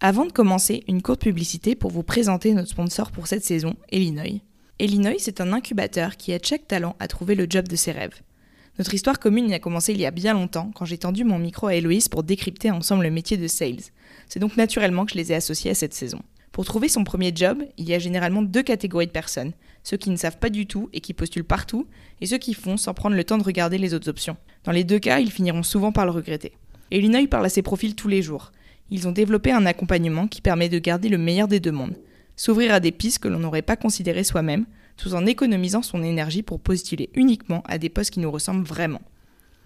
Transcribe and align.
Avant 0.00 0.26
de 0.26 0.30
commencer, 0.30 0.84
une 0.86 1.02
courte 1.02 1.22
publicité 1.22 1.74
pour 1.74 1.90
vous 1.90 2.04
présenter 2.04 2.54
notre 2.54 2.68
sponsor 2.68 3.10
pour 3.10 3.26
cette 3.26 3.44
saison, 3.44 3.74
Illinois. 3.90 4.40
Illinois, 4.78 5.18
c'est 5.18 5.40
un 5.40 5.52
incubateur 5.52 6.16
qui 6.16 6.30
aide 6.30 6.46
chaque 6.46 6.68
talent 6.68 6.94
à 7.00 7.08
trouver 7.08 7.34
le 7.34 7.48
job 7.50 7.66
de 7.66 7.74
ses 7.74 7.90
rêves. 7.90 8.22
Notre 8.78 8.94
histoire 8.94 9.18
commune 9.18 9.50
y 9.50 9.54
a 9.54 9.58
commencé 9.58 9.92
il 9.92 10.00
y 10.00 10.06
a 10.06 10.12
bien 10.12 10.34
longtemps, 10.34 10.70
quand 10.72 10.84
j'ai 10.84 10.98
tendu 10.98 11.24
mon 11.24 11.40
micro 11.40 11.66
à 11.66 11.74
Héloïse 11.74 12.08
pour 12.08 12.22
décrypter 12.22 12.70
ensemble 12.70 13.02
le 13.02 13.10
métier 13.10 13.36
de 13.36 13.48
sales. 13.48 13.90
C'est 14.28 14.38
donc 14.38 14.56
naturellement 14.56 15.04
que 15.04 15.10
je 15.10 15.16
les 15.16 15.32
ai 15.32 15.34
associés 15.34 15.72
à 15.72 15.74
cette 15.74 15.94
saison. 15.94 16.20
Pour 16.52 16.64
trouver 16.64 16.88
son 16.88 17.02
premier 17.02 17.32
job, 17.34 17.64
il 17.76 17.88
y 17.88 17.94
a 17.94 17.98
généralement 17.98 18.42
deux 18.42 18.62
catégories 18.62 19.08
de 19.08 19.12
personnes. 19.12 19.52
Ceux 19.82 19.96
qui 19.96 20.10
ne 20.10 20.16
savent 20.16 20.38
pas 20.38 20.50
du 20.50 20.66
tout 20.66 20.88
et 20.92 21.00
qui 21.00 21.12
postulent 21.12 21.42
partout, 21.42 21.88
et 22.20 22.26
ceux 22.26 22.38
qui 22.38 22.54
font 22.54 22.76
sans 22.76 22.94
prendre 22.94 23.16
le 23.16 23.24
temps 23.24 23.38
de 23.38 23.42
regarder 23.42 23.78
les 23.78 23.94
autres 23.94 24.08
options. 24.08 24.36
Dans 24.62 24.70
les 24.70 24.84
deux 24.84 25.00
cas, 25.00 25.18
ils 25.18 25.32
finiront 25.32 25.64
souvent 25.64 25.90
par 25.90 26.04
le 26.04 26.12
regretter. 26.12 26.52
Et 26.92 26.98
Illinois 26.98 27.26
parle 27.26 27.46
à 27.46 27.50
ses 27.50 27.62
profils 27.62 27.96
tous 27.96 28.08
les 28.08 28.22
jours. 28.22 28.52
Ils 28.90 29.06
ont 29.06 29.12
développé 29.12 29.52
un 29.52 29.66
accompagnement 29.66 30.28
qui 30.28 30.40
permet 30.40 30.68
de 30.68 30.78
garder 30.78 31.08
le 31.08 31.18
meilleur 31.18 31.48
des 31.48 31.60
deux 31.60 31.72
mondes, 31.72 31.96
s'ouvrir 32.36 32.72
à 32.72 32.80
des 32.80 32.92
pistes 32.92 33.18
que 33.18 33.28
l'on 33.28 33.38
n'aurait 33.38 33.62
pas 33.62 33.76
considérées 33.76 34.24
soi-même, 34.24 34.66
tout 34.96 35.14
en 35.14 35.26
économisant 35.26 35.82
son 35.82 36.02
énergie 36.02 36.42
pour 36.42 36.60
postuler 36.60 37.10
uniquement 37.14 37.62
à 37.66 37.78
des 37.78 37.88
postes 37.88 38.12
qui 38.12 38.20
nous 38.20 38.30
ressemblent 38.30 38.66
vraiment. 38.66 39.00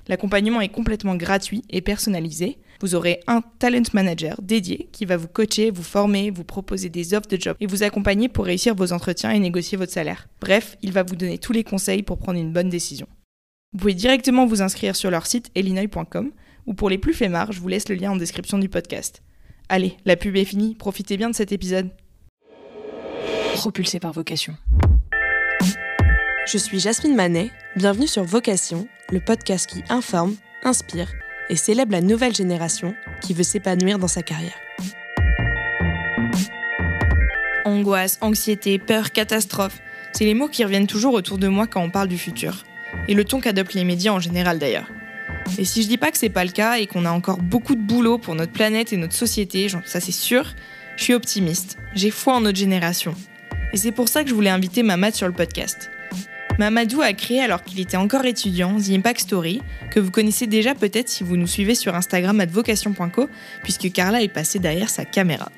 L'accompagnement 0.09 0.61
est 0.61 0.69
complètement 0.69 1.15
gratuit 1.15 1.63
et 1.71 1.81
personnalisé. 1.81 2.59
Vous 2.81 2.97
aurez 2.97 3.21
un 3.29 3.41
talent 3.61 3.83
manager 3.93 4.43
dédié 4.43 4.89
qui 4.91 5.05
va 5.05 5.17
vous 5.17 5.29
coacher, 5.29 5.71
vous 5.71 5.85
former, 5.85 6.31
vous 6.31 6.43
proposer 6.43 6.89
des 6.89 7.15
offres 7.15 7.29
de 7.29 7.41
job 7.41 7.57
et 7.61 7.67
vous 7.67 7.85
accompagner 7.85 8.29
pour 8.29 8.45
réussir 8.45 8.75
vos 8.75 8.93
entretiens 8.93 9.31
et 9.31 9.39
négocier 9.39 9.79
votre 9.79 9.93
salaire. 9.93 10.27
Bref, 10.41 10.77
il 10.83 10.93
va 10.93 11.05
vous 11.05 11.15
donner 11.15 11.39
tous 11.39 11.53
les 11.53 11.63
conseils 11.63 12.03
pour 12.03 12.19
prendre 12.19 12.41
une 12.41 12.53
bonne 12.53 12.69
décision. 12.69 13.07
Vous 13.73 13.79
pouvez 13.79 13.95
directement 13.95 14.45
vous 14.45 14.61
inscrire 14.61 14.97
sur 14.97 15.11
leur 15.11 15.27
site 15.27 15.51
elinoy.com 15.55 16.33
ou 16.67 16.75
pour 16.75 16.91
les 16.91 16.99
plus 16.99 17.15
flemmards, 17.15 17.53
je 17.53 17.61
vous 17.61 17.69
laisse 17.69 17.89
le 17.89 17.95
lien 17.95 18.13
en 18.13 18.17
description 18.17 18.59
du 18.59 18.69
podcast. 18.69 19.23
Allez, 19.69 19.97
la 20.05 20.17
pub 20.17 20.37
est 20.37 20.45
finie, 20.45 20.75
profitez 20.75 21.17
bien 21.17 21.31
de 21.31 21.35
cet 21.35 21.53
épisode. 21.53 21.91
Propulsé 23.55 24.01
par 24.01 24.13
vocation. 24.13 24.57
Je 26.47 26.59
suis 26.59 26.81
Jasmine 26.81 27.15
Manet, 27.15 27.51
bienvenue 27.77 28.09
sur 28.09 28.25
Vocation, 28.25 28.89
le 29.11 29.21
podcast 29.21 29.69
qui 29.69 29.83
informe, 29.89 30.35
inspire 30.65 31.13
et 31.49 31.57
célèbre 31.57 31.93
la 31.93 32.01
nouvelle 32.01 32.35
génération 32.35 32.95
qui 33.21 33.35
veut 33.35 33.43
s'épanouir 33.43 33.99
dans 33.99 34.09
sa 34.09 34.23
carrière. 34.23 34.57
Angoisse, 37.65 38.19
anxiété, 38.21 38.79
peur, 38.79 39.13
catastrophe, 39.13 39.81
c'est 40.13 40.25
les 40.25 40.35
mots 40.35 40.49
qui 40.49 40.65
reviennent 40.65 40.87
toujours 40.87 41.15
autour 41.15 41.39
de 41.39 41.49
moi 41.49 41.67
quand 41.67 41.83
on 41.83 41.91
parle 41.91 42.09
du 42.09 42.19
futur. 42.19 42.65
Et 43.09 43.15
le 43.15 43.25
ton 43.25 43.41
qu'adoptent 43.41 43.75
les 43.75 43.85
médias 43.85 44.13
en 44.13 44.21
général 44.21 44.59
d'ailleurs. 44.59 44.89
Et 45.59 45.65
si 45.65 45.83
je 45.83 45.89
dis 45.89 45.99
pas 45.99 46.11
que 46.11 46.19
c'est 46.19 46.29
pas 46.29 46.45
le 46.45 46.51
cas 46.51 46.79
et 46.79 46.87
qu'on 46.87 47.05
a 47.05 47.11
encore 47.11 47.39
beaucoup 47.39 47.75
de 47.75 47.83
boulot 47.83 48.19
pour 48.19 48.35
notre 48.35 48.53
planète 48.53 48.93
et 48.93 48.97
notre 48.97 49.15
société, 49.15 49.69
ça 49.85 50.01
c'est 50.01 50.13
sûr, 50.13 50.55
je 50.97 51.05
suis 51.05 51.15
optimiste. 51.15 51.79
J'ai 51.95 52.11
foi 52.11 52.35
en 52.37 52.41
notre 52.41 52.59
génération. 52.59 53.15
Et 53.73 53.77
c'est 53.77 53.93
pour 53.93 54.09
ça 54.09 54.23
que 54.23 54.31
je 54.31 54.35
voulais 54.35 54.51
inviter 54.51 54.83
Mamad 54.83 55.15
sur 55.15 55.27
le 55.27 55.33
podcast. 55.33 55.91
Mamadou 56.59 57.01
a 57.01 57.13
créé 57.15 57.41
alors 57.41 57.63
qu'il 57.63 57.81
était 57.81 57.97
encore 57.97 58.27
étudiant 58.27 58.77
The 58.77 58.91
Impact 58.91 59.21
Story, 59.21 59.63
que 59.91 60.01
vous 60.01 60.11
connaissez 60.11 60.47
déjà 60.47 60.75
peut-être 60.75 61.09
si 61.09 61.25
vous 61.25 61.37
nous 61.37 61.47
suivez 61.47 61.75
sur 61.75 61.95
Instagram 61.95 62.41
advocation.co, 62.41 63.29
puisque 63.63 63.91
Carla 63.91 64.23
est 64.23 64.29
passée 64.29 64.59
derrière 64.59 64.91
sa 64.91 65.05
caméra. 65.05 65.51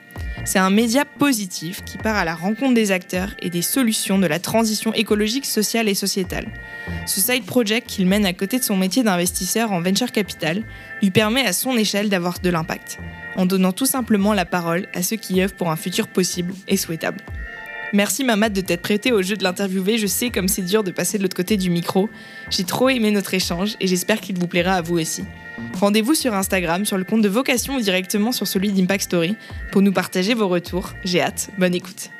C'est 0.47 0.59
un 0.59 0.69
média 0.69 1.07
positif 1.07 1.83
qui 1.85 1.97
part 1.97 2.17
à 2.17 2.25
la 2.25 2.35
rencontre 2.35 2.75
des 2.75 2.93
acteurs 2.93 3.31
et 3.41 3.49
des 3.49 3.63
solutions 3.63 4.19
de 4.19 4.27
la 4.27 4.39
transition 4.39 4.93
écologique, 4.93 5.47
sociale 5.47 5.89
et 5.89 5.95
sociétale. 5.95 6.47
Ce 7.07 7.21
side 7.21 7.47
project 7.47 7.89
qu'il 7.89 8.07
mène 8.07 8.27
à 8.27 8.35
côté 8.35 8.59
de 8.59 8.65
son 8.65 8.77
métier 8.77 9.03
d'investisseur 9.03 9.73
en 9.73 9.81
venture 9.81 10.13
capital 10.13 10.63
lui 11.01 11.11
permet 11.11 11.47
à 11.47 11.55
son 11.55 11.77
échelle 11.79 12.11
d'avoir 12.11 12.41
de 12.41 12.51
l'impact, 12.51 12.99
en 13.37 13.47
donnant 13.47 13.73
tout 13.73 13.87
simplement 13.87 14.35
la 14.35 14.45
parole 14.45 14.87
à 14.95 15.03
ceux 15.03 15.17
qui 15.17 15.41
œuvrent 15.41 15.55
pour 15.55 15.71
un 15.71 15.77
futur 15.77 16.09
possible 16.09 16.53
et 16.69 16.77
souhaitable. 16.77 17.21
Merci 17.95 18.25
Mamad 18.25 18.53
de 18.53 18.61
t'être 18.61 18.83
prêté 18.83 19.13
au 19.13 19.23
jeu 19.23 19.37
de 19.37 19.45
l'interviewer. 19.45 19.99
Je 19.99 20.09
sais 20.09 20.31
comme 20.31 20.49
c'est 20.49 20.63
dur 20.63 20.83
de 20.83 20.91
passer 20.91 21.17
de 21.17 21.23
l'autre 21.23 21.37
côté 21.37 21.57
du 21.57 21.71
micro. 21.71 22.11
J'ai 22.51 22.65
trop 22.65 22.89
aimé 22.89 23.13
notre 23.13 23.35
échange 23.35 23.77
et 23.79 23.87
j'espère 23.87 24.21
qu'il 24.21 24.37
vous 24.37 24.49
plaira 24.49 24.73
à 24.73 24.83
vous 24.83 24.99
aussi. 24.99 25.23
Rendez-vous 25.75 26.17
sur 26.17 26.35
Instagram, 26.35 26.85
sur 26.85 26.99
le 26.99 27.05
compte 27.05 27.23
de 27.23 27.29
Vocation 27.29 27.77
ou 27.77 27.81
directement 27.81 28.33
sur 28.33 28.49
celui 28.49 28.73
d'Impact 28.73 29.05
Story 29.05 29.37
pour 29.71 29.81
nous 29.81 29.93
partager 29.93 30.35
vos 30.35 30.49
retours. 30.49 30.91
J'ai 31.05 31.21
hâte. 31.21 31.51
Bonne 31.57 31.73
écoute. 31.73 32.11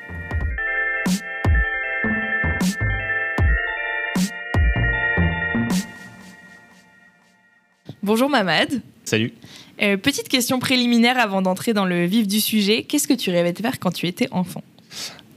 Bonjour 8.01 8.29
Mamad. 8.29 8.81
Salut. 9.03 9.33
Euh, 9.81 9.97
petite 9.97 10.29
question 10.29 10.59
préliminaire 10.59 11.19
avant 11.19 11.41
d'entrer 11.41 11.73
dans 11.73 11.83
le 11.83 12.05
vif 12.05 12.27
du 12.27 12.39
sujet. 12.39 12.83
Qu'est-ce 12.83 13.09
que 13.09 13.13
tu 13.13 13.29
rêvais 13.29 13.51
de 13.51 13.59
faire 13.61 13.77
quand 13.77 13.91
tu 13.91 14.07
étais 14.07 14.29
enfant? 14.31 14.63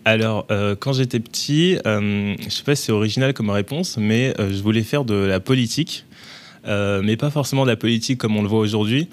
Alors, 0.08 0.46
euh, 0.50 0.74
quand 0.74 0.94
j'étais 0.94 1.20
petit, 1.20 1.78
euh, 1.86 2.34
je 2.42 2.48
sais 2.48 2.62
pas 2.62 2.74
si 2.74 2.84
c'est 2.84 2.92
original 2.92 3.34
comme 3.34 3.50
réponse, 3.50 3.98
mais 3.98 4.32
euh, 4.38 4.50
je 4.50 4.62
voulais 4.62 4.82
faire 4.82 5.04
de 5.04 5.14
la 5.14 5.38
politique, 5.38 6.06
mais 6.66 7.16
pas 7.16 7.30
forcément 7.30 7.64
de 7.64 7.70
la 7.70 7.76
politique 7.76 8.18
comme 8.18 8.36
on 8.36 8.42
le 8.42 8.48
voit 8.48 8.58
aujourd'hui, 8.58 9.08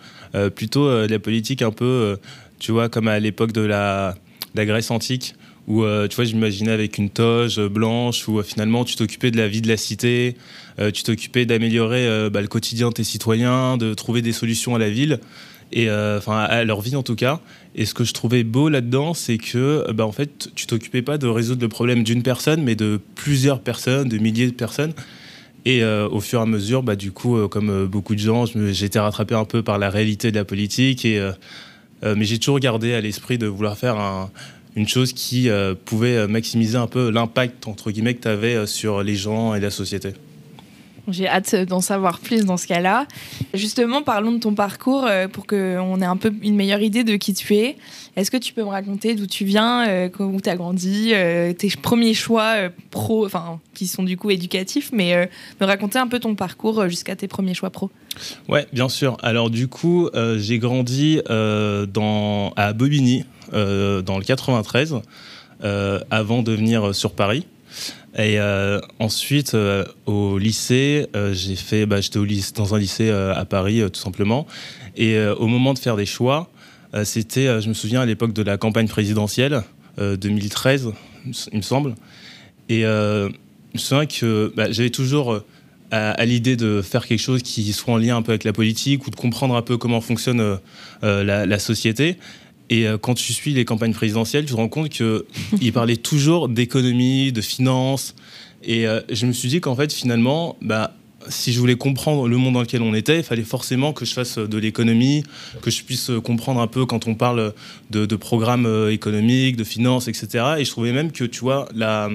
plutôt 0.56 0.90
de 0.90 1.10
la 1.10 1.20
politique 1.20 1.62
un 1.62 1.72
peu, 1.72 2.18
tu 2.60 2.74
vois, 2.74 2.90
comme 2.90 3.08
à 3.08 3.18
l'époque 3.18 3.54
de 3.54 3.62
la, 3.62 4.16
Grèce 4.58 4.92
antique, 4.92 5.36
où 5.68 5.84
tu 6.10 6.16
vois, 6.18 6.26
j'imaginais 6.26 6.72
avec 6.72 6.98
une 6.98 7.10
toge 7.10 7.62
blanche, 7.62 8.28
où 8.28 8.44
finalement 8.44 8.84
tu 8.84 8.98
t'occupais 8.98 9.32
de 9.32 9.38
la 9.38 9.48
vie 9.48 9.62
de 9.62 9.70
la 9.70 9.78
cité, 9.78 10.36
tu 10.94 11.04
t'occupais 11.04 11.46
d'améliorer 11.46 12.30
bah, 12.30 12.42
le 12.42 12.48
quotidien 12.48 12.90
de 12.90 12.94
tes 12.96 13.06
citoyens, 13.06 13.78
de 13.78 13.94
trouver 13.94 14.22
des 14.22 14.34
solutions 14.34 14.76
à 14.76 14.80
la 14.80 14.90
ville 14.90 15.22
et 15.76 15.90
euh, 15.90 16.18
enfin 16.18 16.40
à 16.40 16.64
leur 16.64 16.82
vie 16.82 16.96
en 16.96 17.04
tout 17.04 17.16
cas. 17.16 17.42
Et 17.76 17.86
ce 17.86 17.94
que 17.94 18.06
je 18.06 18.14
trouvais 18.14 18.44
beau 18.44 18.70
là-dedans, 18.70 19.14
c'est 19.14 19.38
que 19.38 19.92
bah, 19.92 20.08
en 20.08 20.14
fait, 20.14 20.50
tu 20.56 20.66
t'occupais 20.66 21.02
pas 21.02 21.18
de 21.18 21.28
résoudre 21.28 21.62
le 21.62 21.68
problème 21.68 22.04
d'une 22.04 22.24
personne, 22.24 22.64
mais 22.64 22.76
de 22.76 23.00
plusieurs 23.16 23.60
personnes, 23.60 24.08
de 24.08 24.18
milliers 24.18 24.48
de 24.48 24.54
personnes. 24.54 24.94
Et 25.66 25.84
euh, 25.84 26.08
au 26.08 26.22
fur 26.22 26.40
et 26.40 26.44
à 26.44 26.46
mesure, 26.46 26.82
bah, 26.82 26.96
du 26.96 27.12
coup, 27.12 27.36
euh, 27.36 27.48
comme 27.50 27.86
beaucoup 27.88 28.16
de 28.16 28.20
gens, 28.20 28.46
été 28.46 28.98
rattrapé 28.98 29.36
un 29.36 29.44
peu 29.44 29.62
par 29.62 29.78
la 29.78 29.90
réalité 29.90 30.32
de 30.32 30.38
la 30.38 30.46
politique. 30.46 31.06
Et, 31.06 31.22
mais 32.04 32.24
j'ai 32.24 32.38
toujours 32.38 32.60
gardé 32.60 32.94
à 32.94 33.02
l'esprit 33.02 33.40
de 33.40 33.48
vouloir 33.48 33.78
faire 33.80 34.30
une 34.76 34.88
chose 34.88 35.12
qui 35.12 35.50
pouvait 35.86 36.28
maximiser 36.28 36.78
un 36.78 36.86
peu 36.86 37.10
l'impact 37.10 37.68
entre 37.68 37.90
guillemets 37.90 38.14
que 38.14 38.22
tu 38.22 38.28
avais 38.28 38.68
sur 38.68 39.02
les 39.02 39.16
gens 39.16 39.56
et 39.56 39.60
la 39.60 39.72
société. 39.72 40.14
J'ai 41.08 41.28
hâte 41.28 41.56
d'en 41.56 41.82
savoir 41.82 42.20
plus 42.20 42.46
dans 42.46 42.58
ce 42.58 42.68
cas-là. 42.68 43.08
Justement, 43.54 44.02
parlons 44.02 44.32
de 44.32 44.40
ton 44.40 44.54
parcours 44.56 45.06
euh, 45.06 45.28
pour 45.28 45.46
qu'on 45.46 46.02
ait 46.02 46.06
un 46.06 46.18
peu 46.18 46.34
une 46.42 46.56
meilleure 46.56 46.82
idée 46.82 47.04
de 47.04 47.16
qui 47.16 47.34
tu 47.34 47.56
es. 47.56 47.78
Est-ce 48.16 48.32
que 48.32 48.38
tu 48.38 48.54
peux 48.54 48.64
me 48.64 48.70
raconter 48.70 49.14
d'où 49.16 49.28
tu 49.28 49.46
viens, 49.46 49.88
euh, 49.88 50.10
où 50.20 50.42
tu 50.42 50.50
as 50.50 50.56
grandi, 50.56 51.12
euh, 51.14 51.54
tes 51.54 51.70
premiers 51.82 52.14
choix 52.14 52.56
pro, 52.90 53.26
enfin, 53.26 53.60
qui 53.74 53.88
sont 53.88 54.04
du 54.04 54.18
coup 54.18 54.32
éducatifs, 54.32 54.90
mais 54.94 55.30
me 55.60 55.66
raconter 55.66 56.00
un 56.00 56.08
peu 56.08 56.20
ton 56.20 56.36
parcours 56.36 56.88
jusqu'à 56.88 57.16
tes 57.16 57.28
premiers 57.28 57.54
choix 57.54 57.70
pro? 57.70 57.92
Ouais, 58.48 58.66
bien 58.72 58.90
sûr. 58.90 59.18
Alors, 59.22 59.50
du 59.50 59.68
coup, 59.68 60.10
j'ai 60.38 60.60
grandi 60.60 61.22
dans, 61.28 62.54
à 62.56 62.74
Bobigny, 62.74 63.26
dans 63.52 64.18
le 64.18 64.24
93, 64.24 65.02
avant 65.62 66.42
de 66.42 66.52
venir 66.54 66.96
sur 66.96 67.12
Paris. 67.12 67.46
Et 68.18 68.40
euh, 68.40 68.80
ensuite, 69.00 69.56
euh, 69.56 69.84
au 70.06 70.38
lycée, 70.38 71.08
euh, 71.16 71.34
j'ai 71.34 71.58
fait, 71.58 71.86
bah, 71.86 72.00
j'étais 72.00 72.20
dans 72.56 72.74
un 72.74 72.80
lycée 72.80 73.10
à 73.10 73.44
Paris, 73.46 73.82
tout 73.92 74.00
simplement. 74.00 74.48
Et 74.96 75.20
au 75.20 75.48
moment 75.48 75.74
de 75.74 75.80
faire 75.80 75.98
des 75.98 76.06
choix, 76.06 76.50
c'était, 77.04 77.62
je 77.62 77.68
me 77.68 77.74
souviens, 77.74 78.02
à 78.02 78.06
l'époque 78.06 78.32
de 78.32 78.42
la 78.42 78.58
campagne 78.58 78.88
présidentielle, 78.88 79.64
2013, 79.98 80.94
il 81.52 81.58
me 81.58 81.62
semble. 81.62 81.96
Et 82.70 82.84
je 82.84 83.28
me 83.74 83.78
souviens 83.78 84.06
que 84.06 84.54
bah, 84.56 84.72
j'avais 84.72 84.90
toujours 84.90 85.42
à, 85.92 86.26
l'idée 86.26 86.56
de 86.56 86.82
faire 86.82 87.06
quelque 87.06 87.20
chose 87.20 87.44
qui 87.44 87.74
soit 87.74 87.94
en 87.94 87.98
lien 87.98 88.16
un 88.16 88.22
peu 88.22 88.32
avec 88.32 88.46
la 88.46 88.54
politique 88.54 89.06
ou 89.06 89.10
de 89.10 89.18
comprendre 89.18 89.58
un 89.58 89.62
peu 89.62 89.78
comment 89.78 90.00
fonctionne 90.00 90.60
la, 91.02 91.46
la 91.46 91.60
société. 91.60 92.18
Et 92.70 92.88
euh, 92.88 92.98
quand 92.98 93.14
tu 93.14 93.34
suis 93.34 93.54
les 93.54 93.66
campagnes 93.66 93.94
présidentielles, 93.94 94.46
tu 94.46 94.52
te 94.52 94.58
rends 94.58 94.70
compte 94.70 94.90
qu'il 94.90 95.74
parlait 95.74 95.98
toujours 95.98 96.50
d'économie, 96.50 97.32
de 97.32 97.42
finances. 97.42 98.16
Et 98.64 98.88
euh, 98.88 99.02
je 99.12 99.26
me 99.26 99.32
suis 99.32 99.50
dit 99.50 99.62
qu'en 99.62 99.76
fait, 99.76 99.94
finalement, 99.94 100.58
bah, 100.62 100.96
si 101.30 101.54
je 101.54 101.60
voulais 101.60 101.76
comprendre 101.76 102.28
le 102.28 102.38
monde 102.38 102.54
dans 102.54 102.62
lequel 102.62 102.82
on 102.82 102.94
était, 102.94 103.18
il 103.18 103.24
fallait 103.24 103.44
forcément 103.44 103.94
que 103.94 104.06
je 104.06 104.14
fasse 104.14 104.38
de 104.38 104.58
l'économie, 104.58 105.24
que 105.62 105.72
je 105.72 105.84
puisse 105.84 106.12
comprendre 106.24 106.60
un 106.60 106.68
peu 106.68 106.86
quand 106.86 107.08
on 107.08 107.16
parle 107.16 107.54
de, 107.92 108.16
programmes 108.16 108.66
euh, 108.66 108.92
économiques, 108.92 109.56
de 109.56 109.64
finances, 109.64 110.08
etc. 110.08 110.56
Et 110.60 110.66
je 110.66 110.72
trouvais 110.72 110.92
même 110.92 111.12
que, 111.12 111.24
tu 111.24 111.42
vois, 111.42 111.68
la, 111.76 112.10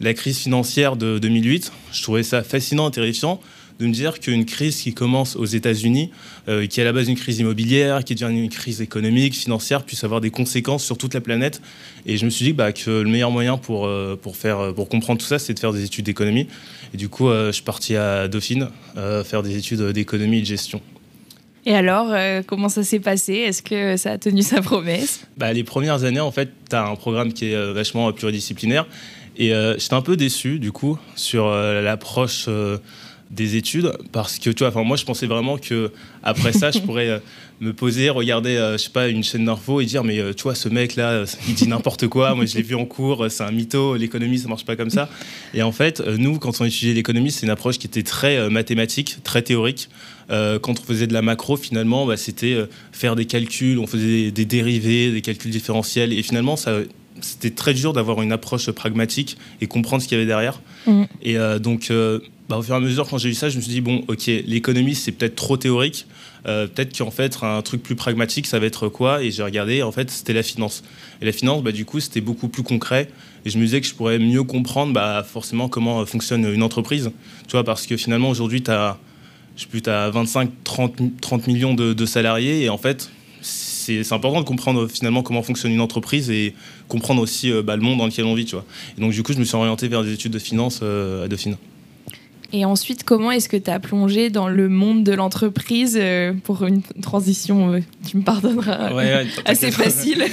la 0.00 0.14
crise 0.14 0.38
financière 0.38 0.96
de 0.96 1.18
2008, 1.18 1.72
je 1.92 2.02
trouvais 2.02 2.22
ça 2.22 2.42
fascinant 2.42 2.88
et 2.88 2.92
terrifiant 2.92 3.40
de 3.80 3.86
me 3.86 3.92
dire 3.92 4.20
qu'une 4.20 4.44
crise 4.44 4.76
qui 4.76 4.92
commence 4.92 5.36
aux 5.36 5.46
États-Unis, 5.46 6.10
euh, 6.48 6.66
qui 6.66 6.80
est 6.80 6.82
à 6.82 6.86
la 6.86 6.92
base 6.92 7.08
une 7.08 7.16
crise 7.16 7.38
immobilière, 7.38 8.04
qui 8.04 8.14
devient 8.14 8.32
une 8.32 8.50
crise 8.50 8.82
économique, 8.82 9.34
financière, 9.34 9.84
puisse 9.84 10.04
avoir 10.04 10.20
des 10.20 10.30
conséquences 10.30 10.84
sur 10.84 10.98
toute 10.98 11.14
la 11.14 11.20
planète. 11.20 11.62
Et 12.06 12.16
je 12.16 12.24
me 12.24 12.30
suis 12.30 12.44
dit 12.44 12.52
bah, 12.52 12.72
que 12.72 12.90
le 12.90 13.08
meilleur 13.08 13.30
moyen 13.30 13.56
pour, 13.56 13.86
euh, 13.86 14.18
pour, 14.20 14.36
faire, 14.36 14.74
pour 14.74 14.88
comprendre 14.88 15.20
tout 15.20 15.26
ça, 15.26 15.38
c'est 15.38 15.54
de 15.54 15.58
faire 15.58 15.72
des 15.72 15.84
études 15.84 16.04
d'économie. 16.04 16.46
Et 16.92 16.96
du 16.96 17.08
coup, 17.08 17.28
euh, 17.28 17.46
je 17.46 17.52
suis 17.52 17.62
parti 17.62 17.96
à 17.96 18.28
Dauphine 18.28 18.68
faire 19.24 19.42
des 19.42 19.56
études 19.56 19.80
d'économie 19.80 20.38
et 20.38 20.40
de 20.42 20.46
gestion. 20.46 20.80
Et 21.64 21.74
alors, 21.74 22.14
comment 22.46 22.68
ça 22.68 22.82
s'est 22.82 23.00
passé? 23.00 23.34
Est-ce 23.34 23.62
que 23.62 23.96
ça 23.96 24.12
a 24.12 24.18
tenu 24.18 24.42
sa 24.42 24.60
promesse? 24.62 25.26
Bah, 25.36 25.52
Les 25.52 25.64
premières 25.64 26.04
années, 26.04 26.20
en 26.20 26.30
fait, 26.30 26.50
tu 26.68 26.76
as 26.76 26.86
un 26.86 26.96
programme 26.96 27.32
qui 27.32 27.52
est 27.52 27.72
vachement 27.72 28.12
pluridisciplinaire. 28.12 28.86
Et 29.36 29.52
j'étais 29.78 29.94
un 29.94 30.02
peu 30.02 30.16
déçu, 30.16 30.58
du 30.58 30.72
coup, 30.72 30.98
sur 31.16 31.50
l'approche 31.50 32.48
des 33.30 33.54
études 33.54 33.92
parce 34.10 34.38
que 34.38 34.50
tu 34.50 34.58
vois 34.58 34.68
enfin 34.68 34.82
moi 34.82 34.96
je 34.96 35.04
pensais 35.04 35.26
vraiment 35.26 35.56
que 35.56 35.92
après 36.22 36.52
ça 36.52 36.72
je 36.72 36.78
pourrais 36.80 37.08
euh, 37.08 37.18
me 37.60 37.72
poser 37.72 38.10
regarder 38.10 38.56
euh, 38.56 38.72
je 38.72 38.84
sais 38.84 38.90
pas 38.90 39.08
une 39.08 39.22
chaîne 39.22 39.44
d'infos 39.44 39.80
et 39.80 39.84
dire 39.84 40.02
mais 40.02 40.18
euh, 40.18 40.32
tu 40.34 40.42
vois 40.42 40.56
ce 40.56 40.68
mec 40.68 40.96
là 40.96 41.24
il 41.46 41.54
dit 41.54 41.68
n'importe 41.68 42.08
quoi 42.08 42.34
moi 42.34 42.44
je 42.44 42.56
l'ai 42.56 42.62
vu 42.62 42.74
en 42.74 42.86
cours 42.86 43.26
c'est 43.30 43.44
un 43.44 43.52
mytho 43.52 43.94
l'économie 43.94 44.38
ça 44.38 44.48
marche 44.48 44.64
pas 44.64 44.74
comme 44.74 44.90
ça 44.90 45.08
et 45.54 45.62
en 45.62 45.70
fait 45.70 46.00
nous 46.00 46.38
quand 46.38 46.60
on 46.60 46.64
étudiait 46.64 46.92
l'économie 46.92 47.30
c'est 47.30 47.46
une 47.46 47.52
approche 47.52 47.78
qui 47.78 47.86
était 47.86 48.02
très 48.02 48.50
mathématique 48.50 49.18
très 49.22 49.42
théorique 49.42 49.88
quand 50.28 50.80
on 50.80 50.82
faisait 50.84 51.06
de 51.06 51.12
la 51.12 51.22
macro 51.22 51.56
finalement 51.56 52.06
bah, 52.06 52.16
c'était 52.16 52.56
faire 52.92 53.14
des 53.14 53.26
calculs 53.26 53.78
on 53.78 53.86
faisait 53.86 54.06
des, 54.06 54.30
des 54.32 54.44
dérivés 54.44 55.12
des 55.12 55.22
calculs 55.22 55.50
différentiels 55.50 56.12
et 56.12 56.22
finalement 56.22 56.56
ça 56.56 56.78
c'était 57.20 57.50
très 57.50 57.74
dur 57.74 57.92
d'avoir 57.92 58.22
une 58.22 58.32
approche 58.32 58.70
pragmatique 58.70 59.36
et 59.60 59.66
comprendre 59.66 60.02
ce 60.02 60.08
qu'il 60.08 60.16
y 60.16 60.20
avait 60.20 60.26
derrière. 60.26 60.62
Mmh. 60.86 61.02
Et 61.22 61.36
donc, 61.60 61.92
bah, 62.50 62.58
au 62.58 62.62
fur 62.62 62.74
et 62.74 62.78
à 62.78 62.80
mesure, 62.80 63.08
quand 63.08 63.16
j'ai 63.16 63.28
eu 63.28 63.34
ça, 63.34 63.48
je 63.48 63.56
me 63.56 63.62
suis 63.62 63.70
dit, 63.70 63.80
bon, 63.80 64.02
ok, 64.08 64.26
l'économie, 64.26 64.96
c'est 64.96 65.12
peut-être 65.12 65.36
trop 65.36 65.56
théorique. 65.56 66.06
Euh, 66.48 66.66
peut-être 66.66 66.98
qu'en 66.98 67.12
fait, 67.12 67.38
un 67.42 67.62
truc 67.62 67.80
plus 67.80 67.94
pragmatique, 67.94 68.48
ça 68.48 68.58
va 68.58 68.66
être 68.66 68.88
quoi? 68.88 69.22
Et 69.22 69.30
j'ai 69.30 69.44
regardé, 69.44 69.84
en 69.84 69.92
fait, 69.92 70.10
c'était 70.10 70.32
la 70.32 70.42
finance. 70.42 70.82
Et 71.22 71.26
la 71.26 71.30
finance, 71.30 71.62
bah, 71.62 71.70
du 71.70 71.84
coup, 71.84 72.00
c'était 72.00 72.20
beaucoup 72.20 72.48
plus 72.48 72.64
concret. 72.64 73.08
Et 73.44 73.50
je 73.50 73.58
me 73.58 73.62
disais 73.62 73.80
que 73.80 73.86
je 73.86 73.94
pourrais 73.94 74.18
mieux 74.18 74.42
comprendre 74.42 74.92
bah, 74.92 75.24
forcément 75.24 75.68
comment 75.68 76.04
fonctionne 76.06 76.44
une 76.44 76.64
entreprise. 76.64 77.12
Tu 77.46 77.52
vois, 77.52 77.62
parce 77.62 77.86
que 77.86 77.96
finalement, 77.96 78.30
aujourd'hui, 78.30 78.62
tu 78.62 78.72
as, 78.72 78.98
je 79.54 79.62
sais 79.62 79.68
plus, 79.68 79.88
as 79.88 80.10
25, 80.10 80.50
30, 80.64 81.20
30 81.20 81.46
millions 81.46 81.74
de, 81.74 82.04
salariés. 82.04 82.64
Et 82.64 82.68
en 82.68 82.78
fait, 82.78 83.10
c'est 83.42 84.12
important 84.12 84.40
de 84.40 84.44
comprendre 84.44 84.88
finalement 84.88 85.22
comment 85.22 85.44
fonctionne 85.44 85.70
une 85.70 85.80
entreprise 85.80 86.32
et 86.32 86.54
comprendre 86.88 87.22
aussi 87.22 87.52
euh, 87.52 87.62
bah, 87.62 87.76
le 87.76 87.82
monde 87.82 87.98
dans 87.98 88.06
lequel 88.06 88.24
on 88.24 88.34
vit. 88.34 88.44
Tu 88.44 88.56
vois. 88.56 88.64
Et 88.98 89.00
donc, 89.00 89.12
du 89.12 89.22
coup, 89.22 89.32
je 89.32 89.38
me 89.38 89.44
suis 89.44 89.54
orienté 89.54 89.86
vers 89.86 90.02
des 90.02 90.12
études 90.12 90.32
de 90.32 90.40
finance 90.40 90.80
euh, 90.82 91.26
à 91.26 91.28
Dauphine. 91.28 91.56
Et 92.52 92.64
ensuite, 92.64 93.04
comment 93.04 93.30
est-ce 93.30 93.48
que 93.48 93.56
tu 93.56 93.70
as 93.70 93.78
plongé 93.78 94.28
dans 94.28 94.48
le 94.48 94.68
monde 94.68 95.04
de 95.04 95.12
l'entreprise 95.12 95.96
euh, 96.00 96.32
pour 96.44 96.64
une 96.64 96.82
transition, 96.82 97.74
euh, 97.74 97.80
tu 98.08 98.16
me 98.16 98.22
pardonneras, 98.22 98.90
assez 99.44 99.70
facile. 99.70 100.24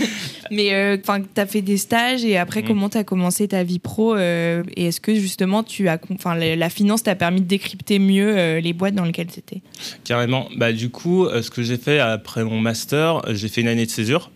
Mais 0.49 0.73
euh, 0.73 0.97
enfin, 0.99 1.21
tu 1.21 1.41
as 1.41 1.45
fait 1.45 1.61
des 1.61 1.77
stages 1.77 2.25
et 2.25 2.37
après, 2.37 2.63
mm. 2.63 2.67
comment 2.67 2.89
tu 2.89 2.97
as 2.97 3.03
commencé 3.03 3.47
ta 3.47 3.63
vie 3.63 3.79
pro 3.79 4.17
Et 4.17 4.63
est-ce 4.75 4.99
que 4.99 5.13
justement, 5.13 5.63
tu 5.63 5.87
as, 5.87 5.99
la, 6.25 6.55
la 6.55 6.69
finance 6.69 7.03
t'a 7.03 7.15
permis 7.15 7.41
de 7.41 7.47
décrypter 7.47 7.99
mieux 7.99 8.57
les 8.57 8.73
boîtes 8.73 8.95
dans 8.95 9.05
lesquelles 9.05 9.27
tu 9.27 9.39
étais 9.39 9.61
Carrément. 10.03 10.47
Bah, 10.57 10.73
du 10.73 10.89
coup, 10.89 11.27
ce 11.29 11.49
que 11.51 11.61
j'ai 11.61 11.77
fait 11.77 11.99
après 11.99 12.43
mon 12.43 12.59
master, 12.59 13.21
j'ai 13.29 13.47
fait 13.47 13.61
une 13.61 13.67
année 13.67 13.85
de 13.85 13.91
césure 13.91 14.31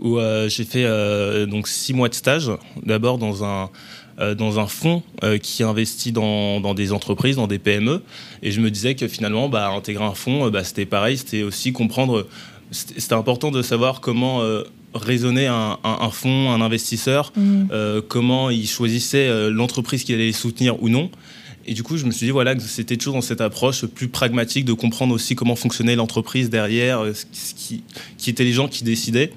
où 0.00 0.18
j'ai 0.48 0.64
fait 0.64 1.46
donc 1.46 1.68
six 1.68 1.94
mois 1.94 2.08
de 2.08 2.14
stage. 2.14 2.50
D'abord 2.84 3.18
dans 3.18 3.44
un 3.44 3.64
euh, 3.64 3.68
dans 4.18 4.58
un 4.58 4.66
fonds 4.66 5.02
euh, 5.22 5.38
qui 5.38 5.62
investit 5.62 6.12
dans, 6.12 6.74
des 6.74 6.92
entreprises, 6.92 7.36
dans 7.36 7.46
des 7.46 7.58
PME. 7.58 8.02
Et 8.42 8.50
je 8.50 8.60
me 8.60 8.70
disais 8.70 8.94
que 8.94 9.08
finalement, 9.08 9.48
bah, 9.48 9.70
intégrer 9.70 10.04
un 10.04 10.14
fonds, 10.14 10.46
euh, 10.46 10.50
bah, 10.50 10.64
c'était 10.64 10.86
pareil, 10.86 11.16
c'était 11.16 11.42
aussi 11.42 11.72
comprendre, 11.72 12.26
c'était 12.70 13.14
important 13.14 13.50
de 13.50 13.62
savoir 13.62 14.00
comment 14.00 14.40
raisonner 14.94 15.46
un, 15.46 16.10
fonds, 16.10 16.50
un 16.50 16.60
investisseur, 16.60 17.32
mmh. 17.36 18.00
comment 18.08 18.50
il 18.50 18.66
choisissait 18.66 19.50
l'entreprise 19.50 20.04
qu'il 20.04 20.14
allait 20.14 20.32
soutenir 20.32 20.82
ou 20.82 20.88
non. 20.88 21.10
Et 21.66 21.74
du 21.74 21.82
coup, 21.82 21.96
je 21.96 22.06
me 22.06 22.10
suis 22.10 22.26
dit 22.26 22.32
voilà, 22.32 22.54
que 22.54 22.62
c'était 22.62 22.96
toujours 22.96 23.14
dans 23.14 23.20
cette 23.20 23.40
approche 23.40 23.84
plus 23.86 24.08
pragmatique 24.08 24.64
de 24.64 24.72
comprendre 24.72 25.14
aussi 25.14 25.34
comment 25.34 25.54
fonctionnait 25.54 25.96
l'entreprise 25.96 26.50
derrière, 26.50 27.04
qui, 27.32 27.84
qui 28.16 28.30
étaient 28.30 28.44
les 28.44 28.52
gens 28.52 28.68
qui 28.68 28.84
décidaient. 28.84 29.32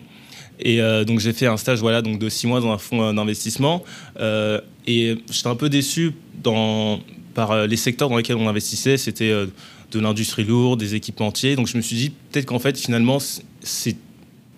Et 0.60 0.82
euh, 0.82 1.04
donc 1.04 1.20
j'ai 1.20 1.34
fait 1.34 1.48
un 1.48 1.58
stage 1.58 1.80
voilà, 1.80 2.02
donc 2.02 2.20
de 2.20 2.30
six 2.30 2.48
mois 2.48 2.62
dans 2.62 2.72
un 2.72 2.78
fonds 2.78 3.04
euh, 3.04 3.14
d'investissement. 3.14 3.84
Euh, 4.20 4.62
et 4.88 5.18
j'étais 5.30 5.48
un 5.48 5.56
peu 5.56 5.70
déçu 5.70 6.14
dans, 6.42 7.00
par 7.34 7.68
les 7.68 7.78
secteurs 7.78 8.10
dans 8.10 8.18
lesquels 8.18 8.38
on 8.38 8.48
investissait. 8.48 8.98
C'était 8.98 9.32
de 9.32 10.00
l'industrie 10.00 10.44
lourde, 10.44 10.80
des 10.80 10.96
équipementiers. 10.96 11.56
Donc 11.56 11.68
je 11.68 11.78
me 11.78 11.82
suis 11.82 11.96
dit 11.96 12.10
peut-être 12.10 12.46
qu'en 12.46 12.60
fait 12.60 12.78
finalement 12.78 13.18
c'est, 13.62 13.98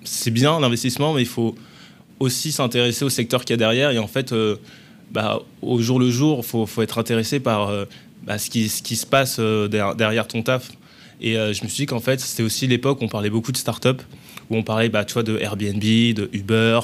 c'est 0.03 0.31
bien 0.31 0.59
l'investissement, 0.59 1.13
mais 1.13 1.21
il 1.21 1.27
faut 1.27 1.55
aussi 2.19 2.51
s'intéresser 2.51 3.05
au 3.05 3.09
secteur 3.09 3.45
qu'il 3.45 3.53
y 3.53 3.55
a 3.55 3.57
derrière. 3.57 3.91
Et 3.91 3.99
en 3.99 4.07
fait, 4.07 4.33
bah, 5.11 5.41
au 5.61 5.79
jour 5.79 5.99
le 5.99 6.09
jour, 6.09 6.39
il 6.39 6.45
faut, 6.45 6.65
faut, 6.65 6.81
être 6.81 6.97
intéressé 6.97 7.39
par 7.39 7.71
bah, 8.23 8.37
ce, 8.37 8.49
qui, 8.49 8.67
ce 8.67 8.81
qui 8.81 8.95
se 8.95 9.05
passe 9.05 9.39
derrière 9.39 10.27
ton 10.27 10.41
taf. 10.43 10.71
Et 11.21 11.35
je 11.35 11.63
me 11.63 11.69
suis 11.69 11.83
dit 11.83 11.85
qu'en 11.85 12.01
fait, 12.01 12.19
c'était 12.19 12.43
aussi 12.43 12.67
l'époque 12.67 13.01
où 13.01 13.05
on 13.05 13.09
parlait 13.09 13.29
beaucoup 13.29 13.53
de 13.53 13.57
start-up 13.57 14.01
où 14.49 14.55
on 14.55 14.63
parlait 14.63 14.89
bah, 14.89 15.05
tu 15.05 15.13
vois, 15.13 15.23
de 15.23 15.37
Airbnb, 15.37 15.81
de 15.81 16.29
Uber, 16.33 16.79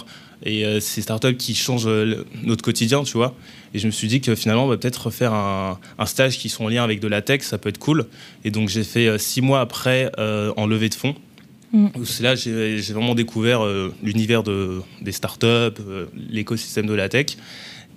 et 0.46 0.66
euh, 0.66 0.80
ces 0.80 1.02
startups 1.02 1.38
qui 1.38 1.56
changent 1.56 1.88
euh, 1.88 2.26
notre 2.44 2.62
quotidien, 2.62 3.04
tu 3.04 3.14
vois. 3.14 3.34
Et 3.74 3.80
je 3.80 3.86
me 3.86 3.92
suis 3.92 4.08
dit 4.08 4.22
que 4.22 4.36
finalement, 4.36 4.66
on 4.66 4.68
va 4.68 4.78
peut-être 4.78 5.06
refaire 5.06 5.34
un, 5.34 5.80
stage 6.06 6.38
qui 6.38 6.50
sont 6.50 6.66
en 6.66 6.70
lien 6.70 6.84
avec 6.84 7.00
de 7.00 7.08
la 7.08 7.22
tech, 7.22 7.42
ça 7.42 7.58
peut 7.58 7.70
être 7.70 7.78
cool. 7.78 8.06
Et 8.44 8.52
donc 8.52 8.70
j'ai 8.70 8.84
fait 8.84 9.08
euh, 9.08 9.18
six 9.18 9.42
mois 9.42 9.62
après 9.62 10.12
en 10.18 10.68
levée 10.68 10.90
de 10.90 10.96
fonds. 10.96 11.16
Mm. 11.72 11.88
C'est 12.04 12.24
là 12.24 12.36
j'ai 12.36 12.80
vraiment 12.94 13.16
découvert 13.16 13.62
l'univers 14.04 14.44
de, 14.44 14.82
des 15.02 15.12
startups, 15.12 15.82
l'écosystème 16.30 16.86
de 16.86 16.94
la 16.94 17.10
tech. 17.10 17.38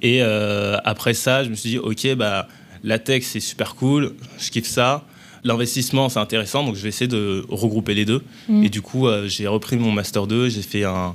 Et 0.03 0.23
après 0.23 1.15
ça, 1.15 1.43
je 1.45 1.51
me 1.51 1.55
suis 1.55 1.71
dit, 1.71 1.79
ok, 1.79 2.15
bah, 2.15 2.49
la 2.85 2.99
tech 2.99 3.25
c'est 3.25 3.41
super 3.41 3.75
cool, 3.75 4.15
je 4.39 4.51
kiffe 4.51 4.67
ça 4.67 5.05
l'investissement, 5.47 6.09
c'est 6.09 6.19
intéressant, 6.19 6.65
donc 6.65 6.75
je 6.75 6.83
vais 6.83 6.89
essayer 6.89 7.09
de 7.09 7.45
regrouper 7.49 7.95
les 7.95 8.05
deux. 8.05 8.23
Mm. 8.49 8.65
Et 8.65 8.69
du 8.69 8.83
coup, 8.83 9.07
euh, 9.07 9.29
j'ai 9.29 9.47
repris 9.47 9.77
mon 9.77 9.93
Master 9.93 10.27
2, 10.27 10.49
j'ai 10.49 10.63
fait 10.63 10.85
un, 10.85 11.15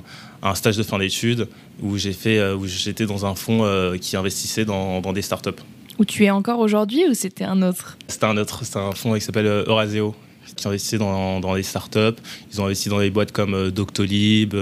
stage 0.54 0.76
de 0.76 0.82
fin 0.82 0.98
d'études 0.98 1.46
où 1.82 1.94
euh, 1.94 2.58
j'étais 2.66 3.06
dans 3.06 3.26
un 3.26 3.34
fonds 3.34 3.64
euh, 3.64 3.96
qui 3.96 4.16
investissait 4.16 4.64
dans, 4.64 5.00
des 5.12 5.22
startups. 5.22 5.50
Où 5.98 6.04
tu 6.04 6.24
es 6.24 6.30
encore 6.30 6.58
aujourd'hui 6.58 7.04
ou 7.08 7.14
c'était 7.14 7.44
un 7.44 7.62
autre? 7.62 7.96
C'était 8.08 8.24
un 8.24 8.36
autre, 8.36 8.64
c'est 8.64 8.78
un 8.78 8.92
fonds 8.92 9.14
qui 9.14 9.20
s'appelle 9.20 9.46
Euraseo 9.46 10.14
qui 10.56 10.68
investissait 10.68 10.98
dans, 10.98 11.40
dans 11.40 11.54
des 11.54 11.62
startups. 11.62 12.20
Ils 12.52 12.60
ont 12.60 12.66
investi 12.66 12.90
dans 12.90 12.98
des 12.98 13.10
boîtes 13.10 13.32
comme 13.32 13.70
Doctolib, 13.70 14.54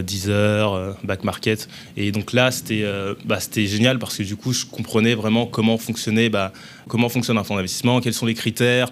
Deezer, 0.00 0.72
euh, 0.72 0.92
Back 1.04 1.24
Market. 1.24 1.68
Et 1.96 2.12
donc 2.12 2.32
là, 2.32 2.48
euh, 2.70 3.14
bah, 3.24 3.40
c'était 3.40 3.66
génial 3.66 3.98
parce 3.98 4.16
que 4.16 4.22
du 4.22 4.36
coup, 4.36 4.52
je 4.52 4.64
comprenais 4.64 5.14
vraiment 5.14 5.44
comment 5.44 5.76
fonctionnait, 5.76 6.30
bah, 6.30 6.52
comment 6.88 7.08
fonctionne 7.10 7.36
un 7.36 7.44
fonds 7.44 7.56
d'investissement, 7.56 8.00
quels 8.00 8.14
sont 8.14 8.26
les 8.26 8.34
critères. 8.34 8.90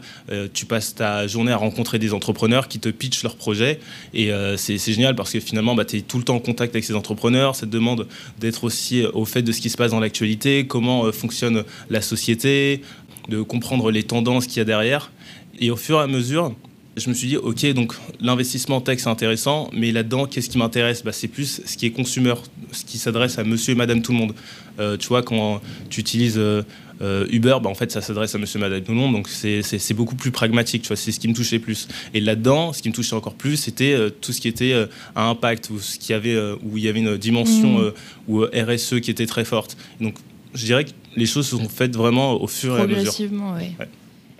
tu 0.52 0.66
passes 0.66 0.94
ta 0.94 1.26
journée 1.26 1.52
à 1.52 1.56
rencontrer 1.56 1.98
des 1.98 2.12
entrepreneurs 2.12 2.68
qui 2.68 2.78
te 2.78 2.88
pitchent 2.88 3.22
leurs 3.22 3.36
projets. 3.36 3.80
Et 4.14 4.30
c'est 4.56 4.78
génial 4.78 5.14
parce 5.14 5.32
que 5.32 5.40
finalement, 5.40 5.74
bah, 5.74 5.84
tu 5.84 5.96
es 5.96 6.00
tout 6.00 6.18
le 6.18 6.24
temps 6.24 6.36
en 6.36 6.40
contact 6.40 6.74
avec 6.74 6.84
ces 6.84 6.94
entrepreneurs. 6.94 7.56
Ça 7.56 7.66
te 7.66 7.72
demande 7.72 8.06
d'être 8.38 8.64
aussi 8.64 9.04
au 9.12 9.24
fait 9.24 9.42
de 9.42 9.52
ce 9.52 9.60
qui 9.60 9.70
se 9.70 9.76
passe 9.76 9.90
dans 9.90 10.00
l'actualité, 10.00 10.66
comment 10.66 11.10
fonctionne 11.12 11.64
la 11.88 12.00
société, 12.00 12.82
de 13.28 13.42
comprendre 13.42 13.90
les 13.90 14.02
tendances 14.02 14.46
qu'il 14.46 14.58
y 14.58 14.60
a 14.60 14.64
derrière. 14.64 15.10
Et 15.58 15.70
au 15.70 15.76
fur 15.76 15.98
et 15.98 16.02
à 16.02 16.06
mesure, 16.06 16.54
je 17.00 17.08
me 17.08 17.14
suis 17.14 17.28
dit, 17.28 17.36
ok, 17.36 17.66
donc 17.72 17.94
l'investissement 18.20 18.80
tech, 18.80 19.00
c'est 19.00 19.08
intéressant, 19.08 19.70
mais 19.72 19.90
là-dedans, 19.90 20.26
qu'est-ce 20.26 20.50
qui 20.50 20.58
m'intéresse? 20.58 21.02
Bah, 21.02 21.12
C'est 21.12 21.28
plus 21.28 21.62
ce 21.64 21.76
qui 21.76 21.86
est 21.86 21.90
consumer, 21.90 22.34
ce 22.72 22.84
qui 22.84 22.98
s'adresse 22.98 23.38
à 23.38 23.44
monsieur 23.44 23.72
et 23.72 23.76
madame 23.76 24.02
tout 24.02 24.12
le 24.12 24.18
monde. 24.18 24.34
Euh, 24.78 24.96
tu 24.96 25.08
vois, 25.08 25.22
quand 25.22 25.60
tu 25.88 26.00
utilises 26.00 26.38
euh, 26.38 26.62
euh, 27.02 27.26
Uber, 27.30 27.56
bah, 27.62 27.70
en 27.70 27.74
fait, 27.74 27.90
ça 27.90 28.00
s'adresse 28.00 28.34
à 28.34 28.38
monsieur 28.38 28.58
et 28.58 28.60
madame 28.60 28.82
tout 28.82 28.92
le 28.92 28.98
monde, 28.98 29.12
donc 29.14 29.28
c'est 29.28 29.94
beaucoup 29.94 30.14
plus 30.14 30.30
pragmatique, 30.30 30.82
tu 30.82 30.88
vois, 30.88 30.96
c'est 30.96 31.12
ce 31.12 31.18
qui 31.18 31.28
me 31.28 31.34
touchait 31.34 31.58
plus. 31.58 31.88
Et 32.14 32.20
là-dedans, 32.20 32.72
ce 32.72 32.82
qui 32.82 32.88
me 32.88 32.94
touchait 32.94 33.16
encore 33.16 33.34
plus, 33.34 33.56
c'était 33.56 33.96
tout 34.20 34.32
ce 34.32 34.40
qui 34.40 34.48
était 34.48 34.74
à 35.16 35.28
impact, 35.28 35.70
ou 35.70 35.80
ce 35.80 35.98
qui 35.98 36.12
avait, 36.12 36.38
où 36.62 36.76
il 36.76 36.84
y 36.84 36.88
avait 36.88 37.00
une 37.00 37.16
dimension 37.16 37.78
mmh. 37.80 37.92
ou 38.28 38.42
RSE 38.44 39.00
qui 39.00 39.10
était 39.10 39.26
très 39.26 39.44
forte. 39.44 39.76
Donc, 40.00 40.14
je 40.54 40.64
dirais 40.64 40.84
que 40.84 40.90
les 41.16 41.26
choses 41.26 41.46
se 41.46 41.56
sont 41.56 41.68
faites 41.68 41.96
vraiment 41.96 42.40
au 42.40 42.46
fur 42.46 42.76
et 42.76 42.82
à 42.82 42.86
mesure. 42.86 42.96
Progressivement, 42.96 43.54
oui. 43.56 43.86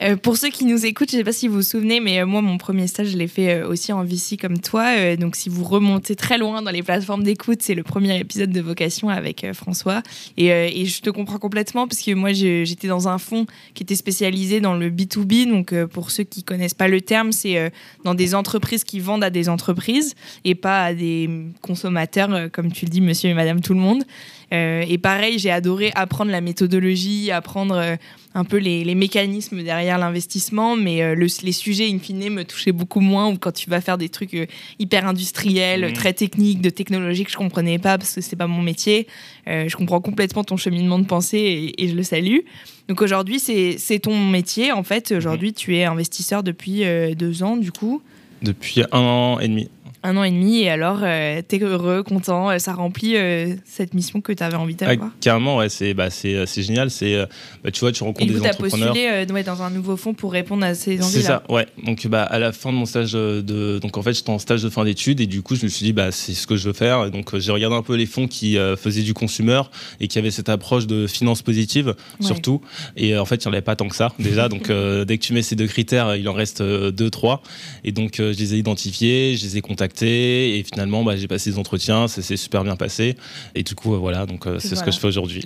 Euh, 0.03 0.17
pour 0.17 0.37
ceux 0.37 0.49
qui 0.49 0.65
nous 0.65 0.87
écoutent, 0.87 1.11
je 1.11 1.17
ne 1.17 1.21
sais 1.21 1.25
pas 1.25 1.33
si 1.33 1.47
vous 1.47 1.57
vous 1.57 1.63
souvenez, 1.63 2.01
mais 2.01 2.21
euh, 2.21 2.27
moi, 2.27 2.41
mon 2.41 2.57
premier 2.57 2.87
stage, 2.87 3.09
je 3.09 3.19
l'ai 3.19 3.29
fait 3.29 3.61
euh, 3.61 3.69
aussi 3.69 3.93
en 3.93 4.03
VC 4.03 4.39
comme 4.41 4.59
toi. 4.59 5.17
donc, 5.17 5.37
si 5.37 5.49
vous 5.49 5.65
remontez 5.65 6.17
très 6.17 6.39
loin 6.39 6.63
dans 6.63 6.71
les 6.71 6.83
plateformes 6.83 7.23
d'écoute, 7.23 7.61
c'est 7.61 7.75
le 7.75 7.83
premier 7.83 8.19
épisode 8.19 8.51
de 8.51 8.61
Vocation 8.61 9.11
avec 9.11 9.47
François. 9.53 10.03
Et, 10.37 10.47
et, 10.47 10.87
je 10.87 11.03
te 11.03 11.11
comprends 11.11 11.39
complètement, 11.39 11.87
parce 11.87 12.01
que 12.01 12.15
moi, 12.15 12.33
j'étais 12.33 12.89
dans 12.89 13.09
un 13.09 13.19
fonds 13.19 13.47
qui 13.75 13.83
était 13.83 13.95
spécialisé 13.95 14.61
dans 14.61 14.75
le 14.75 14.91
B2B. 14.91 15.49
Donc, 15.49 15.75
pour 15.87 16.11
ceux 16.11 16.25
qui 16.25 16.43
connaissent 16.45 16.75
pas 16.75 16.89
le 16.89 17.01
terme, 17.01 17.33
c'est 17.33 17.73
dans 18.05 18.15
des 18.15 18.35
entreprises 18.35 18.85
qui 18.85 19.01
vendent 19.01 19.25
à 19.25 19.31
des 19.31 19.49
entreprises 19.49 20.15
et 20.45 20.55
pas 20.55 20.85
à 20.85 20.95
des 20.95 21.29
consommateurs, 21.61 22.51
comme 22.53 22.73
tu 22.73 22.87
le 22.87 22.91
dis, 22.91 23.01
monsieur 23.01 23.31
et 23.31 23.35
madame 23.35 23.61
tout 23.61 23.75
le 23.75 23.81
monde. 23.81 24.05
et 24.53 24.99
pareil, 24.99 25.39
j'ai 25.39 25.51
adoré 25.51 25.93
apprendre 25.95 26.31
la 26.31 26.41
méthodologie, 26.41 27.31
apprendre 27.31 27.97
un 28.35 28.45
peu 28.45 28.59
les, 28.59 28.95
mécanismes 28.95 29.63
derrière 29.63 29.99
l'investissement, 29.99 30.77
mais 30.77 31.15
les 31.17 31.53
sujets, 31.53 31.91
in 31.91 31.99
fine, 31.99 32.31
me 32.31 32.45
touchaient 32.45 32.73
beaucoup 32.73 33.01
moins. 33.01 33.29
Ou 33.29 33.39
quand 33.39 33.53
tu 33.53 33.69
vas 33.69 33.81
faire 33.81 33.99
des 33.99 34.09
trucs 34.09 34.37
hyper 34.79 35.07
industriels, 35.07 35.91
mmh. 35.91 35.93
très 35.95 36.13
techniques, 36.13 36.61
de 36.61 36.71
technologie 36.71 37.25
que 37.25 37.31
je 37.31 37.37
comprenais 37.37 37.79
pas 37.79 37.99
parce 37.99 38.15
que 38.15 38.21
c'est 38.21 38.37
pas 38.37 38.47
mon 38.47 38.63
métier, 38.63 39.07
je 39.47 39.75
comprends 39.75 40.01
complètement 40.01 40.45
ton 40.45 40.57
cheminement 40.57 40.99
de 40.99 41.07
pensée 41.07 41.75
et, 41.77 41.89
je 41.89 41.95
le 41.95 42.03
salue. 42.03 42.41
Donc 42.89 43.03
aujourd'hui, 43.03 43.41
c'est 43.41 43.99
ton 43.99 44.17
métier. 44.17 44.71
En 44.71 44.85
fait, 44.85 45.13
aujourd'hui, 45.13 45.51
mmh. 45.51 45.55
tu 45.55 45.77
es 45.77 45.85
investisseur 45.85 46.43
depuis 46.43 46.85
deux 47.17 47.43
ans, 47.43 47.57
du 47.57 47.73
coup. 47.73 48.03
Depuis 48.43 48.83
un 48.93 49.01
an 49.01 49.41
et 49.41 49.49
demi 49.49 49.69
un 50.03 50.17
an 50.17 50.25
et 50.25 50.31
demi 50.31 50.61
et 50.61 50.71
alors 50.71 51.01
euh, 51.03 51.43
t'es 51.47 51.59
heureux, 51.61 52.03
content, 52.03 52.51
euh, 52.51 52.59
ça 52.59 52.73
remplit 52.73 53.17
euh, 53.17 53.55
cette 53.67 53.93
mission 53.93 54.21
que 54.21 54.33
tu 54.33 54.43
avais 54.43 54.57
envie 54.57 54.75
d'avoir. 54.75 55.11
Ah, 55.11 55.17
carrément, 55.21 55.59
ouais, 55.59 55.69
c'est 55.69 55.93
bah, 55.93 56.09
c'est 56.11 56.47
génial. 56.63 56.91
C'est 56.91 57.17
bah, 57.63 57.71
tu 57.71 57.81
vois, 57.81 57.93
tu 57.93 58.03
rencontres 58.03 58.31
et 58.31 58.35
des 58.35 58.41
entrepreneurs. 58.41 58.97
Et 58.97 59.09
as 59.09 59.27
postulé 59.27 59.43
dans 59.43 59.63
un 59.63 59.71
nouveau 59.71 59.97
fonds 59.97 60.15
pour 60.15 60.33
répondre 60.33 60.65
à 60.65 60.75
ces 60.75 61.03
envies-là. 61.03 61.09
C'est 61.09 61.21
ça, 61.21 61.43
ouais. 61.49 61.67
Donc 61.85 62.07
bah 62.07 62.23
à 62.23 62.39
la 62.39 62.53
fin 62.53 62.73
de 62.73 62.79
mon 62.79 62.87
stage 62.87 63.13
de 63.13 63.79
donc 63.79 63.97
en 63.97 64.03
fait 64.03 64.15
j'étais 64.15 64.31
en 64.31 64.39
stage 64.39 64.63
de 64.63 64.71
fin 64.71 64.85
d'études 64.85 65.21
et 65.21 65.27
du 65.27 65.43
coup 65.43 65.55
je 65.55 65.65
me 65.65 65.69
suis 65.69 65.85
dit 65.85 65.93
bah 65.93 66.13
c'est 66.13 66.33
ce 66.33 66.47
que 66.47 66.57
je 66.57 66.69
veux 66.69 66.75
faire. 66.75 67.05
Et 67.07 67.11
donc 67.11 67.37
j'ai 67.39 67.53
regardé 67.53 67.77
un 67.77 67.83
peu 67.83 67.95
les 67.95 68.07
fonds 68.07 68.27
qui 68.27 68.57
faisaient 68.79 69.03
du 69.03 69.15
consumer 69.15 69.63
et 70.01 70.09
qui 70.09 70.19
avaient 70.19 70.31
cette 70.31 70.49
approche 70.49 70.87
de 70.87 71.07
finance 71.07 71.43
positive 71.43 71.95
surtout. 72.21 72.63
Et 72.97 73.17
en 73.19 73.25
fait 73.27 73.45
il 73.45 73.49
n'y 73.49 73.51
en 73.51 73.53
avait 73.53 73.63
pas 73.63 73.77
tant 73.77 73.89
que 73.89 73.97
ça 73.97 74.13
déjà. 74.19 74.49
Donc 74.49 74.63
dès 74.69 75.19
que 75.19 75.23
tu 75.23 75.35
mets 75.35 75.43
ces 75.43 75.57
deux 75.57 75.67
critères, 75.67 76.17
il 76.17 76.29
en 76.29 76.33
reste 76.33 76.63
deux 76.63 77.11
trois. 77.11 77.43
Et 77.85 77.93
donc 77.93 78.15
je 78.17 78.39
les 78.39 78.55
ai 78.55 78.59
identifiés, 78.59 79.37
je 79.37 79.45
les 79.45 79.59
ai 79.59 79.61
contactés 79.61 79.90
et 80.03 80.65
finalement, 80.71 81.05
bah, 81.05 81.17
j'ai 81.17 81.29
passé 81.29 81.51
des 81.51 81.59
entretiens, 81.59 82.09
ça 82.09 82.23
s'est 82.23 82.37
super 82.37 82.65
bien 82.65 82.77
passé. 82.77 83.17
Et 83.55 83.63
du 83.63 83.75
coup, 83.75 83.95
euh, 83.95 83.99
voilà, 83.99 84.27
donc 84.27 84.47
euh, 84.47 84.59
c'est 84.59 84.77
ce 84.77 84.83
que 84.83 84.91
je 84.91 84.99
fais 84.99 85.07
aujourd'hui. 85.07 85.45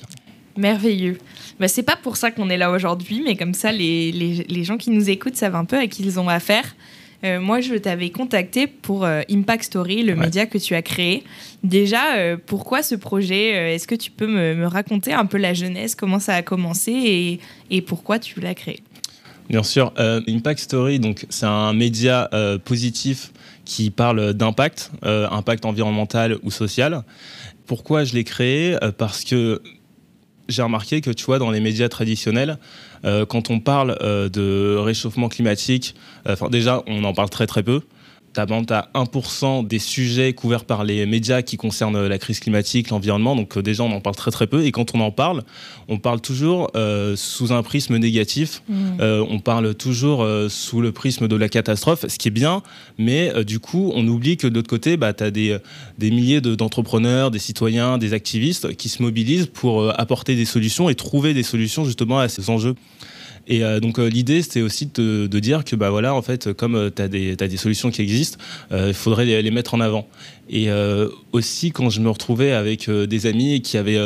Merveilleux. 0.56 1.18
Bah, 1.58 1.68
c'est 1.68 1.82
pas 1.82 1.96
pour 1.96 2.16
ça 2.16 2.30
qu'on 2.30 2.48
est 2.48 2.56
là 2.56 2.70
aujourd'hui, 2.70 3.22
mais 3.24 3.36
comme 3.36 3.54
ça, 3.54 3.72
les, 3.72 4.12
les, 4.12 4.64
gens 4.64 4.76
qui 4.76 4.90
nous 4.90 5.10
écoutent 5.10 5.36
savent 5.36 5.56
un 5.56 5.64
peu 5.64 5.76
à 5.76 5.86
qui 5.86 6.02
ils 6.04 6.20
ont 6.20 6.28
affaire. 6.28 6.76
Euh, 7.24 7.40
moi, 7.40 7.60
je 7.60 7.74
t'avais 7.74 8.10
contacté 8.10 8.66
pour 8.66 9.04
Impact 9.04 9.64
Story, 9.64 10.02
le 10.02 10.14
média 10.14 10.46
que 10.46 10.58
tu 10.58 10.74
as 10.74 10.82
créé. 10.82 11.24
Déjà, 11.62 12.36
pourquoi 12.46 12.82
ce 12.82 12.94
projet 12.94 13.74
Est-ce 13.74 13.88
que 13.88 13.94
tu 13.94 14.10
peux 14.10 14.26
me, 14.26 14.54
me, 14.54 14.66
raconter 14.66 15.12
un 15.12 15.26
peu 15.26 15.38
la 15.38 15.54
jeunesse, 15.54 15.94
comment 15.94 16.18
ça 16.18 16.34
a 16.34 16.42
commencé 16.42 16.92
et, 16.92 17.40
et 17.70 17.80
pourquoi 17.80 18.18
tu 18.18 18.40
l'as 18.40 18.54
créé? 18.54 18.80
Bien 19.48 19.62
sûr, 19.62 19.92
Impact 19.96 20.60
Story, 20.60 21.00
donc 21.00 21.26
c'est 21.30 21.46
un 21.46 21.72
média 21.72 22.30
positif 22.64 23.32
qui 23.64 23.90
parle 23.90 24.34
d'impact, 24.34 24.90
euh, 25.04 25.28
impact 25.30 25.64
environnemental 25.64 26.38
ou 26.42 26.50
social. 26.50 27.02
Pourquoi 27.66 28.04
je 28.04 28.14
l'ai 28.14 28.24
créé? 28.24 28.76
Euh, 28.82 28.92
Parce 28.96 29.24
que 29.24 29.62
j'ai 30.48 30.62
remarqué 30.62 31.00
que 31.00 31.10
tu 31.10 31.24
vois 31.24 31.38
dans 31.38 31.50
les 31.50 31.60
médias 31.60 31.88
traditionnels, 31.88 32.58
euh, 33.04 33.24
quand 33.24 33.50
on 33.50 33.60
parle 33.60 33.96
de 34.30 34.76
réchauffement 34.76 35.28
climatique, 35.28 35.94
enfin 36.26 36.50
déjà 36.50 36.82
on 36.86 37.02
en 37.04 37.14
parle 37.14 37.30
très 37.30 37.46
très 37.46 37.62
peu 37.62 37.80
tu 38.34 38.40
as 38.40 38.88
1% 38.94 39.66
des 39.66 39.78
sujets 39.78 40.32
couverts 40.32 40.64
par 40.64 40.84
les 40.84 41.06
médias 41.06 41.42
qui 41.42 41.56
concernent 41.56 42.06
la 42.06 42.18
crise 42.18 42.40
climatique, 42.40 42.90
l'environnement. 42.90 43.36
Donc 43.36 43.56
euh, 43.56 43.62
déjà, 43.62 43.82
on 43.84 43.92
en 43.92 44.00
parle 44.00 44.16
très 44.16 44.30
très 44.30 44.46
peu. 44.46 44.64
Et 44.64 44.72
quand 44.72 44.94
on 44.94 45.00
en 45.00 45.10
parle, 45.10 45.42
on 45.88 45.98
parle 45.98 46.20
toujours 46.20 46.70
euh, 46.76 47.16
sous 47.16 47.52
un 47.52 47.62
prisme 47.62 47.96
négatif. 47.96 48.62
Mmh. 48.68 48.74
Euh, 49.00 49.24
on 49.28 49.38
parle 49.38 49.74
toujours 49.74 50.26
sous 50.48 50.80
le 50.80 50.92
prisme 50.92 51.28
de 51.28 51.36
la 51.36 51.48
catastrophe, 51.48 52.06
ce 52.08 52.18
qui 52.18 52.28
est 52.28 52.32
bien. 52.32 52.62
Mais 52.98 53.44
du 53.44 53.60
coup, 53.60 53.92
on 53.94 54.06
oublie 54.06 54.36
que 54.36 54.46
de 54.46 54.54
l'autre 54.54 54.68
côté, 54.68 54.96
bah, 54.96 55.12
tu 55.12 55.24
as 55.24 55.30
des, 55.30 55.58
des 55.98 56.10
milliers 56.10 56.40
d'entrepreneurs, 56.40 57.30
des 57.30 57.38
citoyens, 57.38 57.98
des 57.98 58.12
activistes 58.12 58.74
qui 58.76 58.88
se 58.88 59.02
mobilisent 59.02 59.46
pour 59.46 59.98
apporter 59.98 60.36
des 60.36 60.44
solutions 60.44 60.88
et 60.88 60.94
trouver 60.94 61.34
des 61.34 61.42
solutions 61.42 61.84
justement 61.84 62.18
à 62.18 62.28
ces 62.28 62.50
enjeux. 62.50 62.74
Et 63.46 63.62
euh, 63.62 63.80
donc 63.80 63.98
euh, 63.98 64.08
l'idée, 64.08 64.42
c'était 64.42 64.62
aussi 64.62 64.90
de, 64.94 65.26
dire 65.38 65.64
que 65.64 65.76
bah 65.76 65.90
voilà, 65.90 66.14
en 66.14 66.22
fait, 66.22 66.52
comme 66.52 66.74
euh, 66.76 66.90
tu 66.94 67.02
as, 67.02 67.08
des 67.08 67.56
solutions 67.56 67.90
qui 67.90 68.02
existent, 68.02 68.38
il 68.70 68.94
faudrait 68.94 69.24
les, 69.24 69.50
mettre 69.50 69.74
en 69.74 69.80
avant. 69.80 70.06
Et 70.50 70.68
aussi 71.32 71.70
quand 71.70 71.88
je 71.88 72.00
me 72.00 72.10
retrouvais 72.10 72.52
avec 72.52 72.90
des 72.90 73.26
amis 73.26 73.62
qui 73.62 73.78
avaient 73.78 73.98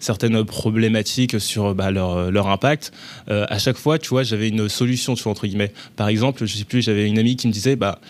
certaines 0.00 0.42
problématiques 0.42 1.38
sur 1.38 1.74
bah, 1.74 1.90
leur, 1.90 2.30
leur, 2.30 2.48
impact, 2.48 2.92
à 3.28 3.58
chaque 3.58 3.76
fois, 3.76 3.98
tu 3.98 4.08
vois, 4.08 4.22
j'avais 4.22 4.48
une 4.48 4.70
solution, 4.70 5.14
tu 5.14 5.22
vois, 5.22 5.32
entre 5.32 5.46
guillemets. 5.46 5.72
Par 5.96 6.08
exemple, 6.08 6.46
je 6.46 6.56
sais 6.56 6.64
plus, 6.64 6.80
j'avais 6.80 7.06
une 7.06 7.18
amie 7.18 7.36
qui 7.36 7.46
me 7.46 7.52
disait, 7.52 7.76
bah 7.76 8.00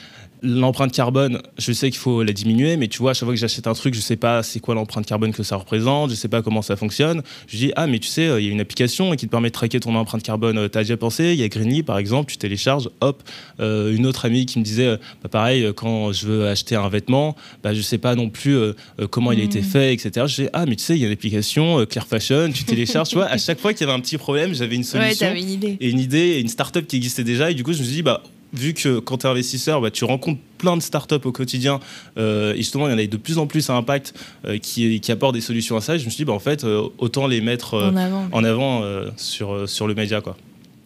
l'empreinte 0.42 0.92
carbone, 0.92 1.40
je 1.58 1.72
sais 1.72 1.90
qu'il 1.90 1.98
faut 1.98 2.22
la 2.22 2.32
diminuer, 2.32 2.76
mais 2.76 2.88
tu 2.88 2.98
vois, 2.98 3.12
à 3.12 3.14
chaque 3.14 3.26
fois 3.26 3.34
que 3.34 3.40
j'achète 3.40 3.66
un 3.66 3.74
truc, 3.74 3.94
je 3.94 4.00
sais 4.00 4.16
pas 4.16 4.42
c'est 4.42 4.60
quoi 4.60 4.74
l'empreinte 4.74 5.06
carbone 5.06 5.32
que 5.32 5.42
ça 5.42 5.56
représente, 5.56 6.10
je 6.10 6.14
sais 6.14 6.28
pas 6.28 6.42
comment 6.42 6.62
ça 6.62 6.76
fonctionne. 6.76 7.22
Je 7.46 7.56
dis, 7.56 7.72
ah, 7.76 7.86
mais 7.86 7.98
tu 7.98 8.08
sais, 8.08 8.26
il 8.38 8.46
y 8.46 8.48
a 8.48 8.52
une 8.52 8.60
application 8.60 9.14
qui 9.16 9.26
te 9.26 9.30
permet 9.30 9.48
de 9.48 9.54
traquer 9.54 9.80
ton 9.80 9.94
empreinte 9.94 10.22
carbone. 10.22 10.58
Euh, 10.58 10.68
tu 10.68 10.78
as 10.78 10.82
déjà 10.82 10.96
pensé? 10.96 11.32
Il 11.32 11.40
y 11.40 11.42
a 11.42 11.48
Greenly, 11.48 11.82
par 11.82 11.98
exemple, 11.98 12.30
tu 12.30 12.38
télécharges, 12.38 12.90
hop. 13.00 13.22
Euh, 13.60 13.94
une 13.94 14.06
autre 14.06 14.24
amie 14.24 14.46
qui 14.46 14.58
me 14.58 14.64
disait, 14.64 14.86
euh, 14.86 14.96
bah, 15.22 15.28
pareil, 15.28 15.72
quand 15.76 16.12
je 16.12 16.26
veux 16.26 16.48
acheter 16.48 16.74
un 16.74 16.88
vêtement, 16.88 17.36
bah, 17.62 17.74
je 17.74 17.80
sais 17.80 17.98
pas 17.98 18.14
non 18.14 18.28
plus 18.28 18.56
comment 19.10 19.32
il 19.32 19.40
a 19.40 19.44
été 19.44 19.60
mmh. 19.60 19.64
fait, 19.64 19.94
etc. 19.94 20.26
Je 20.26 20.42
dis, 20.42 20.48
ah, 20.52 20.66
mais 20.66 20.76
tu 20.76 20.84
sais, 20.84 20.96
il 20.96 21.00
y 21.00 21.04
a 21.04 21.06
une 21.06 21.12
application, 21.12 21.84
Clear 21.86 22.06
Fashion, 22.06 22.50
tu 22.52 22.64
télécharges, 22.64 23.08
tu 23.08 23.16
vois, 23.16 23.26
à 23.26 23.38
chaque 23.38 23.60
fois 23.60 23.72
qu'il 23.72 23.86
y 23.86 23.90
avait 23.90 23.96
un 23.96 24.00
petit 24.00 24.18
problème, 24.18 24.54
j'avais 24.54 24.76
une 24.76 24.84
solution. 24.84 25.32
une 25.34 25.50
idée. 25.50 25.76
Et 25.80 25.90
une 25.90 26.00
idée, 26.00 26.18
et 26.18 26.40
une 26.40 26.48
start-up 26.48 26.86
qui 26.86 26.96
existait 26.96 27.24
déjà. 27.24 27.50
Et 27.50 27.54
du 27.54 27.62
coup, 27.64 27.72
je 27.72 27.78
me 27.78 27.84
suis 27.84 27.94
dit, 27.96 28.02
bah, 28.02 28.22
vu 28.52 28.74
que 28.74 28.98
quand 28.98 29.18
tu 29.18 29.26
es 29.26 29.30
investisseur, 29.30 29.80
bah, 29.80 29.90
tu 29.90 30.04
rencontres 30.04 30.40
plein 30.58 30.76
de 30.76 30.82
startups 30.82 31.24
au 31.24 31.32
quotidien, 31.32 31.80
euh, 32.18 32.54
et 32.54 32.58
justement, 32.58 32.86
il 32.88 32.92
y 32.92 32.94
en 32.94 32.98
a 32.98 33.06
de 33.06 33.16
plus 33.16 33.38
en 33.38 33.46
plus 33.46 33.70
à 33.70 33.74
impact 33.74 34.14
euh, 34.44 34.58
qui, 34.58 35.00
qui, 35.00 35.12
apportent 35.12 35.34
des 35.34 35.40
solutions 35.40 35.76
à 35.76 35.80
ça. 35.80 35.98
je 35.98 36.04
me 36.04 36.10
suis 36.10 36.18
dit, 36.18 36.24
bah, 36.24 36.32
en 36.32 36.38
fait, 36.38 36.64
euh, 36.64 36.88
autant 36.98 37.26
les 37.26 37.40
mettre 37.40 37.92
en 38.32 38.44
avant, 38.44 38.82
sur, 39.16 39.68
sur 39.68 39.86
le 39.86 39.94
média. 39.94 40.20
Quoi. 40.20 40.36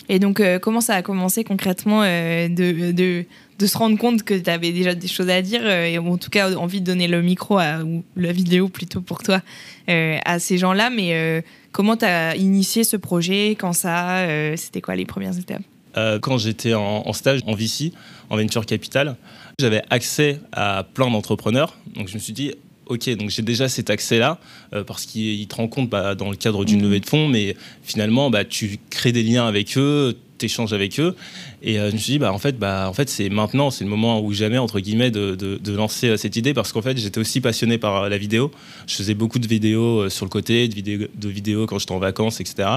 Et 0.09 0.19
donc, 0.19 0.43
comment 0.61 0.81
ça 0.81 0.95
a 0.95 1.03
commencé 1.03 1.45
concrètement 1.45 2.03
de, 2.03 2.93
de, 2.93 3.25
de, 3.59 3.67
se 3.67 3.77
rendre 3.77 3.99
compte 3.99 4.23
que 4.23 4.35
tu 4.35 4.49
avais 4.49 4.73
déjà 4.73 4.95
des 4.95 5.09
choses 5.09 5.29
à 5.29 5.43
dire, 5.43 5.67
et 5.69 5.99
en 5.99 6.17
tout 6.17 6.31
cas 6.31 6.55
envie 6.55 6.81
de 6.81 6.87
donner 6.87 7.09
le 7.09 7.23
micro, 7.23 7.59
à, 7.59 7.83
ou 7.83 8.05
la 8.17 8.33
vidéo 8.33 8.69
plutôt 8.69 9.01
pour 9.01 9.23
toi, 9.23 9.43
à 9.89 10.39
ces 10.39 10.59
gens-là, 10.59 10.91
mais 10.91 11.45
comment 11.73 11.97
tu 11.97 12.05
as 12.05 12.37
initié 12.37 12.85
ce 12.85 12.97
projet, 12.97 13.51
quand 13.59 13.73
ça, 13.73 14.27
c'était 14.57 14.81
quoi 14.81 14.95
les 14.95 15.07
premières 15.07 15.37
étapes? 15.39 15.63
Euh, 15.97 16.19
quand 16.19 16.39
j'étais 16.39 16.75
en, 16.75 17.13
stage 17.13 17.41
en 17.47 17.55
VC, 17.55 17.93
en 18.31 18.37
Venture 18.37 18.67
Capital, 18.67 19.17
j'avais 19.59 19.83
accès 19.91 20.41
à 20.53 20.85
plein 20.95 21.11
d'entrepreneurs. 21.11 21.77
Donc 21.95 22.09
je 22.09 22.15
me 22.15 22.19
suis 22.19 22.33
dit, 22.33 22.53
ok, 22.87 23.09
donc 23.17 23.31
j'ai 23.31 23.43
déjà 23.43 23.69
cet 23.69 23.91
accès-là, 23.91 24.39
euh, 24.75 24.85
parce 24.85 25.07
qu'il 25.07 25.47
te 25.47 25.67
compte 25.67 25.89
bah, 25.89 26.15
dans 26.15 26.31
le 26.31 26.37
cadre 26.37 26.65
d'une 26.65 26.81
mmh. 26.81 26.85
levée 26.85 27.01
de 27.01 27.07
fonds, 27.07 27.29
mais 27.29 27.57
finalement, 27.83 28.31
bah, 28.31 28.45
tu 28.45 28.79
crées 28.91 29.13
des 29.13 29.23
liens 29.23 29.47
avec 29.47 29.77
eux, 29.77 30.17
tu 30.39 30.47
échanges 30.47 30.73
avec 30.73 31.01
eux. 31.01 31.17
Et 31.67 31.81
euh, 31.81 31.91
je 31.91 31.95
me 31.95 31.99
suis 31.99 32.13
dit, 32.13 32.19
bah, 32.21 32.33
en 32.33 32.39
fait, 32.39 32.59
bah, 32.59 32.87
en 32.89 32.93
fait 32.93 33.11
c'est 33.11 33.29
maintenant, 33.29 33.73
c'est 33.73 33.83
le 33.83 33.91
moment 33.91 34.21
où 34.21 34.33
jamais, 34.33 34.57
entre 34.57 34.79
guillemets, 34.79 35.11
de, 35.11 35.35
de, 35.35 35.73
lancer 35.73 36.11
euh, 36.11 36.17
cette 36.17 36.37
idée 36.37 36.55
parce 36.55 36.73
qu'en 36.73 36.81
fait, 36.81 36.97
j'étais 36.97 37.19
aussi 37.19 37.41
passionné 37.41 37.77
par 37.77 38.05
euh, 38.05 38.09
la 38.09 38.19
vidéo. 38.19 38.53
Je 38.87 38.95
faisais 38.95 39.15
beaucoup 39.15 39.41
de 39.41 39.49
vidéos 39.49 40.09
sur 40.09 40.25
le 40.25 40.31
côté, 40.31 40.69
de 40.69 40.75
vidéos, 40.75 41.09
de 41.13 41.29
vidéos 41.29 41.67
quand 41.67 41.81
j'étais 41.81 41.93
en 41.93 41.99
vacances, 41.99 42.41
etc. 42.41 42.69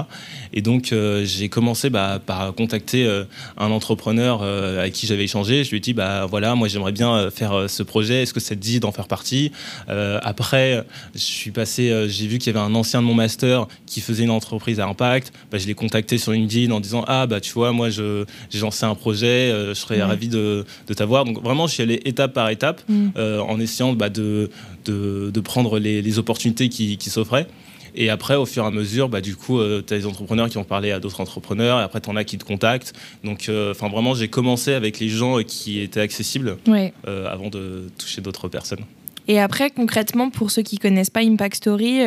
Et 0.52 0.60
donc, 0.60 0.92
j'ai 1.22 1.48
commencé 1.48 1.88
bah, 1.88 2.20
par 2.24 2.52
contacter 2.52 3.08
un 3.56 3.70
entrepreneur 3.70 4.42
avec 4.42 4.92
qui 4.92 5.06
j'avais 5.06 5.24
échangé. 5.24 5.62
Je 5.62 5.70
lui 5.70 5.76
ai 5.76 5.80
dit, 5.80 5.94
bah, 5.94 6.26
voilà, 6.26 6.56
moi, 6.56 6.66
j'aimerais 6.66 6.90
bien 6.90 7.30
faire 7.30 7.66
ce 7.68 7.84
projet. 7.84 8.22
Est-ce 8.22 8.34
que 8.34 8.40
ça 8.40 8.56
te 8.56 8.60
dit 8.60 8.80
d'en 8.80 8.90
faire 8.90 9.06
partie? 9.06 9.52
Après, 9.88 10.84
je 11.14 11.20
suis 11.20 11.52
passé, 11.52 12.06
j'ai 12.08 12.26
vu 12.26 12.38
qu'il 12.38 12.52
y 12.52 12.56
avait 12.56 12.66
un 12.66 12.74
ancien 12.74 13.00
de 13.00 13.06
mon 13.06 13.14
master 13.14 13.68
qui 13.86 14.00
faisait 14.00 14.24
une 14.24 14.30
entreprise 14.30 14.80
à 14.80 14.86
impact. 14.86 15.32
Bah, 15.52 15.58
je 15.58 15.66
l'ai 15.68 15.74
contacté 15.74 16.18
sur 16.18 16.32
LinkedIn 16.32 16.72
en 16.72 16.80
disant, 16.80 17.04
ah, 17.06 17.28
bah, 17.28 17.40
tu 17.40 17.52
vois, 17.52 17.70
moi, 17.70 17.88
j'ai 17.88 18.26
lancé 18.60 18.79
c'est 18.80 18.86
un 18.86 18.94
projet, 18.94 19.50
euh, 19.52 19.68
je 19.68 19.74
serais 19.74 20.02
ravi 20.02 20.28
de, 20.28 20.64
t'avoir. 20.96 21.24
Donc 21.24 21.42
vraiment, 21.42 21.66
je 21.66 21.74
suis 21.74 21.82
allé 21.82 22.00
étape 22.04 22.32
par 22.32 22.48
étape 22.48 22.82
mm. 22.88 23.08
euh, 23.16 23.40
en 23.40 23.60
essayant 23.60 23.92
bah, 23.92 24.08
de, 24.08 24.50
de, 24.86 25.40
prendre 25.40 25.78
les, 25.78 26.18
opportunités 26.18 26.68
qui, 26.68 27.10
s'offraient. 27.10 27.46
Et 27.94 28.08
après, 28.08 28.36
au 28.36 28.46
fur 28.46 28.64
et 28.64 28.66
à 28.66 28.70
mesure, 28.70 29.08
bah, 29.08 29.20
du 29.20 29.36
coup, 29.36 29.58
euh, 29.58 29.82
tu 29.86 29.94
as 29.94 29.98
des 29.98 30.06
entrepreneurs 30.06 30.48
qui 30.48 30.58
ont 30.58 30.64
parlé 30.64 30.92
à 30.92 31.00
d'autres 31.00 31.20
entrepreneurs, 31.20 31.80
et 31.80 31.82
après, 31.82 32.00
tu 32.00 32.08
en 32.08 32.16
as 32.16 32.24
qui 32.24 32.38
te 32.38 32.44
contactent. 32.44 32.94
Donc, 33.22 33.50
enfin 33.70 33.88
vraiment, 33.88 34.14
j'ai 34.14 34.28
commencé 34.28 34.72
avec 34.72 34.98
les 34.98 35.08
gens 35.08 35.42
qui 35.42 35.80
étaient 35.80 36.00
accessibles 36.00 36.56
avant 37.04 37.50
de 37.50 37.88
toucher 37.98 38.22
d'autres 38.22 38.48
personnes. 38.48 38.84
Et 39.28 39.38
après, 39.38 39.70
concrètement, 39.70 40.30
pour 40.30 40.50
ceux 40.50 40.62
qui 40.62 40.78
connaissent 40.78 41.10
pas 41.10 41.20
Impact 41.20 41.56
Story, 41.56 42.00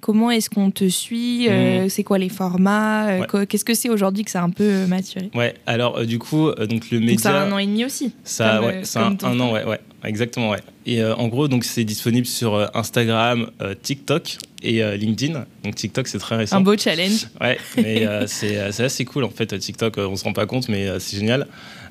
Comment 0.00 0.30
est-ce 0.30 0.50
qu'on 0.50 0.70
te 0.70 0.88
suit 0.88 1.48
euh, 1.48 1.86
mmh. 1.86 1.88
C'est 1.88 2.04
quoi 2.04 2.18
les 2.18 2.28
formats 2.28 3.08
euh, 3.08 3.46
Qu'est-ce 3.46 3.64
que 3.64 3.74
c'est 3.74 3.88
aujourd'hui 3.88 4.24
que 4.24 4.30
ça 4.30 4.42
a 4.42 4.44
un 4.44 4.50
peu 4.50 4.64
euh, 4.64 4.86
maturé 4.86 5.30
Ouais, 5.34 5.54
alors 5.66 6.04
du 6.04 6.18
coup, 6.18 6.50
donc 6.52 6.90
le 6.90 7.00
média. 7.00 7.14
Donc 7.14 7.20
ça 7.20 7.40
a 7.40 7.44
un 7.44 7.52
an 7.52 7.58
et 7.58 7.66
demi 7.66 7.84
aussi. 7.84 8.12
Ça, 8.22 8.62
ouais, 8.62 8.82
c'est 8.84 8.98
un, 8.98 9.40
an, 9.40 9.52
ouais, 9.52 9.64
ouais, 9.64 9.80
exactement, 10.04 10.50
ouais. 10.50 10.60
Et 10.84 11.02
en 11.02 11.28
gros, 11.28 11.48
donc 11.48 11.64
c'est 11.64 11.84
disponible 11.84 12.26
sur 12.26 12.70
Instagram, 12.76 13.50
TikTok 13.82 14.36
et 14.62 14.82
LinkedIn. 14.96 15.44
Donc 15.64 15.74
TikTok, 15.74 16.06
c'est 16.08 16.18
très 16.18 16.36
récent. 16.36 16.58
Un 16.58 16.60
beau 16.60 16.76
challenge. 16.76 17.28
Ouais, 17.40 17.58
mais 17.76 18.06
c'est 18.26 18.58
assez 18.58 19.04
cool 19.06 19.24
en 19.24 19.30
fait. 19.30 19.58
TikTok, 19.58 19.96
on 19.98 20.14
se 20.14 20.24
rend 20.24 20.34
pas 20.34 20.46
compte, 20.46 20.68
mais 20.68 20.88
c'est 21.00 21.16
génial. 21.16 21.48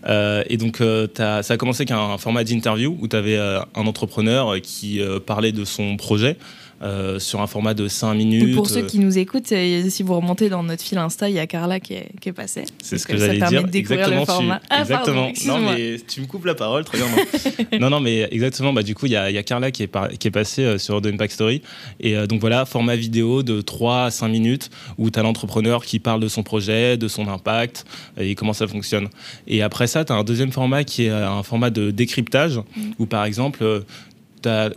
et 0.08 0.58
donc, 0.58 0.80
as, 0.80 1.44
ça 1.44 1.56
a 1.56 1.58
commencé 1.58 1.82
avec 1.82 1.92
un 1.92 2.18
format 2.18 2.44
d'interview 2.44 2.96
où 3.02 3.08
tu 3.08 3.16
avais 3.16 3.38
un 3.38 3.88
entrepreneur 3.88 4.56
qui 4.62 5.02
parlait 5.26 5.52
de 5.52 5.66
son 5.66 5.98
projet. 5.98 6.38
Euh, 6.82 7.20
sur 7.20 7.42
un 7.42 7.48
format 7.48 7.74
de 7.74 7.88
5 7.88 8.14
minutes. 8.14 8.56
pour 8.56 8.70
ceux 8.70 8.82
qui 8.82 9.00
nous 9.00 9.18
écoutent, 9.18 9.48
si 9.48 10.04
vous 10.04 10.16
remontez 10.16 10.50
dans 10.50 10.64
notre 10.64 10.84
fil 10.84 10.98
Insta, 10.98 11.30
il 11.30 11.36
y 11.36 11.40
a 11.40 11.48
Carla 11.48 11.80
qui 11.80 11.94
est, 11.94 12.10
qui 12.20 12.30
est 12.30 12.34
passée. 12.34 12.66
C'est 12.82 12.98
ce 12.98 13.08
que, 13.08 13.18
j'allais 13.18 13.40
dire. 13.40 13.64
De 13.64 13.70
découvrir 13.70 14.08
exactement, 14.08 14.20
le 14.22 14.26
format. 14.26 14.62
Ah, 14.70 14.82
exactement. 14.82 15.32
non, 15.46 15.60
mais 15.60 15.98
tu 16.08 16.22
me 16.22 16.26
coupes 16.26 16.46
la 16.46 16.56
parole, 16.56 16.84
très 16.84 16.98
bien. 16.98 17.08
Non, 17.80 17.90
non, 17.90 18.00
mais 18.00 18.28
exactement. 18.32 18.74
Bah, 18.74 18.84
du 18.84 18.96
coup, 18.96 19.06
il 19.06 19.10
y, 19.10 19.14
y, 19.14 19.38
a 19.38 19.44
Carla 19.44 19.72
qui 19.72 19.84
est, 19.84 20.18
qui 20.18 20.28
est 20.28 20.32
passée 20.32 20.78
sur 20.78 21.02
The 21.02 21.08
Impact 21.08 21.34
Story. 21.34 21.62
Et 22.00 22.16
donc 22.28 22.42
voilà, 22.42 22.66
format 22.66 22.96
vidéo 22.96 23.44
de 23.44 23.62
3 23.62 24.06
à 24.06 24.12
5 24.12 24.28
minutes 24.28 24.70
où 24.98 25.10
tu 25.10 25.20
as 25.20 25.24
l'entrepreneur 25.24 25.86
qui 25.86 26.00
parle 26.00 26.20
de 26.20 26.28
son 26.28 26.44
projet, 26.44 26.98
de 26.98 27.08
son 27.08 27.28
impact 27.28 27.86
et 28.18 28.36
comment 28.36 28.54
ça 28.54 28.68
fonctionne. 28.68 29.10
Et 29.48 29.62
après 29.62 29.88
ça, 29.88 30.06
tu 30.06 30.14
as 30.14 30.16
un 30.16 30.24
deuxième 30.24 30.52
format 30.52 30.84
qui 30.84 31.06
est 31.06 31.10
un 31.10 31.44
format 31.44 31.70
de 31.70 31.92
décryptage 31.92 32.58
mm. 32.58 32.92
où 33.00 33.06
par 33.06 33.26
exemple, 33.26 33.84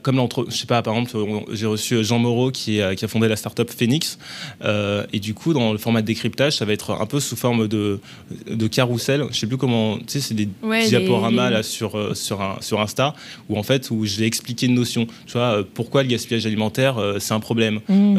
comme 0.02 0.16
l'entre, 0.16 0.46
je 0.48 0.56
sais 0.56 0.66
pas, 0.66 0.82
par 0.82 0.96
exemple, 0.96 1.16
j'ai 1.52 1.66
reçu 1.66 2.04
Jean 2.04 2.18
Moreau 2.18 2.50
qui, 2.50 2.80
qui, 2.96 3.04
a 3.04 3.08
fondé 3.08 3.28
la 3.28 3.36
startup 3.36 3.70
Phoenix, 3.70 4.18
euh, 4.62 5.04
et 5.12 5.20
du 5.20 5.34
coup, 5.34 5.52
dans 5.52 5.72
le 5.72 5.78
format 5.78 6.02
de 6.02 6.06
décryptage, 6.06 6.56
ça 6.56 6.64
va 6.64 6.72
être 6.72 6.92
un 6.92 7.06
peu 7.06 7.20
sous 7.20 7.36
forme 7.36 7.68
de, 7.68 8.00
de 8.48 8.66
carrousel. 8.66 9.24
Je 9.30 9.38
sais 9.38 9.46
plus 9.46 9.56
comment, 9.56 9.98
tu 9.98 10.04
sais, 10.08 10.20
c'est 10.20 10.34
des 10.34 10.48
diaporamas 10.88 11.50
là 11.50 11.62
sur 11.62 11.96
euh, 11.96 12.14
sur 12.14 12.40
un, 12.42 12.56
sur 12.60 12.80
Insta 12.80 13.14
où 13.48 13.58
en 13.58 13.62
fait 13.62 13.90
où 13.90 14.04
je 14.04 14.18
vais 14.18 14.26
expliquer 14.26 14.66
une 14.66 14.74
notion. 14.74 15.06
Tu 15.26 15.32
vois, 15.32 15.58
euh, 15.58 15.62
pourquoi 15.74 16.02
le 16.02 16.08
gaspillage 16.08 16.46
alimentaire 16.46 16.96
c'est 17.18 17.34
un 17.34 17.40
problème. 17.40 17.80
Mmh. 17.88 18.18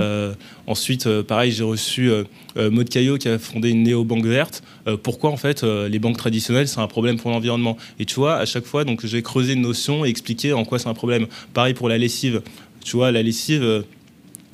Ensuite, 0.69 1.21
pareil, 1.23 1.51
j'ai 1.51 1.63
reçu 1.63 2.09
Maud 2.55 2.88
Caillot 2.88 3.17
qui 3.17 3.27
a 3.27 3.38
fondé 3.38 3.69
une 3.69 3.83
néo-banque 3.83 4.25
verte. 4.25 4.63
pourquoi 5.03 5.31
en 5.31 5.38
fait 5.38 5.63
les 5.63 5.99
banques 5.99 6.17
traditionnelles 6.17 6.67
c'est 6.67 6.79
un 6.79 6.88
problème 6.88 7.17
pour 7.17 7.31
l'environnement? 7.31 7.77
Et 7.99 8.05
tu 8.05 8.15
vois, 8.15 8.38
à 8.38 8.45
chaque 8.45 8.65
fois, 8.65 8.85
donc 8.85 9.05
je 9.05 9.15
vais 9.15 9.21
creuser 9.21 9.53
une 9.53 9.61
notion 9.61 10.05
et 10.05 10.09
expliquer 10.09 10.53
en 10.53 10.65
quoi 10.65 10.79
c'est 10.79 10.88
un 10.88 10.93
problème. 10.93 11.27
Pareil 11.53 11.73
pour 11.73 11.89
la 11.89 11.97
lessive. 11.97 12.41
Tu 12.83 12.95
vois, 12.95 13.11
la 13.11 13.21
lessive, 13.21 13.63
euh, 13.63 13.81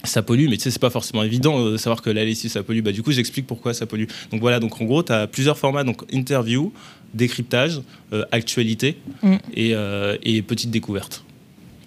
ça 0.03 0.21
pollue, 0.21 0.47
mais 0.49 0.57
tu 0.57 0.63
sais, 0.63 0.71
c'est 0.71 0.81
pas 0.81 0.89
forcément 0.89 1.23
évident 1.23 1.59
euh, 1.59 1.71
de 1.73 1.77
savoir 1.77 2.01
que 2.01 2.09
la 2.09 2.25
lessive, 2.25 2.51
ça 2.51 2.63
pollue. 2.63 2.81
Bah, 2.81 2.91
du 2.91 3.03
coup, 3.03 3.11
j'explique 3.11 3.47
pourquoi 3.47 3.73
ça 3.73 3.85
pollue. 3.85 4.05
Donc 4.31 4.41
voilà, 4.41 4.59
donc 4.59 4.81
en 4.81 4.85
gros, 4.85 5.03
tu 5.03 5.11
as 5.11 5.27
plusieurs 5.27 5.57
formats, 5.57 5.83
donc 5.83 6.01
interview, 6.11 6.73
décryptage, 7.13 7.81
euh, 8.13 8.25
actualité 8.31 8.97
mm. 9.23 9.35
et, 9.55 10.41
petite 10.41 10.71
découverte. 10.71 11.23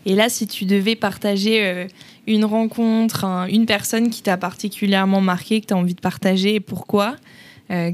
Et 0.07 0.15
là, 0.15 0.29
si 0.29 0.47
tu 0.47 0.65
devais 0.65 0.97
partager 0.97 1.87
une 2.29 2.45
rencontre, 2.45 3.25
une 3.51 3.67
personne 3.67 4.11
qui 4.11 4.23
t'a 4.23 4.37
particulièrement 4.37 5.21
marqué, 5.21 5.61
que 5.61 5.67
tu 5.67 5.75
as 5.75 5.77
envie 5.77 5.95
de 5.95 6.01
partager, 6.01 6.57
et 6.57 6.61
pourquoi 6.61 7.17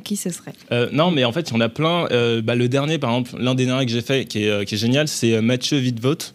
qui 0.05 0.17
ce 0.17 0.31
serait? 0.31 0.53
Non, 0.93 1.11
mais 1.11 1.25
en 1.25 1.33
fait, 1.33 1.51
il 1.51 1.55
y 1.55 1.57
en 1.57 1.61
a 1.61 1.69
plein. 1.69 2.07
Bah, 2.43 2.55
le 2.55 2.69
dernier, 2.69 2.99
par 2.99 3.11
exemple, 3.11 3.43
l'un 3.43 3.57
des 3.57 3.67
derniers 3.67 3.87
que 3.87 3.93
j'ai 3.93 4.03
fait, 4.03 4.25
qui 4.25 4.45
est, 4.45 4.65
qui 4.67 4.77
est 4.77 4.79
génial, 4.79 5.09
c'est 5.09 5.41
Mathieu 5.41 5.79
Vidvote. 5.79 6.35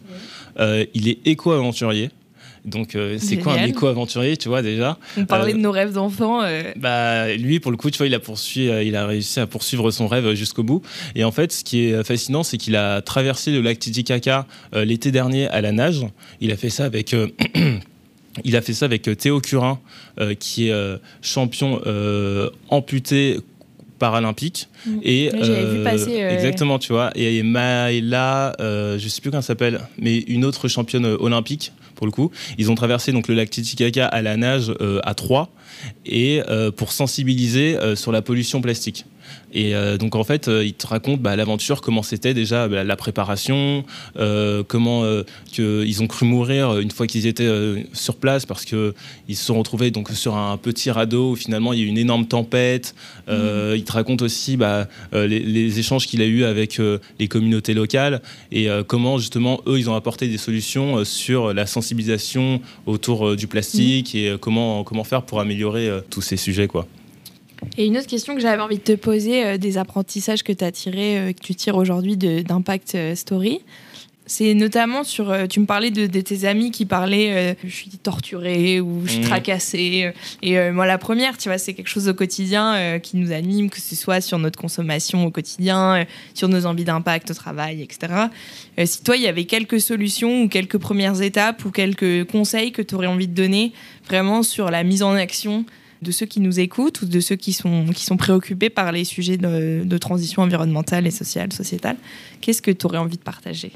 Euh, 0.59 0.85
il 0.93 1.07
est 1.07 1.19
éco-aventurier. 1.25 2.09
Donc, 2.65 2.95
euh, 2.95 3.17
c'est 3.19 3.37
quoi 3.37 3.53
un 3.53 3.63
éco-aventurier, 3.63 4.35
tu 4.35 4.49
vois, 4.49 4.61
déjà? 4.61 4.97
On 5.17 5.25
parlait 5.25 5.53
de 5.53 5.59
nos 5.59 5.71
rêves 5.71 5.93
d'enfant. 5.93 6.41
Euh. 6.43 6.63
Bah, 6.75 7.33
lui, 7.33 7.59
pour 7.59 7.71
le 7.71 7.77
coup, 7.77 7.89
tu 7.89 7.97
vois, 7.97 8.07
il 8.07 8.13
a, 8.13 8.19
poursuivi, 8.19 8.69
il 8.85 8.95
a 8.95 9.07
réussi 9.07 9.39
à 9.39 9.47
poursuivre 9.47 9.89
son 9.91 10.07
rêve 10.07 10.33
jusqu'au 10.33 10.63
bout. 10.63 10.81
Et 11.15 11.23
en 11.23 11.31
fait, 11.31 11.53
ce 11.53 11.63
qui 11.63 11.85
est 11.85 12.03
fascinant, 12.03 12.43
c'est 12.43 12.57
qu'il 12.57 12.75
a 12.75 13.01
traversé 13.01 13.51
le 13.51 13.61
lac 13.61 13.79
Titicaca 13.79 14.45
l'été 14.73 15.11
dernier 15.11 15.47
à 15.47 15.61
la 15.61 15.71
nage. 15.71 16.05
Il 16.41 16.51
a 16.51 16.57
fait 16.57 16.69
ça 16.69 16.85
avec. 16.85 17.15
il 18.43 18.55
a 18.55 18.61
fait 18.61 18.73
ça 18.73 18.85
avec 18.85 19.03
Théo 19.17 19.39
Curin, 19.39 19.79
qui 20.39 20.69
est 20.69 20.99
champion 21.21 21.81
amputé 22.69 23.39
paralympique. 23.99 24.69
Mm. 24.85 24.99
Et 25.03 25.29
vu 25.29 25.39
euh, 25.43 25.83
passer. 25.83 26.13
Exactement, 26.13 26.79
tu 26.79 26.93
vois. 26.93 27.11
Et 27.15 27.43
Maëla, 27.43 28.55
euh, 28.59 28.97
je 28.97 29.07
sais 29.07 29.21
plus 29.21 29.29
comment 29.29 29.41
elle 29.41 29.45
s'appelle, 29.45 29.81
mais 29.99 30.17
une 30.17 30.45
autre 30.45 30.67
championne 30.67 31.05
olympique 31.05 31.73
pour 31.93 32.07
le 32.07 32.11
coup. 32.11 32.31
Ils 32.57 32.71
ont 32.71 32.75
traversé 32.75 33.11
donc 33.11 33.27
le 33.27 33.35
lac 33.35 33.49
Titicaca 33.49 34.07
à 34.07 34.21
la 34.21 34.37
nage 34.37 34.73
euh, 34.79 35.01
à 35.03 35.13
3 35.13 35.49
et 36.05 36.41
pour 36.75 36.91
sensibiliser 36.91 37.77
sur 37.95 38.11
la 38.11 38.21
pollution 38.21 38.61
plastique. 38.61 39.05
Et 39.53 39.75
euh, 39.75 39.97
donc 39.97 40.15
en 40.15 40.23
fait, 40.23 40.47
euh, 40.47 40.63
il 40.63 40.73
te 40.73 40.85
raconte 40.87 41.21
bah, 41.21 41.35
l'aventure, 41.35 41.81
comment 41.81 42.03
c'était 42.03 42.33
déjà 42.33 42.67
bah, 42.67 42.83
la 42.83 42.95
préparation, 42.95 43.83
euh, 44.17 44.63
comment 44.67 45.03
ils 45.57 46.03
ont 46.03 46.07
cru 46.07 46.25
mourir 46.25 46.79
une 46.79 46.91
fois 46.91 47.07
qu'ils 47.07 47.25
étaient 47.25 47.49
sur 47.93 48.15
place 48.15 48.45
parce 48.45 48.65
qu'ils 48.65 48.93
se 49.27 49.43
sont 49.43 49.57
retrouvés 49.57 49.91
donc 49.91 50.09
sur 50.11 50.37
un 50.37 50.57
petit 50.57 50.91
radeau 50.91 51.31
où 51.31 51.35
finalement 51.35 51.73
il 51.73 51.79
y 51.79 51.81
a 51.83 51.85
eu 51.85 51.87
une 51.87 51.97
énorme 51.97 52.25
tempête. 52.25 52.95
Mmh. 53.27 53.33
Il 53.75 53.83
te 53.83 53.91
raconte 53.91 54.21
aussi 54.21 54.57
bah, 54.57 54.87
les, 55.13 55.79
échanges 55.79 56.07
qu'il 56.07 56.21
a 56.21 56.25
eu 56.25 56.43
avec 56.43 56.79
les 57.19 57.27
communautés 57.27 57.73
locales 57.73 58.21
et 58.51 58.67
comment 58.87 59.17
justement 59.17 59.61
eux 59.67 59.77
ils 59.77 59.89
ont 59.89 59.95
apporté 59.95 60.27
des 60.27 60.37
solutions 60.37 61.03
sur 61.03 61.53
la 61.53 61.65
sensibilisation 61.65 62.61
autour 62.85 63.35
du 63.35 63.47
plastique 63.47 64.13
mmh. 64.13 64.17
et 64.17 64.35
comment 64.39 64.83
comment 64.83 65.03
faire 65.03 65.23
pour 65.23 65.39
améliorer 65.39 65.89
tous 66.09 66.21
ces 66.21 66.37
sujets 66.37 66.67
quoi. 66.67 66.87
Et 67.77 67.85
une 67.85 67.97
autre 67.97 68.07
question 68.07 68.35
que 68.35 68.41
j'avais 68.41 68.61
envie 68.61 68.77
de 68.77 68.83
te 68.83 68.95
poser, 68.95 69.45
euh, 69.45 69.57
des 69.57 69.77
apprentissages 69.77 70.43
que 70.43 70.51
tu 70.51 70.63
as 70.63 70.71
tirés, 70.71 71.17
euh, 71.17 71.33
que 71.33 71.41
tu 71.41 71.55
tires 71.55 71.77
aujourd'hui 71.77 72.17
d'Impact 72.17 72.95
euh, 72.95 73.15
Story, 73.15 73.61
c'est 74.25 74.53
notamment 74.53 75.03
sur. 75.03 75.35
tu 75.49 75.59
me 75.59 75.65
parlais 75.65 75.89
de, 75.89 76.05
tes 76.05 76.45
amis 76.45 76.69
qui 76.69 76.85
parlaient 76.85 77.57
je 77.63 77.73
suis 77.73 77.89
torturée 77.89 78.79
ou 78.79 79.01
je 79.03 79.13
suis 79.13 79.21
mmh. 79.21 79.23
tracassée. 79.23 80.13
Et 80.43 80.69
moi, 80.69 80.85
la 80.85 80.99
première, 80.99 81.35
tu 81.35 81.49
vois, 81.49 81.57
c'est 81.57 81.73
quelque 81.73 81.87
chose 81.87 82.07
au 82.07 82.13
quotidien 82.13 82.99
qui 82.99 83.17
nous 83.17 83.31
anime, 83.31 83.71
que 83.71 83.81
ce 83.81 83.95
soit 83.95 84.21
sur 84.21 84.37
notre 84.37 84.59
consommation 84.59 85.25
au 85.25 85.31
quotidien, 85.31 86.05
sur 86.35 86.47
nos 86.47 86.67
envies 86.67 86.83
d'impact 86.83 87.31
au 87.31 87.33
travail, 87.33 87.81
etc. 87.81 88.27
si 88.85 89.01
toi, 89.01 89.17
il 89.17 89.23
y 89.23 89.27
avait 89.27 89.45
quelques 89.45 89.81
solutions 89.81 90.43
ou 90.43 90.47
quelques 90.47 90.77
premières 90.77 91.23
étapes 91.23 91.65
ou 91.65 91.71
quelques 91.71 92.25
conseils 92.25 92.71
que 92.71 92.83
tu 92.83 92.93
aurais 92.93 93.07
envie 93.07 93.27
de 93.27 93.33
donner 93.33 93.73
vraiment 94.05 94.43
sur 94.43 94.69
la 94.69 94.83
mise 94.83 95.01
en 95.01 95.15
action 95.15 95.65
de 96.01 96.11
ceux 96.11 96.25
qui 96.25 96.39
nous 96.39 96.59
écoutent 96.59 97.01
ou 97.01 97.05
de 97.05 97.19
ceux 97.19 97.35
qui 97.35 97.53
sont, 97.53 97.87
qui 97.87 98.05
sont 98.05 98.17
préoccupés 98.17 98.69
par 98.69 98.91
les 98.91 99.03
sujets 99.03 99.37
de, 99.37 99.97
transition 99.97 100.41
environnementale 100.41 101.05
et 101.07 101.11
sociale, 101.11 101.51
sociétale. 101.51 101.97
Qu'est-ce 102.41 102.61
que 102.61 102.71
tu 102.71 102.85
aurais 102.85 102.97
envie 102.97 103.17
de 103.17 103.21
partager? 103.21 103.71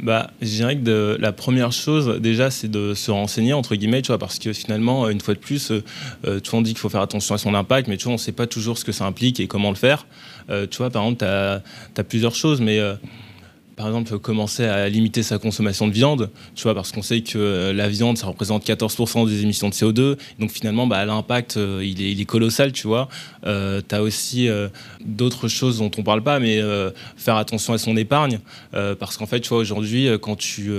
Bah, 0.00 0.30
je 0.40 0.46
dirais 0.46 0.78
que 0.78 1.16
la 1.20 1.32
première 1.32 1.72
chose, 1.72 2.20
déjà, 2.20 2.50
c'est 2.50 2.70
de 2.70 2.94
se 2.94 3.10
renseigner, 3.10 3.52
entre 3.52 3.74
guillemets, 3.74 4.00
tu 4.00 4.08
vois, 4.08 4.18
parce 4.18 4.38
que 4.38 4.52
finalement, 4.52 5.08
une 5.08 5.20
fois 5.20 5.34
de 5.34 5.40
plus, 5.40 5.72
euh, 5.72 5.82
euh 6.24 6.40
tout 6.40 6.54
monde 6.54 6.64
dit 6.64 6.70
qu'il 6.70 6.78
faut 6.78 6.88
faire 6.88 7.00
attention 7.00 7.34
à 7.34 7.38
son 7.38 7.52
impact, 7.52 7.88
mais 7.88 7.96
tu 7.96 8.04
vois, 8.04 8.12
on 8.12 8.16
ne 8.16 8.20
sait 8.20 8.32
pas 8.32 8.46
toujours 8.46 8.78
ce 8.78 8.84
que 8.84 8.92
ça 8.92 9.04
implique 9.04 9.40
et 9.40 9.48
comment 9.48 9.70
le 9.70 9.76
faire. 9.76 10.06
Euh, 10.50 10.66
tu 10.70 10.78
vois, 10.78 10.90
par 10.90 11.02
exemple, 11.02 11.18
tu 11.18 11.24
as, 11.24 11.62
as, 11.96 12.04
plusieurs 12.04 12.34
choses, 12.36 12.60
mais 12.60 12.78
euh, 12.78 12.94
par 13.78 13.86
exemple, 13.86 14.18
commencer 14.18 14.64
à 14.64 14.88
limiter 14.88 15.22
sa 15.22 15.38
consommation 15.38 15.86
de 15.86 15.92
viande, 15.92 16.30
tu 16.56 16.64
vois, 16.64 16.74
parce 16.74 16.90
qu'on 16.90 17.00
sait 17.00 17.20
que 17.20 17.38
euh, 17.38 17.72
la 17.72 17.88
viande, 17.88 18.18
ça 18.18 18.26
représente 18.26 18.66
14% 18.66 19.28
des 19.28 19.42
émissions 19.42 19.68
de 19.68 19.74
CO2. 19.74 20.18
Donc 20.40 20.50
finalement, 20.50 20.88
bah, 20.88 21.04
l'impact, 21.04 21.56
euh, 21.56 21.80
il, 21.84 22.20
est, 22.20 22.24
colossal, 22.24 22.72
tu 22.72 22.88
vois. 22.88 23.08
Euh, 23.46 23.80
tu 23.88 23.94
as 23.94 24.02
aussi 24.02 24.48
d'autres 25.00 25.46
choses 25.46 25.78
dont 25.78 25.92
on 25.96 26.02
parle 26.02 26.22
pas, 26.22 26.40
mais 26.40 26.60
faire 27.16 27.36
attention 27.36 27.72
à 27.72 27.78
son 27.78 27.96
épargne, 27.96 28.40
parce 28.72 29.16
qu'en 29.16 29.26
fait, 29.26 29.40
tu 29.40 29.50
vois, 29.50 29.58
aujourd'hui, 29.58 30.08
quand 30.20 30.36
tu 30.36 30.72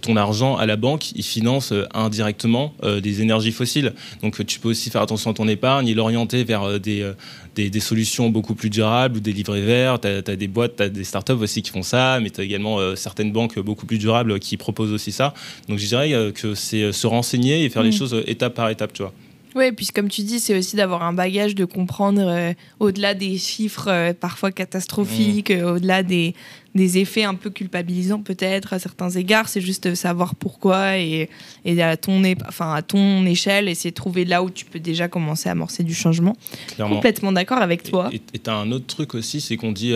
ton 0.00 0.16
argent 0.16 0.56
à 0.56 0.66
la 0.66 0.76
banque, 0.76 1.12
il 1.12 1.22
finance 1.22 1.72
indirectement 1.94 2.74
des 3.02 3.22
énergies 3.22 3.52
fossiles. 3.52 3.92
Donc 4.22 4.44
tu 4.46 4.60
peux 4.60 4.68
aussi 4.68 4.90
faire 4.90 5.02
attention 5.02 5.30
à 5.30 5.34
ton 5.34 5.48
épargne 5.48 5.88
et 5.88 5.94
l'orienter 5.94 6.44
vers 6.44 6.78
des, 6.80 7.12
des, 7.56 7.80
solutions 7.80 8.28
beaucoup 8.30 8.54
plus 8.54 8.70
durables 8.70 9.16
ou 9.16 9.20
des 9.20 9.32
livrets 9.32 9.62
verts. 9.62 10.00
Tu 10.00 10.08
as, 10.08 10.36
des 10.36 10.48
boîtes, 10.48 10.76
tu 10.76 10.82
as 10.82 10.88
des 10.88 11.04
startups 11.04 11.32
aussi 11.32 11.62
qui 11.62 11.70
font 11.70 11.82
ça, 11.82 12.20
mais 12.20 12.30
tu 12.30 12.40
as 12.40 12.44
également 12.44 12.78
euh, 12.78 12.94
certaines 12.96 13.32
banques 13.32 13.58
beaucoup 13.58 13.86
plus 13.86 13.98
durables 13.98 14.38
qui 14.38 14.56
proposent 14.56 14.92
aussi 14.92 15.12
ça. 15.12 15.34
Donc 15.68 15.78
je 15.78 15.86
dirais 15.86 16.12
euh, 16.12 16.32
que 16.32 16.54
c'est 16.54 16.82
euh, 16.82 16.92
se 16.92 17.06
renseigner 17.06 17.64
et 17.64 17.70
faire 17.70 17.82
les 17.82 17.90
mm. 17.90 17.98
choses 17.98 18.22
étape 18.26 18.54
par 18.54 18.68
étape, 18.70 18.92
tu 18.92 19.02
vois. 19.02 19.12
Oui, 19.56 19.72
puis 19.72 19.86
comme 19.86 20.10
tu 20.10 20.20
dis, 20.20 20.38
c'est 20.38 20.56
aussi 20.56 20.76
d'avoir 20.76 21.02
un 21.02 21.14
bagage 21.14 21.54
de 21.54 21.64
comprendre 21.64 22.20
euh, 22.20 22.52
au-delà 22.78 23.14
des 23.14 23.38
chiffres 23.38 23.88
euh, 23.88 24.12
parfois 24.12 24.52
catastrophiques, 24.52 25.48
mmh. 25.48 25.54
euh, 25.54 25.76
au-delà 25.76 26.02
des, 26.02 26.34
des, 26.76 26.98
effets 26.98 27.24
un 27.24 27.34
peu 27.34 27.50
culpabilisants 27.50 28.22
peut-être 28.22 28.72
à 28.72 28.78
certains 28.78 29.10
égards. 29.10 29.48
C'est 29.48 29.60
juste 29.60 29.94
savoir 29.94 30.34
pourquoi 30.34 30.98
et, 30.98 31.28
et 31.64 31.82
à, 31.82 31.96
ton, 31.96 32.22
enfin, 32.46 32.74
à 32.74 32.82
ton 32.82 33.26
échelle, 33.26 33.68
essayer 33.68 33.90
de 33.90 33.96
trouver 33.96 34.24
là 34.24 34.42
où 34.42 34.50
tu 34.50 34.64
peux 34.64 34.80
déjà 34.80 35.08
commencer 35.08 35.48
à 35.48 35.52
amorcer 35.52 35.82
du 35.82 35.94
changement. 35.94 36.36
Complètement 36.78 37.32
d'accord 37.32 37.58
avec 37.58 37.82
toi. 37.82 38.10
Et 38.12 38.20
tu 38.38 38.50
as 38.50 38.54
un 38.54 38.70
autre 38.72 38.86
truc 38.86 39.14
aussi, 39.14 39.40
c'est 39.40 39.56
qu'on 39.56 39.72
dit 39.72 39.94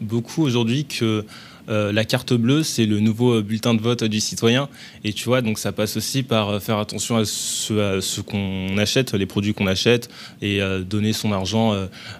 beaucoup 0.00 0.42
aujourd'hui 0.42 0.84
que 0.84 1.24
euh, 1.68 1.92
la 1.92 2.04
carte 2.04 2.32
bleue, 2.32 2.62
c'est 2.62 2.86
le 2.86 3.00
nouveau 3.00 3.34
euh, 3.34 3.42
bulletin 3.42 3.74
de 3.74 3.80
vote 3.80 4.04
du 4.04 4.20
citoyen. 4.20 4.68
Et 5.04 5.12
tu 5.12 5.24
vois, 5.24 5.42
donc 5.42 5.58
ça 5.58 5.72
passe 5.72 5.96
aussi 5.96 6.22
par 6.22 6.48
euh, 6.48 6.60
faire 6.60 6.78
attention 6.78 7.16
à 7.16 7.24
ce, 7.24 8.20
qu'on 8.20 8.78
achète, 8.78 9.14
les 9.14 9.26
produits 9.26 9.54
qu'on 9.54 9.66
achète, 9.66 10.08
et 10.42 10.60
donner 10.88 11.12
son 11.12 11.32
argent, 11.32 11.74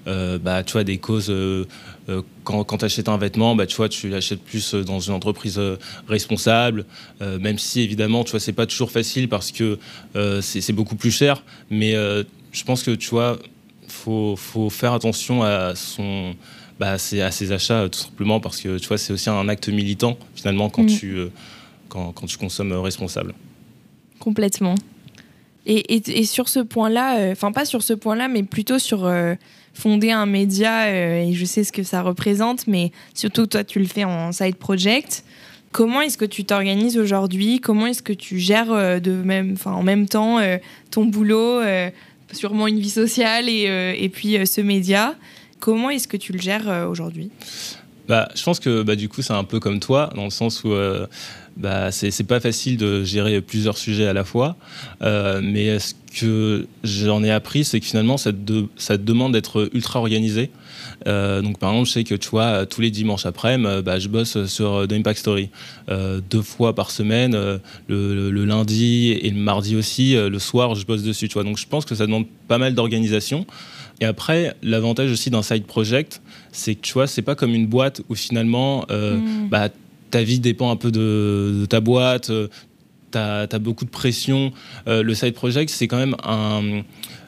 bah, 0.06 0.62
tu 0.64 0.72
vois, 0.72 0.84
des 0.84 0.98
causes. 0.98 1.32
Quand, 2.44 2.64
tu 2.64 2.84
achètes 2.84 3.08
un 3.08 3.18
vêtement, 3.18 3.56
bah, 3.56 3.66
tu 3.66 3.76
vois, 3.76 3.88
tu 3.88 4.08
l'achètes 4.08 4.42
plus 4.42 4.74
dans 4.74 5.00
une 5.00 5.14
entreprise 5.14 5.60
responsable, 6.08 6.84
même 7.20 7.58
si 7.58 7.80
évidemment, 7.80 8.24
tu 8.24 8.32
vois, 8.32 8.40
c'est 8.40 8.52
pas 8.52 8.66
toujours 8.66 8.90
facile 8.90 9.28
parce 9.28 9.52
que 9.52 9.78
c'est 10.40 10.72
beaucoup 10.72 10.96
plus 10.96 11.10
cher. 11.10 11.42
Mais 11.70 11.92
je 12.52 12.64
pense 12.64 12.82
que 12.82 12.92
tu 12.92 13.10
vois, 13.10 13.38
faut, 13.88 14.36
faut 14.36 14.70
faire 14.70 14.92
attention 14.92 15.42
à 15.42 15.74
son 15.74 16.34
bah, 16.78 16.92
à 16.92 16.98
ses 16.98 17.52
achats 17.52 17.82
euh, 17.82 17.88
tout 17.88 17.98
simplement 17.98 18.38
parce 18.38 18.60
que 18.60 18.78
tu 18.78 18.88
vois 18.88 18.98
c'est 18.98 19.12
aussi 19.12 19.30
un 19.30 19.48
acte 19.48 19.68
militant 19.68 20.18
finalement 20.34 20.68
quand 20.68 20.82
mm. 20.82 20.98
tu 20.98 21.16
euh, 21.16 21.32
quand, 21.88 22.12
quand, 22.12 22.26
tu 22.26 22.36
consommes 22.36 22.72
responsable. 22.72 23.32
Complètement. 24.18 24.74
Et, 25.64 25.96
et, 25.96 26.24
sur 26.24 26.48
ce 26.48 26.60
point-là, 26.60 27.30
enfin 27.32 27.50
pas 27.50 27.64
sur 27.64 27.82
ce 27.82 27.92
point-là, 27.92 28.28
mais 28.28 28.44
plutôt 28.44 28.78
sur 28.78 29.10
fonder 29.76 30.10
un 30.10 30.26
média, 30.26 30.90
et 30.90 31.32
je 31.32 31.44
sais 31.44 31.62
ce 31.62 31.72
que 31.72 31.82
ça 31.82 32.02
représente, 32.02 32.66
mais 32.66 32.92
surtout 33.14 33.46
toi 33.46 33.62
tu 33.62 33.78
le 33.78 33.86
fais 33.86 34.04
en 34.04 34.32
side 34.32 34.56
project. 34.56 35.24
Comment 35.72 36.00
est-ce 36.00 36.16
que 36.16 36.24
tu 36.24 36.44
t'organises 36.44 36.96
aujourd'hui? 36.96 37.60
Comment 37.60 37.86
est-ce 37.86 38.02
que 38.02 38.14
tu 38.14 38.38
gères 38.38 39.00
de 39.00 39.12
même, 39.12 39.56
en 39.66 39.82
même 39.82 40.08
temps 40.08 40.38
ton 40.90 41.04
boulot, 41.04 41.60
sûrement 42.32 42.66
une 42.66 42.80
vie 42.80 42.90
sociale 42.90 43.48
et, 43.48 44.10
puis 44.12 44.38
ce 44.46 44.60
média? 44.62 45.14
Comment 45.60 45.90
est-ce 45.90 46.08
que 46.08 46.16
tu 46.16 46.32
le 46.32 46.38
gères 46.38 46.88
aujourd'hui? 46.88 47.30
Bah, 48.08 48.28
je 48.34 48.42
pense 48.42 48.60
que 48.60 48.82
bah, 48.82 48.96
du 48.96 49.08
coup, 49.08 49.22
c'est 49.22 49.32
un 49.32 49.44
peu 49.44 49.60
comme 49.60 49.80
toi, 49.80 50.10
dans 50.14 50.24
le 50.24 50.30
sens 50.30 50.62
où 50.64 50.72
euh, 50.72 51.06
bah, 51.56 51.90
c'est 51.90 52.26
pas 52.26 52.40
facile 52.40 52.76
de 52.76 53.02
gérer 53.04 53.40
plusieurs 53.40 53.78
sujets 53.78 54.06
à 54.06 54.12
la 54.12 54.24
fois. 54.24 54.56
Euh, 55.02 55.40
mais 55.42 55.78
ce 55.78 55.94
que 56.18 56.66
j'en 56.84 57.22
ai 57.22 57.30
appris, 57.30 57.64
c'est 57.64 57.80
que 57.80 57.86
finalement, 57.86 58.16
ça 58.16 58.32
ça 58.76 58.96
demande 58.96 59.32
d'être 59.32 59.70
ultra 59.72 60.00
organisé. 60.00 60.50
Euh, 61.06 61.42
donc, 61.42 61.58
par 61.58 61.70
exemple, 61.70 61.88
je 61.88 61.92
sais 61.92 62.04
que 62.04 62.14
tu 62.14 62.28
vois, 62.28 62.66
tous 62.66 62.80
les 62.80 62.90
dimanches 62.90 63.26
après-midi, 63.26 63.82
bah, 63.84 63.98
je 63.98 64.08
bosse 64.08 64.46
sur 64.46 64.86
The 64.88 64.92
Impact 64.92 65.18
Story. 65.18 65.50
deux 65.88 66.42
fois 66.42 66.74
par 66.74 66.90
semaine, 66.90 67.32
le, 67.88 68.30
le, 68.30 68.44
lundi 68.44 69.12
et 69.12 69.30
le 69.30 69.38
mardi 69.38 69.76
aussi, 69.76 70.14
le 70.14 70.38
soir, 70.38 70.74
je 70.74 70.86
bosse 70.86 71.02
dessus. 71.02 71.28
Tu 71.28 71.34
vois. 71.34 71.44
Donc, 71.44 71.58
je 71.58 71.66
pense 71.66 71.84
que 71.84 71.94
ça 71.94 72.06
demande 72.06 72.26
pas 72.48 72.58
mal 72.58 72.74
d'organisation. 72.74 73.46
Et 74.00 74.04
après, 74.04 74.54
l'avantage 74.62 75.10
aussi 75.10 75.30
d'un 75.30 75.42
side 75.42 75.64
project, 75.64 76.20
c'est 76.52 76.74
que 76.74 76.80
tu 76.80 76.92
vois, 76.92 77.06
c'est 77.06 77.22
pas 77.22 77.34
comme 77.34 77.54
une 77.54 77.66
boîte 77.66 78.02
où 78.08 78.14
finalement, 78.14 78.84
euh, 78.90 79.16
mm. 79.16 79.48
bah, 79.48 79.68
ta 80.10 80.22
vie 80.22 80.38
dépend 80.38 80.70
un 80.70 80.76
peu 80.76 80.90
de, 80.90 81.66
ta 81.68 81.80
boîte, 81.80 82.30
euh, 82.30 82.48
tu 83.12 83.18
as, 83.18 83.58
beaucoup 83.58 83.84
de 83.84 83.90
pression. 83.90 84.52
Euh, 84.88 85.02
le 85.02 85.14
side 85.14 85.34
project, 85.34 85.70
c'est 85.70 85.88
quand 85.88 85.98
même 85.98 86.16
un, 86.24 86.82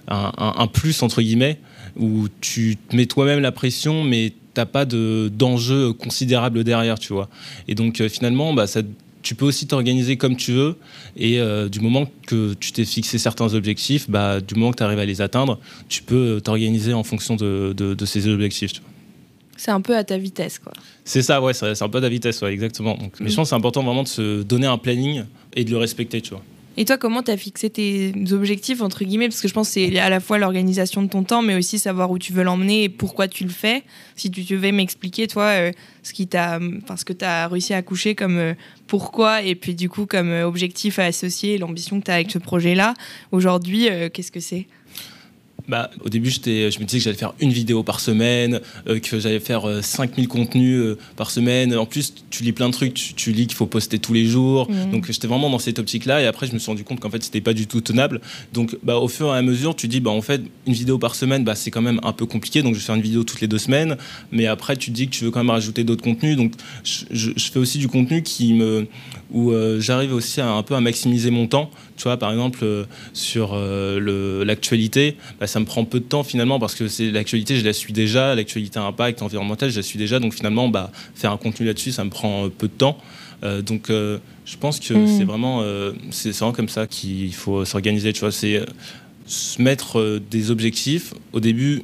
un, 0.08 0.66
plus, 0.66 1.02
entre 1.02 1.22
guillemets, 1.22 1.58
où 1.96 2.28
tu 2.40 2.76
mets 2.92 3.06
toi-même 3.06 3.40
la 3.40 3.52
pression, 3.52 4.04
mais 4.04 4.32
t'as 4.54 4.66
pas 4.66 4.84
d'enjeu 4.84 5.92
considérable 5.92 6.64
derrière, 6.64 6.98
tu 6.98 7.12
vois. 7.12 7.28
Et 7.68 7.74
donc, 7.74 8.02
finalement, 8.08 8.52
bah, 8.52 8.66
ça 8.66 8.82
tu 9.22 9.34
peux 9.34 9.44
aussi 9.44 9.66
t'organiser 9.66 10.16
comme 10.16 10.36
tu 10.36 10.52
veux. 10.52 10.76
Et 11.16 11.38
euh, 11.38 11.68
du 11.68 11.80
moment 11.80 12.06
que 12.26 12.54
tu 12.54 12.72
t'es 12.72 12.84
fixé 12.84 13.18
certains 13.18 13.52
objectifs, 13.54 14.08
bah, 14.08 14.40
du 14.40 14.54
moment 14.54 14.70
que 14.70 14.78
tu 14.78 14.82
arrives 14.82 14.98
à 14.98 15.04
les 15.04 15.20
atteindre, 15.20 15.58
tu 15.88 16.02
peux 16.02 16.40
t'organiser 16.42 16.94
en 16.94 17.02
fonction 17.02 17.36
de, 17.36 17.74
de, 17.76 18.06
ces 18.06 18.26
objectifs. 18.28 18.80
C'est 19.59 19.73
un 19.73 19.81
peu 19.81 19.97
à 19.97 20.05
ta 20.05 20.16
vitesse, 20.16 20.59
quoi. 20.59 20.73
C'est 21.05 21.21
ça, 21.21 21.42
ouais, 21.42 21.53
c'est 21.53 21.83
un 21.83 21.88
peu 21.88 21.99
à 21.99 22.01
ta 22.01 22.09
vitesse, 22.09 22.40
ouais, 22.42 22.53
exactement. 22.53 22.94
Donc, 22.94 23.21
Mais 23.21 23.29
je 23.29 23.35
pense 23.37 23.47
que 23.47 23.49
c'est 23.51 23.57
important 23.57 23.83
vraiment 23.83 24.05
de 24.05 24.09
se 24.09 24.42
donner 24.42 24.68
un 24.68 24.79
planning 24.79 25.25
et 25.55 25.64
de 25.64 25.71
le 25.71 25.77
respecter, 25.77 26.21
tu 26.21 26.31
vois. 26.31 26.42
Et 26.81 26.85
toi, 26.85 26.97
comment 26.97 27.25
tu 27.25 27.33
as 27.33 27.37
fixé 27.37 27.71
tes 27.71 28.12
objectifs, 28.31 28.83
entre 28.83 29.03
guillemets? 29.03 29.27
Parce 29.27 29.40
que 29.40 29.49
je 29.49 29.53
pense 29.53 29.66
que 29.66 29.75
c'est 29.75 29.99
à 29.99 30.09
la 30.09 30.21
fois 30.21 30.38
l'organisation 30.38 31.03
de 31.03 31.09
ton 31.09 31.25
temps, 31.25 31.42
mais 31.42 31.57
aussi 31.57 31.77
savoir 31.77 32.09
où 32.12 32.21
tu 32.21 32.33
veux 32.33 32.44
l'emmener 32.44 32.85
et 32.85 32.88
pourquoi 32.88 33.27
tu 33.27 33.42
le 33.42 33.51
fais. 33.51 33.83
Si 34.14 34.31
tu 34.31 34.42
devais 34.44 34.71
m'expliquer, 34.71 35.27
toi, 35.27 35.47
euh, 35.47 35.73
ce, 36.05 36.12
qui 36.12 36.29
t'a, 36.29 36.61
ce 36.97 37.05
que 37.05 37.12
tu 37.12 37.25
as 37.25 37.49
réussi 37.49 37.75
à 37.75 37.83
coucher 37.83 38.14
comme 38.14 38.38
euh, 38.38 38.55
pourquoi, 38.87 39.42
et 39.42 39.57
puis 39.57 39.75
du 39.75 39.88
coup, 39.88 40.07
comme 40.07 40.31
euh, 40.31 40.47
objectif 40.47 41.01
à 41.01 41.07
associer 41.07 41.59
l'ambition 41.59 41.99
que 41.99 42.05
tu 42.05 42.11
as 42.12 42.14
avec 42.14 42.31
ce 42.31 42.38
projet-là, 42.38 42.94
aujourd'hui, 43.33 43.88
qu'est-ce 44.12 44.31
que 44.31 44.38
c'est? 44.38 44.68
Bah, 45.68 45.90
au 46.04 46.09
début, 46.09 46.31
je 46.31 46.38
me 46.40 46.85
disais 46.85 46.98
que 46.98 47.04
j'allais 47.04 47.16
faire 47.16 47.35
une 47.40 47.52
vidéo 47.52 47.83
par 47.83 48.00
semaine, 48.00 48.61
euh, 48.88 48.98
que 48.98 49.20
j'allais 49.20 49.38
faire 49.38 49.66
5000 49.83 50.24
euh, 50.24 50.28
contenus 50.28 50.78
euh, 50.78 50.98
par 51.16 51.31
semaine. 51.31 51.76
En 51.76 51.85
plus, 51.85 52.14
tu 52.31 52.42
lis 52.42 52.52
plein 52.52 52.68
de 52.68 52.72
trucs, 52.72 52.94
tu, 52.94 53.33
lis 53.33 53.46
qu'il 53.46 53.57
faut 53.57 53.66
poster 53.66 53.98
tous 53.98 54.14
les 54.14 54.24
jours. 54.24 54.70
Mmh. 54.70 54.90
Donc, 54.92 55.07
j'étais 55.12 55.26
vraiment 55.26 55.50
dans 55.50 55.59
cette 55.59 55.78
optique-là. 55.78 56.22
Et 56.22 56.26
après, 56.26 56.46
je 56.46 56.54
me 56.54 56.59
suis 56.59 56.70
rendu 56.70 56.85
compte 56.85 57.00
qu'en 57.00 57.11
fait, 57.11 57.22
c'était 57.22 57.42
pas 57.42 57.52
du 57.52 57.66
tout 57.66 57.83
tenable. 57.83 58.22
Donc, 58.54 58.78
bah, 58.83 58.96
au 58.96 59.09
fur 59.09 59.35
et 59.35 59.38
à 59.38 59.42
mesure, 59.42 59.76
tu 59.76 59.88
dis, 59.88 60.00
bah, 60.00 60.11
en 60.11 60.22
fait, 60.22 60.40
une 60.66 60.72
vidéo 60.72 60.98
par 60.98 61.14
semaine, 61.14 61.44
bah, 61.44 61.54
c'est 61.54 61.70
quand 61.70 61.83
même 61.83 62.00
un 62.02 62.12
peu 62.12 62.24
compliqué. 62.24 62.62
Donc, 62.62 62.74
je 62.74 62.78
vais 62.81 62.85
faire 62.85 62.94
une 62.94 63.02
vidéo 63.02 63.22
toutes 63.24 63.42
les 63.42 63.48
deux 63.48 63.59
semaines. 63.59 63.98
Mais 64.33 64.46
après, 64.46 64.76
tu 64.76 64.90
te 64.90 64.96
dis 64.96 65.07
que 65.07 65.12
tu 65.12 65.24
veux 65.24 65.31
quand 65.31 65.40
même 65.40 65.50
rajouter 65.50 65.85
d'autres 65.85 66.02
contenus. 66.02 66.37
Donc, 66.37 66.52
je, 66.83 67.31
fais 67.37 67.59
aussi 67.59 67.78
du 67.78 67.88
contenu 67.88 68.22
qui 68.22 68.54
me, 68.54 68.87
où 69.30 69.52
j'arrive 69.78 70.14
aussi 70.14 70.40
à 70.40 70.50
un 70.50 70.62
peu 70.62 70.74
à 70.74 70.80
maximiser 70.80 71.30
mon 71.30 71.46
temps. 71.46 71.70
Tu 71.96 72.04
vois, 72.04 72.16
par 72.16 72.30
exemple, 72.30 72.64
sur 73.12 73.56
l'actualité, 73.56 75.16
bah, 75.40 75.46
ça 75.46 75.60
me 75.60 75.64
prend 75.64 75.84
peu 75.84 76.00
de 76.00 76.04
temps 76.04 76.22
finalement 76.24 76.58
parce 76.58 76.74
que 76.74 76.88
c'est 76.88 77.10
l'actualité, 77.10 77.56
je 77.56 77.64
la 77.64 77.72
suis 77.72 77.92
déjà, 77.92 78.34
l'actualité 78.34 78.78
impact 78.78 79.22
environnemental, 79.22 79.70
je 79.70 79.76
la 79.76 79.82
suis 79.82 79.98
déjà. 79.98 80.18
Donc 80.18 80.34
finalement, 80.34 80.68
bah, 80.68 80.90
faire 81.14 81.32
un 81.32 81.36
contenu 81.36 81.66
là-dessus, 81.66 81.92
ça 81.92 82.04
me 82.04 82.10
prend 82.10 82.46
euh, 82.46 82.48
peu 82.48 82.68
de 82.68 82.72
temps. 82.72 82.98
Euh, 83.44 83.62
donc 83.62 83.90
euh, 83.90 84.18
je 84.44 84.56
pense 84.56 84.80
que 84.80 84.94
mm. 84.94 85.06
c'est 85.06 85.24
vraiment, 85.24 85.62
c'est 86.10 86.30
vraiment 86.30 86.52
comme 86.52 86.68
ça 86.68 86.86
qu'il 86.86 87.34
faut 87.34 87.64
s'organiser. 87.64 88.12
Tu 88.12 88.20
vois, 88.20 88.32
c'est 88.32 88.64
se 89.26 89.60
mettre 89.60 90.20
des 90.30 90.50
objectifs. 90.50 91.12
Au 91.32 91.40
début, 91.40 91.82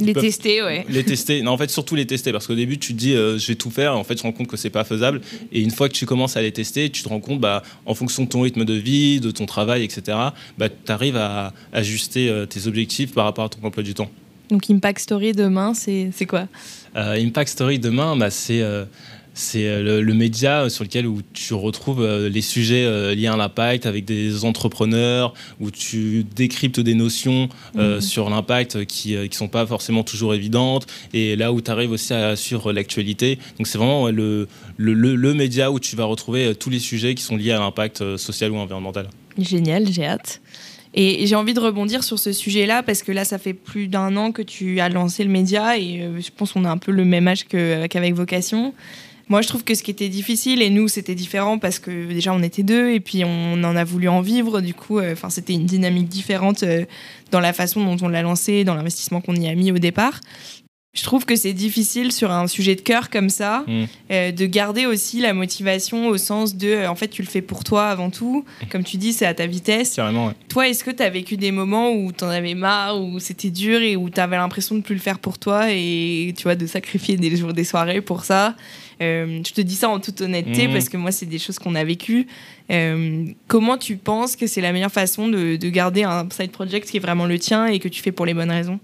les 0.00 0.12
tester, 0.12 0.62
ouais. 0.62 0.84
Les 0.88 1.04
tester. 1.04 1.42
Non, 1.42 1.52
en 1.52 1.58
fait, 1.58 1.70
surtout 1.70 1.94
les 1.94 2.06
tester. 2.06 2.32
Parce 2.32 2.46
qu'au 2.46 2.54
début, 2.54 2.78
tu 2.78 2.94
te 2.94 2.98
dis, 2.98 3.14
euh, 3.14 3.38
je 3.38 3.46
vais 3.46 3.54
tout 3.54 3.70
faire. 3.70 3.92
Et 3.92 3.96
en 3.96 4.02
fait, 4.02 4.14
tu 4.14 4.22
te 4.22 4.26
rends 4.26 4.32
compte 4.32 4.48
que 4.48 4.56
c'est 4.56 4.70
pas 4.70 4.84
faisable. 4.84 5.20
Et 5.52 5.60
une 5.60 5.70
fois 5.70 5.88
que 5.88 5.94
tu 5.94 6.04
commences 6.04 6.36
à 6.36 6.42
les 6.42 6.52
tester, 6.52 6.90
tu 6.90 7.02
te 7.02 7.08
rends 7.08 7.20
compte, 7.20 7.40
bah, 7.40 7.62
en 7.86 7.94
fonction 7.94 8.24
de 8.24 8.28
ton 8.28 8.40
rythme 8.40 8.64
de 8.64 8.74
vie, 8.74 9.20
de 9.20 9.30
ton 9.30 9.46
travail, 9.46 9.84
etc., 9.84 10.18
bah, 10.58 10.68
tu 10.68 10.92
arrives 10.92 11.16
à 11.16 11.52
ajuster 11.72 12.28
euh, 12.28 12.46
tes 12.46 12.66
objectifs 12.66 13.12
par 13.12 13.24
rapport 13.24 13.44
à 13.44 13.48
ton 13.48 13.64
emploi 13.64 13.82
du 13.82 13.94
temps. 13.94 14.10
Donc, 14.50 14.68
Impact 14.68 15.00
Story 15.00 15.32
demain, 15.32 15.74
c'est 15.74 16.26
quoi? 16.26 16.48
Euh, 16.96 17.14
Impact 17.14 17.50
Story 17.50 17.78
demain, 17.78 18.16
bah, 18.16 18.30
c'est 18.30 18.62
c'est 19.34 19.66
euh, 19.66 20.00
le, 20.00 20.14
média 20.14 20.70
sur 20.70 20.84
lequel 20.84 21.08
où 21.08 21.20
tu 21.32 21.54
retrouves 21.54 22.00
euh, 22.00 22.28
les 22.28 22.40
sujets 22.40 22.84
euh, 22.84 23.14
liés 23.14 23.26
à 23.26 23.36
l'impact 23.36 23.84
avec 23.84 24.04
des 24.04 24.44
entrepreneurs, 24.44 25.34
où 25.60 25.72
tu 25.72 26.24
décryptes 26.36 26.78
des 26.78 26.94
notions 26.94 27.48
mhm. 27.74 28.00
sur 28.00 28.30
l'impact 28.30 28.84
qui 28.86 29.16
ne 29.16 29.28
sont 29.32 29.48
pas 29.48 29.66
forcément 29.66 30.04
toujours 30.04 30.34
évidentes, 30.34 30.86
et 31.12 31.34
là 31.34 31.52
où 31.52 31.60
tu 31.60 31.70
arrives 31.70 31.90
aussi 31.90 32.14
à, 32.14 32.36
sur 32.36 32.72
l'actualité. 32.72 33.38
Donc 33.58 33.66
c'est 33.66 33.78
vraiment 33.78 34.08
le, 34.08 34.46
le, 34.76 34.94
le, 34.94 35.34
média 35.34 35.72
où 35.72 35.80
tu 35.80 35.96
vas 35.96 36.04
retrouver 36.04 36.54
tous 36.54 36.70
les 36.70 36.78
sujets 36.78 37.14
qui 37.16 37.22
sont 37.22 37.36
liés 37.36 37.50
à 37.50 37.58
l'impact 37.58 38.16
social 38.16 38.52
ou 38.52 38.56
environnemental. 38.56 39.08
Génial, 39.36 39.90
j'ai 39.90 40.06
hâte. 40.06 40.40
Et 40.94 41.26
j'ai 41.26 41.34
envie 41.34 41.54
de 41.54 41.60
rebondir 41.60 42.04
sur 42.04 42.20
ce 42.20 42.32
sujet-là 42.32 42.84
parce 42.84 43.02
que 43.02 43.10
là, 43.10 43.24
ça 43.24 43.38
fait 43.38 43.54
plus 43.54 43.88
d'un 43.88 44.16
an 44.16 44.30
que 44.30 44.42
tu 44.42 44.78
as 44.78 44.88
lancé 44.88 45.24
le 45.24 45.30
média 45.30 45.76
et 45.76 46.08
je 46.20 46.30
pense 46.34 46.52
qu'on 46.52 46.64
a 46.64 46.70
un 46.70 46.78
peu 46.78 46.92
le 46.92 47.04
même 47.04 47.26
âge 47.26 47.46
qu'avec 47.48 48.14
Vocation. 48.14 48.72
Moi, 49.28 49.42
je 49.42 49.48
trouve 49.48 49.64
que 49.64 49.74
ce 49.74 49.82
qui 49.82 49.90
était 49.90 50.08
difficile, 50.08 50.60
et 50.62 50.70
nous, 50.70 50.88
c'était 50.88 51.14
différent 51.14 51.58
parce 51.58 51.78
que 51.78 52.06
déjà, 52.12 52.32
on 52.32 52.42
était 52.42 52.62
deux, 52.62 52.90
et 52.90 53.00
puis 53.00 53.24
on 53.24 53.64
en 53.64 53.76
a 53.76 53.84
voulu 53.84 54.08
en 54.08 54.20
vivre. 54.20 54.60
Du 54.60 54.74
coup, 54.74 54.98
euh, 54.98 55.14
c'était 55.30 55.54
une 55.54 55.66
dynamique 55.66 56.08
différente 56.08 56.62
euh, 56.62 56.84
dans 57.30 57.40
la 57.40 57.52
façon 57.52 57.84
dont 57.84 57.96
on 58.04 58.08
l'a 58.08 58.22
lancé, 58.22 58.64
dans 58.64 58.74
l'investissement 58.74 59.20
qu'on 59.20 59.34
y 59.34 59.48
a 59.48 59.54
mis 59.54 59.72
au 59.72 59.78
départ. 59.78 60.20
Je 60.94 61.02
trouve 61.02 61.24
que 61.24 61.34
c'est 61.34 61.52
difficile 61.52 62.12
sur 62.12 62.30
un 62.30 62.46
sujet 62.46 62.76
de 62.76 62.80
cœur 62.80 63.10
comme 63.10 63.28
ça, 63.28 63.64
mm. 63.66 63.84
euh, 64.12 64.30
de 64.30 64.46
garder 64.46 64.86
aussi 64.86 65.20
la 65.20 65.34
motivation 65.34 66.06
au 66.06 66.16
sens 66.16 66.54
de, 66.54 66.86
en 66.86 66.94
fait, 66.94 67.08
tu 67.08 67.20
le 67.22 67.26
fais 67.26 67.42
pour 67.42 67.64
toi 67.64 67.88
avant 67.88 68.10
tout. 68.10 68.44
Comme 68.70 68.84
tu 68.84 68.96
dis, 68.96 69.12
c'est 69.12 69.26
à 69.26 69.34
ta 69.34 69.46
vitesse. 69.46 69.96
Carrément, 69.96 70.28
ouais. 70.28 70.34
Toi, 70.48 70.68
est-ce 70.68 70.84
que 70.84 70.92
tu 70.92 71.02
as 71.02 71.10
vécu 71.10 71.36
des 71.36 71.50
moments 71.50 71.90
où 71.90 72.12
tu 72.12 72.22
en 72.22 72.28
avais 72.28 72.54
marre, 72.54 73.02
où 73.02 73.18
c'était 73.18 73.50
dur 73.50 73.80
et 73.80 73.96
où 73.96 74.08
tu 74.08 74.20
avais 74.20 74.36
l'impression 74.36 74.76
de 74.76 74.82
plus 74.82 74.94
le 74.94 75.00
faire 75.00 75.18
pour 75.18 75.38
toi 75.38 75.64
et, 75.70 76.32
tu 76.36 76.44
vois, 76.44 76.54
de 76.54 76.66
sacrifier 76.66 77.16
des 77.16 77.36
jours, 77.36 77.52
des 77.52 77.64
soirées 77.64 78.00
pour 78.00 78.24
ça? 78.24 78.54
Euh, 79.02 79.40
je 79.46 79.52
te 79.52 79.60
dis 79.60 79.74
ça 79.74 79.88
en 79.88 80.00
toute 80.00 80.20
honnêteté 80.20 80.66
mhm. 80.66 80.72
parce 80.72 80.88
que 80.88 80.96
moi, 80.96 81.12
c'est 81.12 81.26
des 81.26 81.38
choses 81.38 81.58
qu'on 81.58 81.74
a 81.74 81.84
vécues. 81.84 82.26
Euh, 82.70 83.26
comment 83.48 83.76
tu 83.78 83.96
penses 83.96 84.36
que 84.36 84.46
c'est 84.46 84.60
la 84.60 84.72
meilleure 84.72 84.92
façon 84.92 85.28
de, 85.28 85.56
garder 85.68 86.04
un 86.04 86.28
side 86.30 86.50
project 86.50 86.88
qui 86.88 86.98
est 86.98 87.00
vraiment 87.00 87.26
le 87.26 87.38
tien 87.38 87.66
et 87.66 87.78
que 87.78 87.88
tu 87.88 88.02
fais 88.02 88.12
pour 88.12 88.26
les 88.26 88.34
bonnes 88.34 88.50
raisons? 88.50 88.78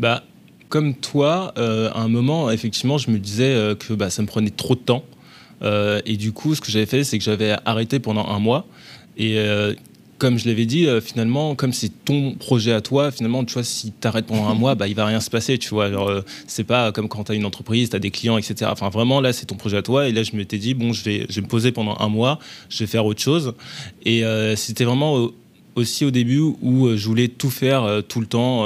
Bah, 0.00 0.24
comme 0.68 0.94
toi, 0.94 1.54
euh, 1.56 1.90
à 1.92 2.00
un 2.00 2.08
moment, 2.08 2.50
effectivement, 2.50 2.98
je 2.98 3.10
me 3.10 3.18
disais 3.18 3.74
que 3.78 3.94
bah, 3.94 4.10
ça 4.10 4.22
me 4.22 4.26
prenait 4.26 4.50
trop 4.50 4.74
de 4.74 4.80
temps. 4.80 5.04
et 5.62 6.16
du 6.16 6.32
coup, 6.32 6.54
ce 6.54 6.60
que 6.60 6.70
j'avais 6.70 6.86
fait, 6.86 7.04
c'est 7.04 7.18
que 7.18 7.24
j'avais 7.24 7.56
arrêté 7.64 8.00
pendant 8.00 8.26
un 8.26 8.38
mois. 8.38 8.66
Et 9.16 9.38
comme 10.18 10.38
je 10.38 10.48
l'avais 10.48 10.66
dit, 10.66 10.86
euh, 10.86 11.00
finalement, 11.00 11.54
comme 11.54 11.72
c'est 11.72 11.90
ton 12.04 12.34
projet 12.34 12.72
à 12.72 12.80
toi, 12.80 13.10
finalement, 13.10 13.44
tu 13.44 13.54
vois, 13.54 13.64
si 13.64 13.92
tu 13.98 14.08
arrêtes 14.08 14.26
pendant 14.26 14.48
un 14.48 14.54
mois, 14.54 14.74
bah, 14.74 14.88
il 14.88 14.94
va 14.94 15.06
rien 15.06 15.20
se 15.20 15.30
passer, 15.30 15.58
tu 15.58 15.70
vois. 15.70 15.86
Alors, 15.86 16.08
euh, 16.08 16.22
c'est 16.46 16.64
pas 16.64 16.92
comme 16.92 17.08
quand 17.08 17.24
tu 17.24 17.32
as 17.32 17.34
une 17.34 17.44
entreprise, 17.44 17.90
tu 17.90 17.96
as 17.96 17.98
des 17.98 18.10
clients, 18.10 18.38
etc. 18.38 18.70
Enfin, 18.72 18.88
vraiment, 18.88 19.20
là, 19.20 19.32
c'est 19.32 19.46
ton 19.46 19.56
projet 19.56 19.78
à 19.78 19.82
toi. 19.82 20.08
Et 20.08 20.12
là, 20.12 20.22
je 20.22 20.36
m'étais 20.36 20.58
dit, 20.58 20.74
bon, 20.74 20.92
je 20.92 21.04
vais, 21.04 21.26
je 21.28 21.36
vais 21.36 21.42
me 21.42 21.48
poser 21.48 21.72
pendant 21.72 21.96
un 21.98 22.08
mois, 22.08 22.38
je 22.68 22.78
vais 22.78 22.86
faire 22.86 23.04
autre 23.06 23.20
chose. 23.20 23.54
Et 24.04 24.24
euh, 24.24 24.56
c'était 24.56 24.84
vraiment 24.84 25.28
aussi 25.74 26.04
au 26.04 26.12
début 26.12 26.38
où 26.38 26.96
je 26.96 27.06
voulais 27.08 27.26
tout 27.26 27.50
faire 27.50 28.00
tout 28.06 28.20
le 28.20 28.26
temps, 28.26 28.64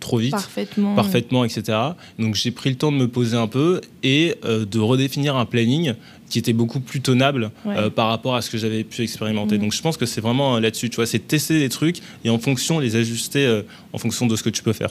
trop 0.00 0.18
vite, 0.18 0.32
parfaitement, 0.32 0.96
parfaitement 0.96 1.44
etc. 1.44 1.78
Donc 2.18 2.34
j'ai 2.34 2.50
pris 2.50 2.68
le 2.68 2.74
temps 2.74 2.90
de 2.90 2.96
me 2.96 3.06
poser 3.06 3.36
un 3.36 3.46
peu 3.46 3.80
et 4.02 4.34
de 4.42 4.78
redéfinir 4.80 5.36
un 5.36 5.44
planning 5.44 5.94
qui 6.28 6.38
était 6.38 6.52
beaucoup 6.52 6.80
plus 6.80 7.00
tenable 7.00 7.50
euh, 7.66 7.90
par 7.90 8.08
rapport 8.08 8.34
à 8.34 8.42
ce 8.42 8.50
que 8.50 8.58
j'avais 8.58 8.84
pu 8.84 9.02
expérimenter. 9.02 9.56
Mm. 9.56 9.60
Donc 9.60 9.72
je 9.72 9.82
pense 9.82 9.96
que 9.96 10.06
c'est 10.06 10.20
vraiment 10.20 10.56
euh, 10.56 10.60
là-dessus, 10.60 10.90
tu 10.90 10.96
vois, 10.96 11.06
c'est 11.06 11.18
tester 11.18 11.58
des 11.58 11.68
trucs 11.68 12.00
et 12.24 12.30
en 12.30 12.38
fonction 12.38 12.78
les 12.78 12.96
ajuster 12.96 13.46
euh, 13.46 13.62
en 13.92 13.98
fonction 13.98 14.26
de 14.26 14.36
ce 14.36 14.42
que 14.42 14.50
tu 14.50 14.62
peux 14.62 14.72
faire. 14.72 14.90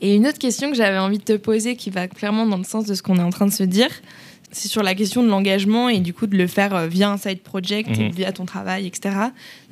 Et 0.00 0.14
une 0.14 0.26
autre 0.26 0.38
question 0.38 0.70
que 0.70 0.76
j'avais 0.76 0.98
envie 0.98 1.18
de 1.18 1.24
te 1.24 1.36
poser 1.36 1.74
qui 1.76 1.90
va 1.90 2.06
clairement 2.06 2.46
dans 2.46 2.58
le 2.58 2.64
sens 2.64 2.84
de 2.86 2.94
ce 2.94 3.02
qu'on 3.02 3.16
est 3.16 3.22
en 3.22 3.30
train 3.30 3.46
de 3.46 3.52
se 3.52 3.62
dire, 3.62 3.88
c'est 4.56 4.68
sur 4.68 4.82
la 4.82 4.94
question 4.94 5.22
de 5.22 5.28
l'engagement 5.28 5.88
et 5.88 6.00
du 6.00 6.14
coup 6.14 6.26
de 6.26 6.36
le 6.36 6.46
faire 6.46 6.74
euh, 6.74 6.86
via 6.86 7.10
un 7.10 7.18
side 7.18 7.40
project, 7.42 7.90
Mhm. 7.90 8.10
via 8.10 8.32
ton 8.32 8.46
travail, 8.46 8.86
etc. 8.86 9.14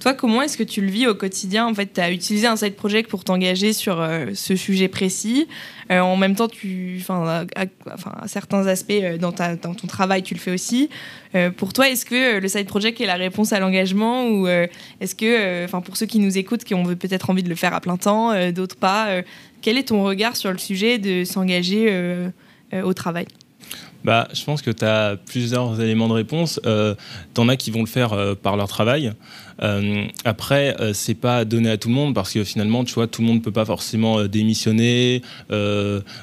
Toi, 0.01 0.13
comment 0.15 0.43
est-ce 0.43 0.57
que 0.59 0.63
tu 0.63 0.81
le 0.83 0.89
vis 0.89 1.07
au 1.07 1.15
quotidien? 1.15 1.67
En 1.67 1.73
fait, 1.75 1.93
tu 1.95 2.01
as 2.01 2.11
utilisé 2.13 2.47
un 2.47 2.57
side 2.57 2.75
project 2.75 3.09
pour 3.09 3.25
t'engager 3.25 3.73
sur 3.73 4.01
euh, 4.01 4.27
ce 4.35 4.57
sujet 4.57 4.89
précis. 4.89 5.49
Euh, 5.91 6.01
en 6.01 6.17
même 6.17 6.35
temps, 6.35 6.49
tu, 6.49 7.03
à, 7.09 7.45
à- 7.57 8.27
certains 8.29 8.67
aspects 8.67 8.91
euh, 8.93 9.17
dans, 9.19 9.33
ta, 9.33 9.57
dans 9.57 9.75
ton 9.75 9.87
travail, 9.87 10.23
tu 10.23 10.35
le 10.35 10.41
fais 10.41 10.53
aussi. 10.53 10.89
Pour 11.57 11.73
toi, 11.73 11.89
est-ce 11.89 12.07
que 12.07 12.39
le 12.39 12.47
side 12.49 12.67
project 12.67 13.01
est 13.01 13.07
la 13.07 13.17
réponse 13.17 13.53
à 13.53 13.59
l'engagement 13.59 14.29
ou 14.29 14.47
est-ce 14.47 15.17
que, 15.17 15.65
enfin, 15.65 15.81
pour 15.81 15.97
ceux 15.97 16.07
qui 16.07 16.21
nous 16.21 16.39
écoutent, 16.39 16.63
qui 16.63 16.75
ont 16.75 16.85
peut-être 16.85 17.29
envie 17.29 17.43
de 17.43 17.49
le 17.49 17.57
faire 17.57 17.75
à 17.75 17.81
plein 17.81 17.97
temps, 17.97 18.33
d'autres 18.53 18.77
pas, 18.77 19.09
quel 19.61 19.77
est 19.77 19.89
ton 19.89 20.05
regard 20.05 20.37
sur 20.37 20.53
le 20.53 20.59
sujet 20.59 20.99
de 20.99 21.25
s'engager 21.25 21.91
au 22.73 22.93
travail? 22.95 23.27
Bah, 24.05 24.29
je 24.35 24.45
pense 24.45 24.61
que 24.61 24.71
tu 24.71 24.85
as 24.85 25.17
plusieurs 25.17 25.81
éléments 25.81 26.09
de 26.09 26.13
réponse. 26.13 26.61
Euh, 26.67 26.95
T'en 27.33 27.49
as 27.49 27.57
qui 27.57 27.71
vont 27.71 27.81
le 27.81 27.87
faire 27.87 28.13
euh, 28.13 28.35
par 28.35 28.57
leur 28.57 28.69
travail. 28.69 29.13
Euh, 29.63 30.05
après, 30.25 30.77
euh, 30.81 30.93
c'est 30.93 31.15
pas 31.15 31.45
donné 31.45 31.71
à 31.71 31.77
tout 31.79 31.89
le 31.89 31.95
monde 31.95 32.15
parce 32.15 32.33
que 32.33 32.45
finalement, 32.45 32.85
tu 32.85 32.93
vois, 32.95 33.07
tout 33.07 33.23
le 33.23 33.29
monde 33.29 33.43
peut 33.43 33.51
pas 33.53 33.65
forcément 33.65 34.19
euh, 34.19 34.29
démissionner, 34.29 35.23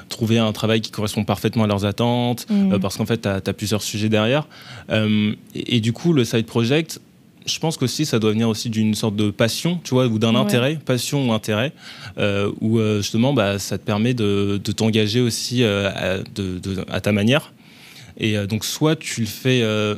trouver 0.08 0.38
un 0.38 0.52
travail 0.52 0.80
qui 0.80 0.90
correspond 0.90 1.24
parfaitement 1.24 1.64
à 1.64 1.66
leurs 1.66 1.84
attentes, 1.84 2.46
euh, 2.50 2.78
parce 2.78 2.96
qu'en 2.96 3.06
fait, 3.06 3.22
tu 3.22 3.28
as, 3.28 3.40
plusieurs 3.52 3.82
sujets 3.82 4.08
derrière. 4.08 4.46
Et, 4.90 5.76
et 5.76 5.80
du 5.80 5.92
coup, 5.92 6.12
le 6.12 6.24
side 6.24 6.46
project, 6.46 7.00
je 7.46 7.58
pense 7.58 7.76
qu'aussi, 7.76 8.06
ça 8.06 8.18
doit 8.18 8.30
venir 8.30 8.48
aussi 8.48 8.70
d'une 8.70 8.94
sorte 8.94 9.16
de 9.16 9.30
passion, 9.30 9.80
tu 9.82 9.94
vois, 9.94 10.06
ou 10.06 10.18
d'un 10.18 10.34
Ouais. 10.34 10.40
intérêt, 10.40 10.78
passion 10.84 11.28
ou 11.28 11.32
intérêt, 11.32 11.72
euh, 12.18 12.50
où 12.60 12.78
justement, 12.98 13.32
bah, 13.32 13.58
ça 13.58 13.78
te 13.78 13.84
permet 13.84 14.14
de, 14.14 14.60
de 14.62 14.72
t'engager 14.72 15.20
aussi 15.20 15.62
euh, 15.64 15.90
à, 15.90 16.18
de- 16.18 16.58
de- 16.58 16.84
à 16.90 17.00
ta 17.00 17.10
manière. 17.12 17.52
Et 18.18 18.36
euh, 18.36 18.46
donc, 18.46 18.64
soit 18.64 18.96
tu 18.96 19.20
le 19.22 19.26
fais 19.26 19.62
euh, 19.62 19.96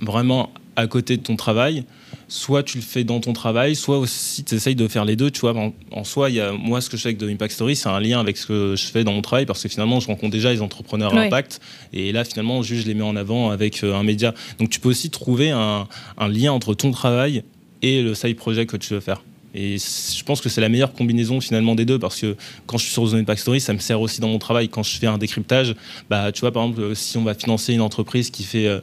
vraiment 0.00 0.50
à 0.76 0.86
côté 0.86 1.16
de 1.16 1.22
ton 1.22 1.36
travail, 1.36 1.84
soit 2.28 2.62
tu 2.62 2.78
le 2.78 2.82
fais 2.82 3.04
dans 3.04 3.20
ton 3.20 3.32
travail, 3.32 3.76
soit 3.76 3.98
aussi 3.98 4.42
tu 4.44 4.54
essayes 4.54 4.74
de 4.74 4.88
faire 4.88 5.04
les 5.04 5.16
deux. 5.16 5.30
Tu 5.30 5.40
vois, 5.40 5.56
en, 5.56 5.72
en 5.92 6.04
soi, 6.04 6.30
y 6.30 6.40
a, 6.40 6.52
moi, 6.52 6.80
ce 6.80 6.90
que 6.90 6.96
je 6.96 7.02
fais 7.02 7.10
avec 7.10 7.18
The 7.18 7.24
Impact 7.24 7.54
Story, 7.54 7.76
c'est 7.76 7.88
un 7.88 8.00
lien 8.00 8.18
avec 8.20 8.36
ce 8.36 8.46
que 8.46 8.74
je 8.76 8.86
fais 8.86 9.04
dans 9.04 9.12
mon 9.12 9.22
travail 9.22 9.46
parce 9.46 9.62
que 9.62 9.68
finalement, 9.68 10.00
je 10.00 10.08
rencontre 10.08 10.32
déjà 10.32 10.52
les 10.52 10.60
entrepreneurs 10.60 11.14
à 11.14 11.20
impact 11.20 11.60
et 11.92 12.12
là, 12.12 12.24
finalement, 12.24 12.62
je 12.62 12.74
les 12.74 12.94
mets 12.94 13.02
en 13.02 13.16
avant 13.16 13.50
avec 13.50 13.84
euh, 13.84 13.94
un 13.94 14.02
média. 14.02 14.34
Donc, 14.58 14.70
tu 14.70 14.80
peux 14.80 14.88
aussi 14.88 15.10
trouver 15.10 15.50
un, 15.50 15.86
un 16.18 16.28
lien 16.28 16.52
entre 16.52 16.74
ton 16.74 16.90
travail 16.90 17.44
et 17.82 18.02
le 18.02 18.14
side 18.14 18.36
project 18.36 18.70
que 18.70 18.76
tu 18.76 18.94
veux 18.94 19.00
faire. 19.00 19.22
Et 19.54 19.76
je 19.78 20.24
pense 20.24 20.40
que 20.40 20.48
c'est 20.48 20.60
la 20.60 20.68
meilleure 20.68 20.92
combinaison 20.92 21.40
finalement 21.40 21.74
des 21.74 21.84
deux 21.84 21.98
parce 21.98 22.20
que 22.20 22.36
quand 22.66 22.76
je 22.78 22.84
suis 22.84 22.92
sur 22.92 23.10
The 23.10 23.14
Impact 23.14 23.40
Story, 23.40 23.60
ça 23.60 23.72
me 23.72 23.78
sert 23.78 24.00
aussi 24.00 24.20
dans 24.20 24.28
mon 24.28 24.38
travail. 24.38 24.68
Quand 24.68 24.82
je 24.82 24.96
fais 24.98 25.06
un 25.06 25.18
décryptage, 25.18 25.76
bah, 26.10 26.32
tu 26.32 26.40
vois, 26.40 26.52
par 26.52 26.64
exemple, 26.64 26.96
si 26.96 27.16
on 27.18 27.22
va 27.22 27.34
financer 27.34 27.72
une 27.72 27.80
entreprise 27.80 28.30
qui 28.30 28.42
fait 28.44 28.66
euh, 28.66 28.80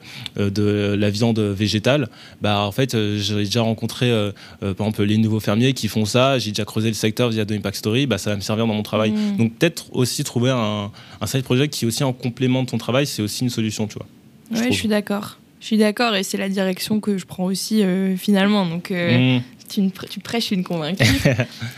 de 0.49 0.95
la 0.97 1.09
viande 1.09 1.39
végétale, 1.39 2.09
bah, 2.41 2.61
en 2.61 2.71
fait, 2.71 2.95
euh, 2.95 3.17
j'ai 3.19 3.35
déjà 3.35 3.61
rencontré, 3.61 4.09
euh, 4.09 4.31
par 4.59 4.87
exemple, 4.87 5.03
les 5.03 5.17
nouveaux 5.17 5.39
fermiers 5.39 5.73
qui 5.73 5.87
font 5.87 6.05
ça. 6.05 6.39
J'ai 6.39 6.51
déjà 6.51 6.65
creusé 6.65 6.87
le 6.87 6.93
secteur 6.93 7.29
via 7.29 7.45
The 7.45 7.51
Impact 7.51 7.77
Story. 7.77 8.05
Bah, 8.07 8.17
ça 8.17 8.29
va 8.29 8.35
me 8.35 8.41
servir 8.41 8.67
dans 8.67 8.73
mon 8.73 8.83
travail. 8.83 9.11
Mhm. 9.11 9.37
Donc, 9.37 9.53
peut-être 9.55 9.85
aussi 9.91 10.23
trouver 10.23 10.51
un, 10.51 10.91
un 11.19 11.27
side 11.27 11.43
project 11.43 11.73
qui 11.73 11.85
est 11.85 11.87
aussi 11.87 12.03
en 12.03 12.13
complément 12.13 12.63
de 12.63 12.69
ton 12.69 12.77
travail, 12.77 13.05
c'est 13.05 13.21
aussi 13.21 13.43
une 13.43 13.49
solution, 13.49 13.87
tu 13.87 13.95
vois. 13.95 14.07
je 14.51 14.59
Ouais, 14.59 14.71
je 14.71 14.77
suis 14.77 14.87
d'accord. 14.87 15.37
Je 15.61 15.67
suis 15.67 15.77
d'accord 15.77 16.15
et 16.15 16.23
c'est 16.23 16.37
la 16.37 16.49
direction 16.49 16.99
que 16.99 17.19
je 17.19 17.25
prends 17.25 17.43
aussi 17.45 17.83
euh, 17.83 18.17
finalement. 18.17 18.65
Donc 18.65 18.89
euh, 18.89 19.35
Mhm. 19.35 19.41
Tu, 19.71 20.19
prêches 20.19 20.51
une 20.51 20.63
convaincue. 20.63 21.03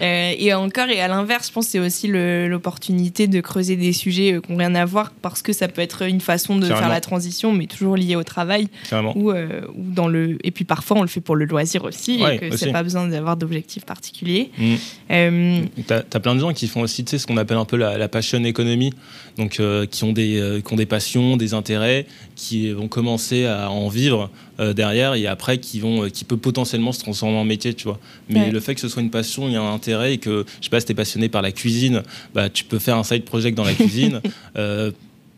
Euh, 0.01 0.33
et 0.37 0.53
encore, 0.53 0.89
et 0.89 0.99
à 0.99 1.07
l'inverse, 1.07 1.47
je 1.47 1.53
pense 1.53 1.65
que 1.65 1.71
c'est 1.71 1.79
aussi 1.79 2.07
l'opportunité 2.07 3.27
de 3.27 3.39
creuser 3.41 3.75
des 3.75 3.93
sujets 3.93 4.33
euh, 4.33 4.41
qui 4.41 4.51
n'ont 4.51 4.57
rien 4.57 4.75
à 4.75 4.85
voir 4.85 5.11
parce 5.21 5.41
que 5.41 5.53
ça 5.53 5.67
peut 5.67 5.81
être 5.81 6.03
une 6.03 6.19
façon 6.19 6.57
de 6.57 6.65
faire 6.65 6.89
la 6.89 6.99
transition, 6.99 7.53
mais 7.53 7.67
toujours 7.67 7.95
liée 7.95 8.15
au 8.15 8.23
travail. 8.23 8.67
Ou, 9.15 9.31
euh, 9.31 9.61
ou 9.75 9.91
dans 9.91 10.07
le... 10.07 10.37
Et 10.43 10.51
puis 10.51 10.65
parfois, 10.65 10.97
on 10.97 11.01
le 11.01 11.07
fait 11.07 11.21
pour 11.21 11.35
le 11.35 11.45
loisir 11.45 11.83
aussi, 11.83 12.21
Ouais, 12.21 12.35
et 12.35 12.49
que 12.49 12.57
c'est 12.57 12.71
pas 12.71 12.83
besoin 12.83 13.07
d'avoir 13.07 13.37
d'objectif 13.37 13.85
particulier. 13.85 14.51
Mhm. 14.57 14.77
Euh, 15.11 15.61
T'as 15.87 16.01
as 16.13 16.19
plein 16.19 16.35
de 16.35 16.39
gens 16.39 16.53
qui 16.53 16.67
font 16.67 16.81
aussi 16.81 17.03
tu 17.03 17.11
sais, 17.11 17.17
ce 17.17 17.27
qu'on 17.27 17.37
appelle 17.37 17.57
un 17.57 17.65
peu 17.65 17.77
la, 17.77 17.97
la 17.97 18.07
passion 18.07 18.43
economy, 18.43 18.93
donc 19.37 19.59
euh, 19.59 19.85
qui, 19.85 20.03
ont 20.03 20.13
des, 20.13 20.39
euh, 20.39 20.61
qui 20.61 20.73
ont 20.73 20.75
des 20.75 20.85
passions, 20.85 21.37
des 21.37 21.53
intérêts, 21.53 22.05
qui 22.35 22.71
vont 22.71 22.87
commencer 22.87 23.45
à 23.45 23.69
en 23.71 23.87
vivre 23.89 24.29
euh, 24.59 24.73
derrière 24.73 25.15
et 25.15 25.25
après 25.27 25.57
qui, 25.57 25.79
vont, 25.79 26.07
qui 26.09 26.23
peut 26.23 26.37
potentiellement 26.37 26.91
se 26.91 26.99
transformer 26.99 27.37
en 27.37 27.45
métier, 27.45 27.73
tu 27.73 27.85
vois. 27.85 27.99
Mais 28.29 28.41
Ouais. 28.41 28.51
le 28.51 28.59
fait 28.59 28.75
que 28.75 28.81
ce 28.81 28.87
soit 28.89 29.01
une 29.01 29.09
passion, 29.09 29.47
il 29.47 29.53
y 29.53 29.55
a 29.55 29.61
un 29.61 29.73
intérêt 29.73 30.13
et 30.13 30.17
que, 30.19 30.45
je 30.59 30.65
sais 30.65 30.69
pas, 30.69 30.79
si 30.79 30.85
t'es 30.85 30.93
passionné 30.93 31.29
par 31.29 31.41
la 31.41 31.51
cuisine, 31.51 32.03
bah, 32.33 32.49
tu 32.49 32.63
peux 32.63 32.79
faire 32.79 32.97
un 32.97 33.03
side 33.03 33.25
project 33.25 33.57
dans 33.57 33.63
la 33.65 33.73
cuisine. 33.73 34.21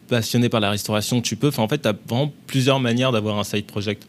Passionné 0.08 0.50
par 0.50 0.60
la 0.60 0.70
restauration, 0.70 1.20
tu 1.20 1.36
peux. 1.36 1.48
Enfin, 1.48 1.64
en 1.64 1.68
fait, 1.68 1.82
tu 1.82 1.88
as 1.88 1.96
vraiment 2.08 2.32
plusieurs 2.46 2.80
manières 2.80 3.12
d'avoir 3.12 3.40
un 3.40 3.44
side 3.44 3.66
project. 3.66 4.04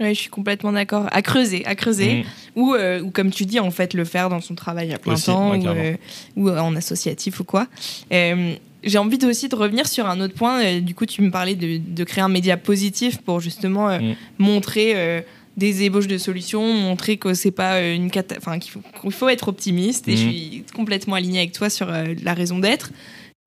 ouais, 0.00 0.14
je 0.14 0.20
suis 0.20 0.30
complètement 0.30 0.70
d'accord. 0.70 1.06
À 1.10 1.20
creuser, 1.20 1.66
à 1.66 1.74
creuser. 1.74 2.18
Mhm. 2.18 2.24
Ou, 2.54 2.74
euh, 2.74 3.00
ou 3.00 3.10
comme 3.10 3.32
tu 3.32 3.44
dis, 3.44 3.58
en 3.58 3.72
fait, 3.72 3.92
le 3.94 4.04
faire 4.04 4.28
dans 4.28 4.40
son 4.40 4.54
travail 4.54 4.92
à 4.94 4.98
plein 4.98 5.14
Aussi, 5.14 5.26
temps 5.26 5.50
ouais, 5.50 5.98
ou, 6.36 6.48
euh, 6.48 6.60
en 6.60 6.76
associatif 6.76 7.40
ou 7.40 7.44
quoi. 7.44 7.66
Euh, 8.12 8.54
j'ai 8.84 8.98
envie 8.98 9.18
de- 9.18 9.26
aussi 9.26 9.48
de 9.48 9.54
revenir 9.56 9.86
sur 9.86 10.06
un 10.06 10.20
autre 10.20 10.34
point. 10.34 10.80
Du 10.80 10.94
coup, 10.94 11.06
tu 11.06 11.22
me 11.22 11.30
parlais 11.30 11.54
de, 11.54 11.78
de 11.78 12.04
créer 12.04 12.22
un 12.24 12.28
média 12.28 12.56
positif 12.56 13.18
pour 13.18 13.40
justement 13.40 13.88
euh, 13.88 13.98
Mm. 13.98 14.14
montrer 14.38 14.92
euh, 14.96 15.20
des 15.56 15.82
ébauches 15.82 16.06
de 16.06 16.18
solutions, 16.18 16.72
montrer 16.72 17.16
que 17.18 17.34
c'est 17.34 17.50
pas 17.50 17.74
euh, 17.74 17.94
une 17.94 18.10
cata- 18.10 18.36
enfin 18.38 18.58
qu'il 18.58 18.72
faut, 19.12 19.28
être 19.28 19.48
optimiste. 19.48 20.08
Et 20.08 20.12
Mm. 20.12 20.16
je 20.16 20.22
suis 20.22 20.64
complètement 20.74 21.14
alignée 21.14 21.38
avec 21.40 21.52
toi 21.52 21.68
sur 21.70 21.88
euh, 21.90 22.14
la 22.22 22.34
raison 22.34 22.58
d'être. 22.58 22.90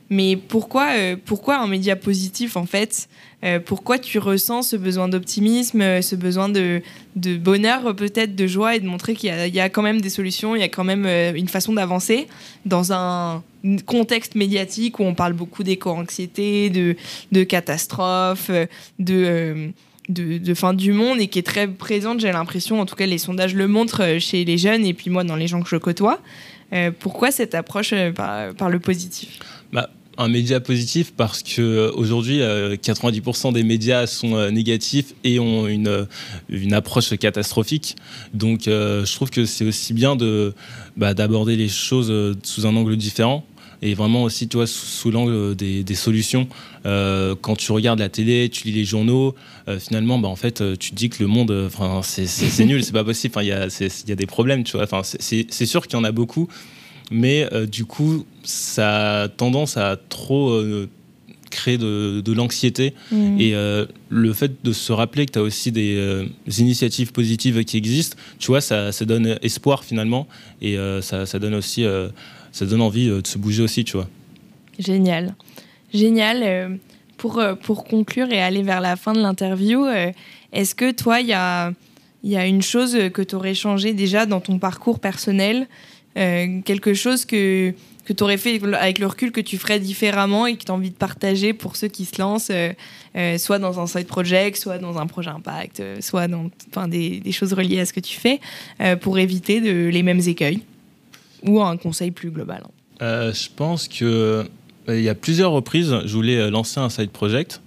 Mais 0.09 0.35
pourquoi, 0.37 0.89
euh, 0.95 1.15
pourquoi 1.23 1.57
un 1.57 1.67
média 1.67 1.95
positif 1.95 2.57
en 2.57 2.65
fait? 2.65 3.09
Euh, 3.43 3.59
Pourquoi 3.59 3.97
tu 3.99 4.19
ressens 4.19 4.63
ce 4.63 4.75
besoin 4.75 5.07
d'optimisme, 5.07 5.81
euh, 5.81 6.01
ce 6.01 6.15
besoin 6.15 6.47
de, 6.49 6.81
bonheur 7.15 7.95
peut-être, 7.95 8.35
de 8.35 8.47
joie 8.47 8.75
et 8.75 8.79
de 8.79 8.87
montrer 8.87 9.13
qu'il 9.15 9.29
y, 9.29 9.59
a- 9.59 9.69
quand 9.69 9.81
même 9.81 10.01
des 10.01 10.09
solutions, 10.09 10.55
il 10.55 10.59
y 10.59 10.63
a 10.63 10.67
quand 10.69 10.83
même 10.83 11.05
une 11.35 11.47
façon 11.47 11.73
d'avancer 11.73 12.27
dans 12.65 12.93
un 12.93 13.43
contexte 13.85 14.35
médiatique 14.35 14.99
où 14.99 15.03
on 15.03 15.15
parle 15.15 15.33
beaucoup 15.33 15.63
d'éco-anxiété, 15.63 16.69
de, 16.69 16.95
de 17.31 17.43
catastrophes, 17.43 18.51
de, 18.99 19.71
fin 20.55 20.73
du 20.73 20.93
monde 20.93 21.19
et 21.19 21.27
qui 21.27 21.39
est 21.39 21.43
très 21.43 21.67
présente, 21.67 22.19
j'ai 22.19 22.31
l'impression, 22.31 22.79
en 22.79 22.85
tout 22.85 22.95
cas 22.95 23.07
les 23.07 23.17
sondages 23.17 23.55
le 23.55 23.67
montrent 23.67 24.19
chez 24.19 24.45
les 24.45 24.57
jeunes 24.57 24.85
et 24.85 24.93
puis 24.93 25.09
moi 25.09 25.23
dans 25.23 25.35
les 25.35 25.47
gens 25.47 25.61
que 25.61 25.69
je 25.69 25.77
côtoie. 25.77 26.19
Pourquoi 26.99 27.31
cette 27.31 27.55
approche 27.55 27.93
par 28.15 28.69
le 28.69 28.79
positif? 28.79 29.39
Un 30.17 30.29
média 30.29 30.59
positif 30.59 31.13
parce 31.15 31.43
que 31.43 31.61
euh, 31.61 31.91
aujourd'hui 31.93 32.41
euh, 32.41 32.75
90% 32.77 33.53
des 33.53 33.63
médias 33.63 34.07
sont 34.07 34.35
euh, 34.35 34.49
négatifs 34.49 35.13
et 35.23 35.39
ont 35.39 35.67
une, 35.67 35.87
euh, 35.87 36.05
une 36.49 36.73
approche 36.73 37.15
catastrophique. 37.17 37.95
Donc 38.33 38.67
euh, 38.67 39.05
je 39.05 39.13
trouve 39.13 39.29
que 39.29 39.45
c'est 39.45 39.65
aussi 39.65 39.93
bien 39.93 40.15
de 40.15 40.53
bah, 40.95 41.13
d'aborder 41.13 41.57
les 41.57 41.67
choses 41.67 42.09
euh, 42.11 42.33
sous 42.43 42.65
un 42.65 42.75
angle 42.75 42.95
différent 42.95 43.45
et 43.81 43.93
vraiment 43.93 44.23
aussi 44.23 44.47
tu 44.47 44.57
vois 44.57 44.67
sous, 44.67 45.11
l'angle 45.11 45.55
des, 45.55 45.95
solutions. 45.95 46.47
Euh, 46.85 47.35
quand 47.39 47.55
tu 47.55 47.71
regardes 47.71 47.99
la 47.99 48.09
télé, 48.09 48.49
tu 48.49 48.67
lis 48.67 48.73
les 48.73 48.85
journaux, 48.85 49.35
euh, 49.67 49.79
finalement 49.79 50.19
bah, 50.19 50.27
en 50.27 50.35
fait 50.35 50.61
euh, 50.61 50.75
tu 50.75 50.91
te 50.91 50.95
dis 50.95 51.09
que 51.09 51.21
le 51.21 51.27
monde, 51.27 51.51
euh, 51.51 51.69
c'est 52.01 52.65
nul, 52.65 52.83
c'est 52.83 52.93
pas 52.93 53.03
possible. 53.03 53.35
Il 53.41 53.47
y 53.47 53.51
a 53.51 54.15
des 54.15 54.25
problèmes, 54.25 54.63
tu 54.63 54.77
vois. 54.77 54.83
Enfin 54.83 55.01
c'est 55.03 55.65
sûr 55.65 55.87
qu'il 55.87 55.97
y 55.97 55.99
en 55.99 56.03
a 56.03 56.11
beaucoup 56.11 56.47
mais 57.11 57.47
euh, 57.53 57.65
du 57.65 57.85
coup, 57.85 58.25
ça 58.43 59.23
a 59.23 59.27
tendance 59.27 59.77
à 59.77 59.97
trop 60.09 60.49
euh, 60.49 60.89
créer 61.55 61.77
de, 61.77 62.21
de 62.21 62.33
l'anxiété. 62.33 62.93
Et 63.39 63.55
euh, 63.55 63.85
le 64.09 64.33
fait 64.33 64.63
de 64.63 64.73
se 64.73 64.91
rappeler 64.91 65.25
que 65.25 65.31
tu 65.31 65.39
as 65.39 65.41
aussi 65.41 65.71
des, 65.71 65.95
euh, 65.97 66.25
initiatives 66.59 67.11
positives 67.11 67.63
qui 67.63 67.77
existent, 67.77 68.17
tu 68.37 68.47
vois, 68.47 68.61
ça, 68.61 68.91
ça 68.91 69.05
donne 69.05 69.37
espoir 69.41 69.83
finalement, 69.83 70.27
et 70.61 70.77
euh, 70.77 71.01
ça, 71.01 71.25
ça 71.25 71.39
donne 71.39 71.55
aussi, 71.55 71.85
ça 72.51 72.65
donne 72.65 72.81
envie 72.81 73.07
de 73.07 73.25
se 73.25 73.37
bouger 73.37 73.63
aussi, 73.63 73.83
tu 73.83 73.93
vois. 73.97 74.07
Génial. 74.77 75.35
Génial. 75.93 76.79
Pour, 77.17 77.41
pour 77.63 77.85
conclure 77.85 78.29
et 78.31 78.41
aller 78.41 78.61
vers 78.61 78.81
la 78.81 78.97
fin 78.97 79.13
de 79.13 79.21
l'interview, 79.21 79.85
est-ce 80.51 80.75
que 80.75 80.91
toi, 80.91 81.21
il 81.21 81.27
y 81.27 81.33
a, 81.33 81.71
y 82.23 82.35
a 82.35 82.45
une 82.45 82.61
chose 82.61 82.97
que 83.13 83.21
tu 83.21 83.35
aurais 83.35 83.53
changé 83.53 83.93
déjà 83.93 84.25
dans 84.25 84.41
ton 84.41 84.59
parcours 84.59 84.99
personnel 84.99 85.67
euh, 86.17 86.61
Quelque 86.63 86.93
chose 86.93 87.25
que, 87.25 87.73
que 88.05 88.13
tu 88.13 88.23
aurais 88.23 88.37
fait 88.37 88.61
avec 88.73 88.99
le 88.99 89.07
recul 89.07 89.31
que 89.31 89.41
tu 89.41 89.57
ferais 89.57 89.79
différemment 89.79 90.47
et 90.47 90.55
que 90.55 90.63
tu 90.63 90.71
as 90.71 90.75
envie 90.75 90.89
de 90.89 90.95
partager 90.95 91.53
pour 91.53 91.75
ceux 91.75 91.87
qui 91.87 92.05
se 92.05 92.21
lancent, 92.21 92.49
euh, 92.51 92.71
euh, 93.15 93.37
soit 93.37 93.59
dans 93.59 93.79
un 93.79 93.87
side 93.87 94.07
project, 94.07 94.57
soit 94.57 94.77
dans 94.77 94.97
un 94.97 95.07
projet 95.07 95.29
impact, 95.29 95.81
soit 96.01 96.27
dans 96.27 96.49
des, 96.87 97.21
choses 97.31 97.53
reliées 97.53 97.79
à 97.79 97.85
ce 97.85 97.93
que 97.93 97.99
tu 97.99 98.17
fais, 98.19 98.39
pour 99.01 99.19
éviter 99.19 99.59
les 99.59 100.03
mêmes 100.03 100.21
écueils 100.25 100.61
Ou 101.43 101.61
un 101.61 101.77
conseil 101.77 102.11
plus 102.11 102.31
global. 102.31 102.63
Je 103.01 103.47
pense 103.55 103.87
que 103.87 104.45
il 104.87 105.01
y 105.01 105.09
a 105.09 105.15
plusieurs 105.15 105.51
reprises, 105.51 105.95
je 106.05 106.13
voulais 106.13 106.51
lancer 106.51 106.79
un 106.79 106.89
side 106.89 107.09
project, 107.09 107.61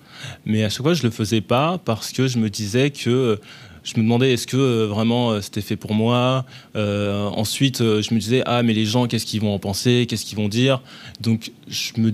mais 0.47 0.65
à 0.65 0.69
chaque 0.69 0.83
fois 0.83 0.95
je 0.95 1.03
le 1.03 1.11
faisais 1.11 1.41
pas 1.41 1.79
parce 1.85 2.13
que 2.13 2.29
je 2.29 2.39
me 2.39 2.49
disais 2.49 2.91
que 2.91 3.41
je 3.85 3.95
me 3.97 4.03
demandais 4.03 4.33
est-ce 4.33 4.47
que 4.47 4.57
euh, 4.57 4.87
vraiment 4.87 5.31
euh, 5.31 5.41
c'était 5.41 5.61
fait 5.61 5.77
pour 5.77 5.95
moi? 5.95 6.45
Euh, 6.77 7.27
ensuite, 7.29 7.79
je 7.79 8.15
me 8.15 8.19
disais 8.19 8.43
ah 8.47 8.63
mais 8.63 8.75
les 8.75 8.85
gens 8.85 9.07
qu'est-ce 9.07 9.27
qu'ils 9.27 9.41
vont 9.41 9.55
en 9.55 9.59
penser, 9.59 10.07
qu'est-ce 10.09 10.25
qu'ils 10.25 10.39
vont 10.39 10.49
dire? 10.49 10.81
Donc 11.21 11.53
je 11.69 11.93
me 12.01 12.13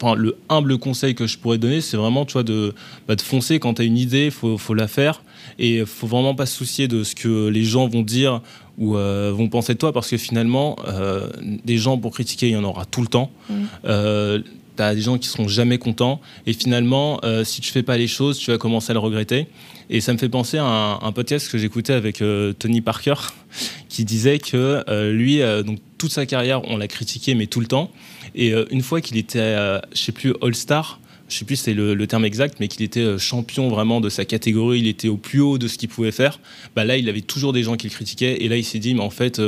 enfin, 0.00 0.14
le 0.14 0.36
humble 0.48 0.78
conseil 0.78 1.14
que 1.14 1.26
je 1.26 1.38
pourrais 1.38 1.58
donner, 1.58 1.80
c'est 1.80 1.96
vraiment, 1.96 2.24
tu 2.26 2.34
vois, 2.34 2.42
de, 2.42 2.74
bah, 3.08 3.16
de 3.16 3.22
foncer 3.22 3.58
quand 3.58 3.74
tu 3.74 3.82
as 3.82 3.84
une 3.86 3.96
idée, 3.96 4.26
il 4.26 4.30
faut, 4.30 4.58
faut, 4.58 4.74
la 4.74 4.88
faire. 4.88 5.22
Et 5.58 5.78
il 5.78 5.86
faut 5.86 6.06
vraiment 6.06 6.34
pas 6.34 6.44
se 6.44 6.54
soucier 6.54 6.86
de 6.86 7.02
ce 7.02 7.14
que 7.14 7.48
les 7.48 7.64
gens 7.64 7.88
vont 7.88 8.02
dire 8.02 8.42
ou 8.78 8.96
euh, 8.96 9.32
vont 9.34 9.48
penser 9.48 9.74
de 9.74 9.78
toi, 9.78 9.92
parce 9.92 10.10
que 10.10 10.16
finalement, 10.16 10.76
euh, 10.86 11.28
des 11.64 11.78
gens 11.78 11.96
pour 11.98 12.12
critiquer, 12.12 12.48
il 12.48 12.52
y 12.52 12.56
en 12.56 12.64
aura 12.64 12.84
tout 12.84 13.00
le 13.00 13.06
temps. 13.06 13.30
Mm. 13.48 13.54
Euh, 13.86 14.42
tu 14.76 14.82
as 14.82 14.94
des 14.94 15.00
gens 15.00 15.18
qui 15.18 15.28
seront 15.28 15.48
jamais 15.48 15.78
contents. 15.78 16.20
Et 16.46 16.52
finalement, 16.52 17.20
si 17.44 17.60
tu 17.60 17.72
fais 17.72 17.82
pas 17.82 17.96
les 17.96 18.06
choses, 18.06 18.38
tu 18.38 18.50
vas 18.50 18.58
commencer 18.58 18.90
à 18.90 18.94
le 18.94 19.00
regretter. 19.00 19.46
Et 19.88 20.00
ça 20.00 20.12
me 20.12 20.18
fait 20.18 20.28
penser 20.28 20.58
à 20.58 20.98
un, 21.02 21.12
podcast 21.12 21.50
que 21.50 21.58
j'écoutais 21.58 21.92
avec 21.92 22.22
Tony 22.58 22.80
Parker, 22.80 23.14
qui 23.88 24.04
disait 24.04 24.38
que 24.38 24.84
lui, 25.10 25.40
donc 25.64 25.78
toute 25.98 26.12
sa 26.12 26.26
carrière, 26.26 26.62
on 26.68 26.76
l'a 26.76 26.88
critiqué, 26.88 27.34
mais 27.34 27.46
tout 27.46 27.60
le 27.60 27.66
temps. 27.66 27.90
Et 28.34 28.52
euh, 28.52 28.66
une 28.70 28.82
fois 28.82 29.00
qu'il 29.00 29.16
était, 29.16 29.38
euh, 29.38 29.80
je 29.92 29.98
sais 29.98 30.12
plus, 30.12 30.34
All-Star, 30.42 31.00
je 31.28 31.38
sais 31.38 31.44
plus 31.44 31.56
c'est 31.56 31.74
le, 31.74 32.06
terme 32.06 32.24
exact, 32.24 32.58
mais 32.60 32.68
qu'il 32.68 32.82
était 32.82 33.00
euh, 33.00 33.18
champion 33.18 33.68
vraiment 33.68 34.00
de 34.00 34.08
sa 34.08 34.24
catégorie, 34.24 34.80
il 34.80 34.86
était 34.86 35.08
au 35.08 35.16
plus 35.16 35.40
haut 35.40 35.58
de 35.58 35.66
ce 35.66 35.78
qu'il 35.78 35.88
pouvait 35.88 36.12
faire. 36.12 36.38
Bah 36.76 36.84
là, 36.84 36.96
il 36.96 37.08
avait 37.08 37.22
toujours 37.22 37.52
des 37.52 37.62
gens 37.62 37.76
qui 37.76 37.88
le 37.88 37.92
critiquaient, 37.92 38.44
et 38.44 38.48
là, 38.48 38.56
il 38.56 38.64
s'est 38.64 38.78
dit, 38.78 38.94
mais 38.94 39.02
en 39.02 39.10
fait, 39.10 39.40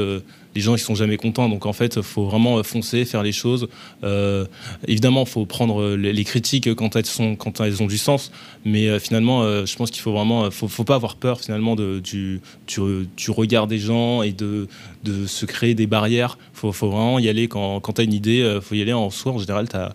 les 0.54 0.60
gens 0.60 0.74
ils 0.74 0.80
sont 0.80 0.94
jamais 0.94 1.16
contents, 1.16 1.48
donc 1.48 1.66
en 1.66 1.72
fait, 1.72 1.96
il 1.96 2.02
faut 2.02 2.24
vraiment 2.24 2.62
foncer, 2.62 3.04
faire 3.04 3.22
les 3.22 3.32
choses. 3.32 3.68
Euh, 4.04 4.46
évidemment, 4.86 5.22
il 5.22 5.28
faut 5.28 5.46
prendre 5.46 5.96
les, 5.96 6.24
critiques 6.24 6.74
quand 6.74 6.96
elles 6.96 7.06
sont, 7.06 7.36
quand 7.36 7.60
elles 7.60 7.82
ont 7.82 7.86
du 7.86 7.98
sens, 7.98 8.32
mais 8.64 8.98
finalement, 8.98 9.42
je 9.64 9.76
pense 9.76 9.90
qu'il 9.90 10.02
faut 10.02 10.12
vraiment, 10.12 10.50
faut, 10.50 10.68
faut 10.68 10.84
pas 10.84 10.96
avoir 10.96 11.16
peur 11.16 11.40
finalement 11.40 11.76
de, 11.76 12.00
du, 12.00 12.40
du, 12.66 13.30
regard 13.30 13.66
des 13.66 13.78
gens 13.78 14.22
et 14.22 14.32
de, 14.32 14.68
de 15.04 15.26
se 15.26 15.46
créer 15.46 15.74
des 15.74 15.86
barrières. 15.86 16.38
Faut, 16.52 16.72
faut 16.72 16.90
vraiment 16.90 17.18
y 17.18 17.28
aller 17.28 17.48
quand, 17.48 17.80
quand 17.80 17.94
tu 17.94 18.00
as 18.00 18.04
une 18.04 18.12
idée, 18.12 18.58
faut 18.62 18.74
y 18.74 18.82
aller 18.82 18.92
en 18.92 19.10
soi. 19.10 19.32
En 19.32 19.38
général, 19.38 19.68
tu 19.68 19.76
as 19.76 19.94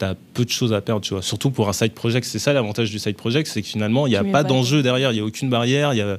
tu 0.00 0.06
as 0.06 0.16
peu 0.34 0.44
de 0.44 0.50
choses 0.50 0.72
à 0.72 0.80
perdre, 0.80 1.02
tu 1.02 1.14
vois. 1.14 1.22
Surtout 1.22 1.50
pour 1.50 1.68
un 1.68 1.72
side 1.72 1.92
project, 1.92 2.26
c'est 2.26 2.38
ça 2.38 2.52
l'avantage 2.52 2.90
du 2.90 2.98
side 2.98 3.16
project, 3.16 3.48
c'est 3.48 3.62
que 3.62 3.68
finalement, 3.68 4.06
il 4.06 4.10
n'y 4.10 4.16
a 4.16 4.24
pas 4.24 4.42
d'enjeu 4.42 4.82
derrière, 4.82 5.12
il 5.12 5.16
n'y 5.16 5.20
a 5.20 5.24
aucune 5.24 5.50
barrière, 5.50 5.94
y 5.94 6.00
a, 6.00 6.18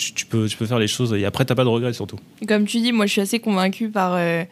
tu, 0.00 0.26
peux, 0.26 0.46
tu 0.48 0.56
peux 0.56 0.66
faire 0.66 0.78
les 0.78 0.88
choses 0.88 1.12
et 1.14 1.24
après, 1.24 1.44
tu 1.44 1.52
n'as 1.52 1.56
pas 1.56 1.64
de 1.64 1.68
regrets 1.68 1.92
surtout. 1.92 2.18
Comme 2.46 2.64
tu 2.64 2.80
dis, 2.80 2.92
moi, 2.92 3.06
je 3.06 3.12
suis 3.12 3.20
assez 3.20 3.40
convaincu 3.40 3.88
par, 3.88 4.14
euh, 4.14 4.44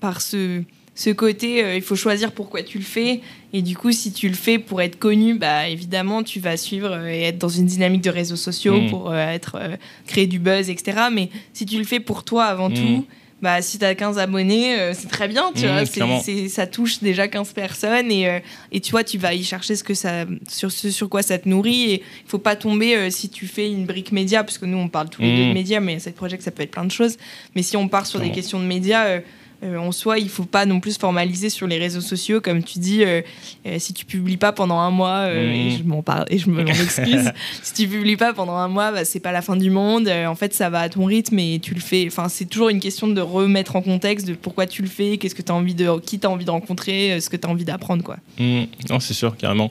par 0.00 0.20
ce, 0.20 0.62
ce 0.94 1.10
côté, 1.10 1.64
euh, 1.64 1.76
il 1.76 1.82
faut 1.82 1.96
choisir 1.96 2.32
pourquoi 2.32 2.62
tu 2.62 2.78
le 2.78 2.84
fais. 2.84 3.20
Et 3.52 3.62
du 3.62 3.76
coup, 3.76 3.92
si 3.92 4.12
tu 4.12 4.28
le 4.28 4.34
fais 4.34 4.58
pour 4.58 4.82
être 4.82 4.98
connu, 4.98 5.34
bah, 5.34 5.68
évidemment, 5.68 6.22
tu 6.22 6.40
vas 6.40 6.56
suivre 6.56 6.90
euh, 6.90 7.08
et 7.08 7.22
être 7.22 7.38
dans 7.38 7.48
une 7.48 7.66
dynamique 7.66 8.02
de 8.02 8.10
réseaux 8.10 8.36
sociaux 8.36 8.80
mmh. 8.80 8.90
pour 8.90 9.14
être, 9.14 9.58
créer 10.06 10.26
du 10.26 10.38
buzz, 10.38 10.70
etc. 10.70 11.08
Mais 11.12 11.30
si 11.52 11.66
tu 11.66 11.78
le 11.78 11.84
fais 11.84 12.00
pour 12.00 12.24
toi 12.24 12.44
avant 12.44 12.70
mmh. 12.70 12.74
tout, 12.74 13.06
bah, 13.42 13.62
si 13.62 13.78
tu 13.78 13.84
as 13.84 13.94
15 13.94 14.18
abonnés, 14.18 14.78
euh, 14.78 14.92
c'est 14.94 15.08
très 15.08 15.26
bien, 15.26 15.52
tu 15.54 15.66
mmh, 15.66 16.04
vois. 16.04 16.48
ça 16.48 16.66
touche 16.66 17.00
déjà 17.00 17.26
15 17.26 17.52
personnes 17.52 18.10
et, 18.12 18.28
euh, 18.28 18.38
et, 18.70 18.80
tu 18.80 18.90
vois, 18.90 19.02
tu 19.02 19.16
vas 19.16 19.32
y 19.32 19.42
chercher 19.42 19.76
ce 19.76 19.84
que 19.84 19.94
ça, 19.94 20.26
sur 20.48 20.70
ce 20.70 20.90
sur 20.90 21.08
quoi 21.08 21.22
ça 21.22 21.38
te 21.38 21.48
nourrit. 21.48 21.90
Et 21.90 21.94
il 21.94 22.28
faut 22.28 22.38
pas 22.38 22.56
tomber 22.56 22.96
euh, 22.96 23.10
si 23.10 23.30
tu 23.30 23.46
fais 23.46 23.70
une 23.70 23.86
brique 23.86 24.12
média, 24.12 24.44
parce 24.44 24.58
que 24.58 24.66
nous, 24.66 24.78
on 24.78 24.88
parle 24.88 25.08
tous 25.08 25.22
les 25.22 25.36
deux 25.36 25.44
de 25.44 25.50
mmh. 25.50 25.54
médias, 25.54 25.80
mais 25.80 25.98
cette 25.98 26.16
projet, 26.16 26.38
ça 26.40 26.50
peut 26.50 26.62
être 26.62 26.70
plein 26.70 26.84
de 26.84 26.90
choses. 26.90 27.16
Mais 27.54 27.62
si 27.62 27.76
on 27.76 27.88
part 27.88 28.06
sur 28.06 28.20
des 28.20 28.30
questions 28.30 28.60
de 28.60 28.66
médias, 28.66 29.20
euh, 29.62 29.76
en 29.76 29.92
soi, 29.92 30.18
il 30.18 30.28
faut 30.28 30.44
pas 30.44 30.64
non 30.64 30.80
plus 30.80 30.96
formaliser 30.96 31.50
sur 31.50 31.66
les 31.66 31.78
réseaux 31.78 32.00
sociaux, 32.00 32.40
comme 32.40 32.62
tu 32.62 32.78
dis. 32.78 33.04
Euh, 33.04 33.20
euh, 33.66 33.76
si 33.78 33.92
tu 33.92 34.06
publies 34.06 34.38
pas 34.38 34.52
pendant 34.52 34.78
un 34.78 34.90
mois, 34.90 35.30
et 35.32 35.70
mmh. 35.70 35.78
je 35.78 35.82
m'en 35.84 36.02
parle 36.02 36.24
et 36.30 36.38
je 36.38 36.48
me 36.48 36.66
excuse, 36.66 37.30
si 37.62 37.74
tu 37.74 37.88
publies 37.88 38.16
pas 38.16 38.32
pendant 38.32 38.56
un 38.56 38.68
mois, 38.68 38.90
bah, 38.92 39.04
c'est 39.04 39.20
pas 39.20 39.32
la 39.32 39.42
fin 39.42 39.56
du 39.56 39.70
monde. 39.70 40.08
en 40.08 40.34
fait, 40.34 40.54
ça 40.54 40.70
va 40.70 40.80
à 40.80 40.88
ton 40.88 41.04
rythme 41.04 41.38
et 41.38 41.58
tu 41.60 41.74
le 41.74 41.80
fais. 41.80 42.06
Enfin, 42.06 42.28
c'est 42.28 42.46
toujours 42.46 42.70
une 42.70 42.80
question 42.80 43.08
de 43.08 43.20
remettre 43.20 43.76
en 43.76 43.82
contexte 43.82 44.26
de 44.26 44.34
pourquoi 44.34 44.66
tu 44.66 44.82
le 44.82 44.88
fais, 44.88 45.18
qu'est-ce 45.18 45.34
que 45.34 45.42
tu 45.42 45.52
as 45.52 45.54
envie 45.54 45.74
de, 45.74 45.98
qui 46.00 46.18
t'as 46.18 46.28
envie 46.28 46.44
de 46.44 46.50
rencontrer, 46.50 47.20
ce 47.20 47.28
que 47.28 47.36
tu 47.36 47.46
as 47.46 47.50
envie 47.50 47.64
d'apprendre, 47.64 48.02
quoi. 48.02 48.16
Mmh. 48.38 48.62
Non, 48.88 49.00
c'est 49.00 49.14
sûr, 49.14 49.36
carrément. 49.36 49.70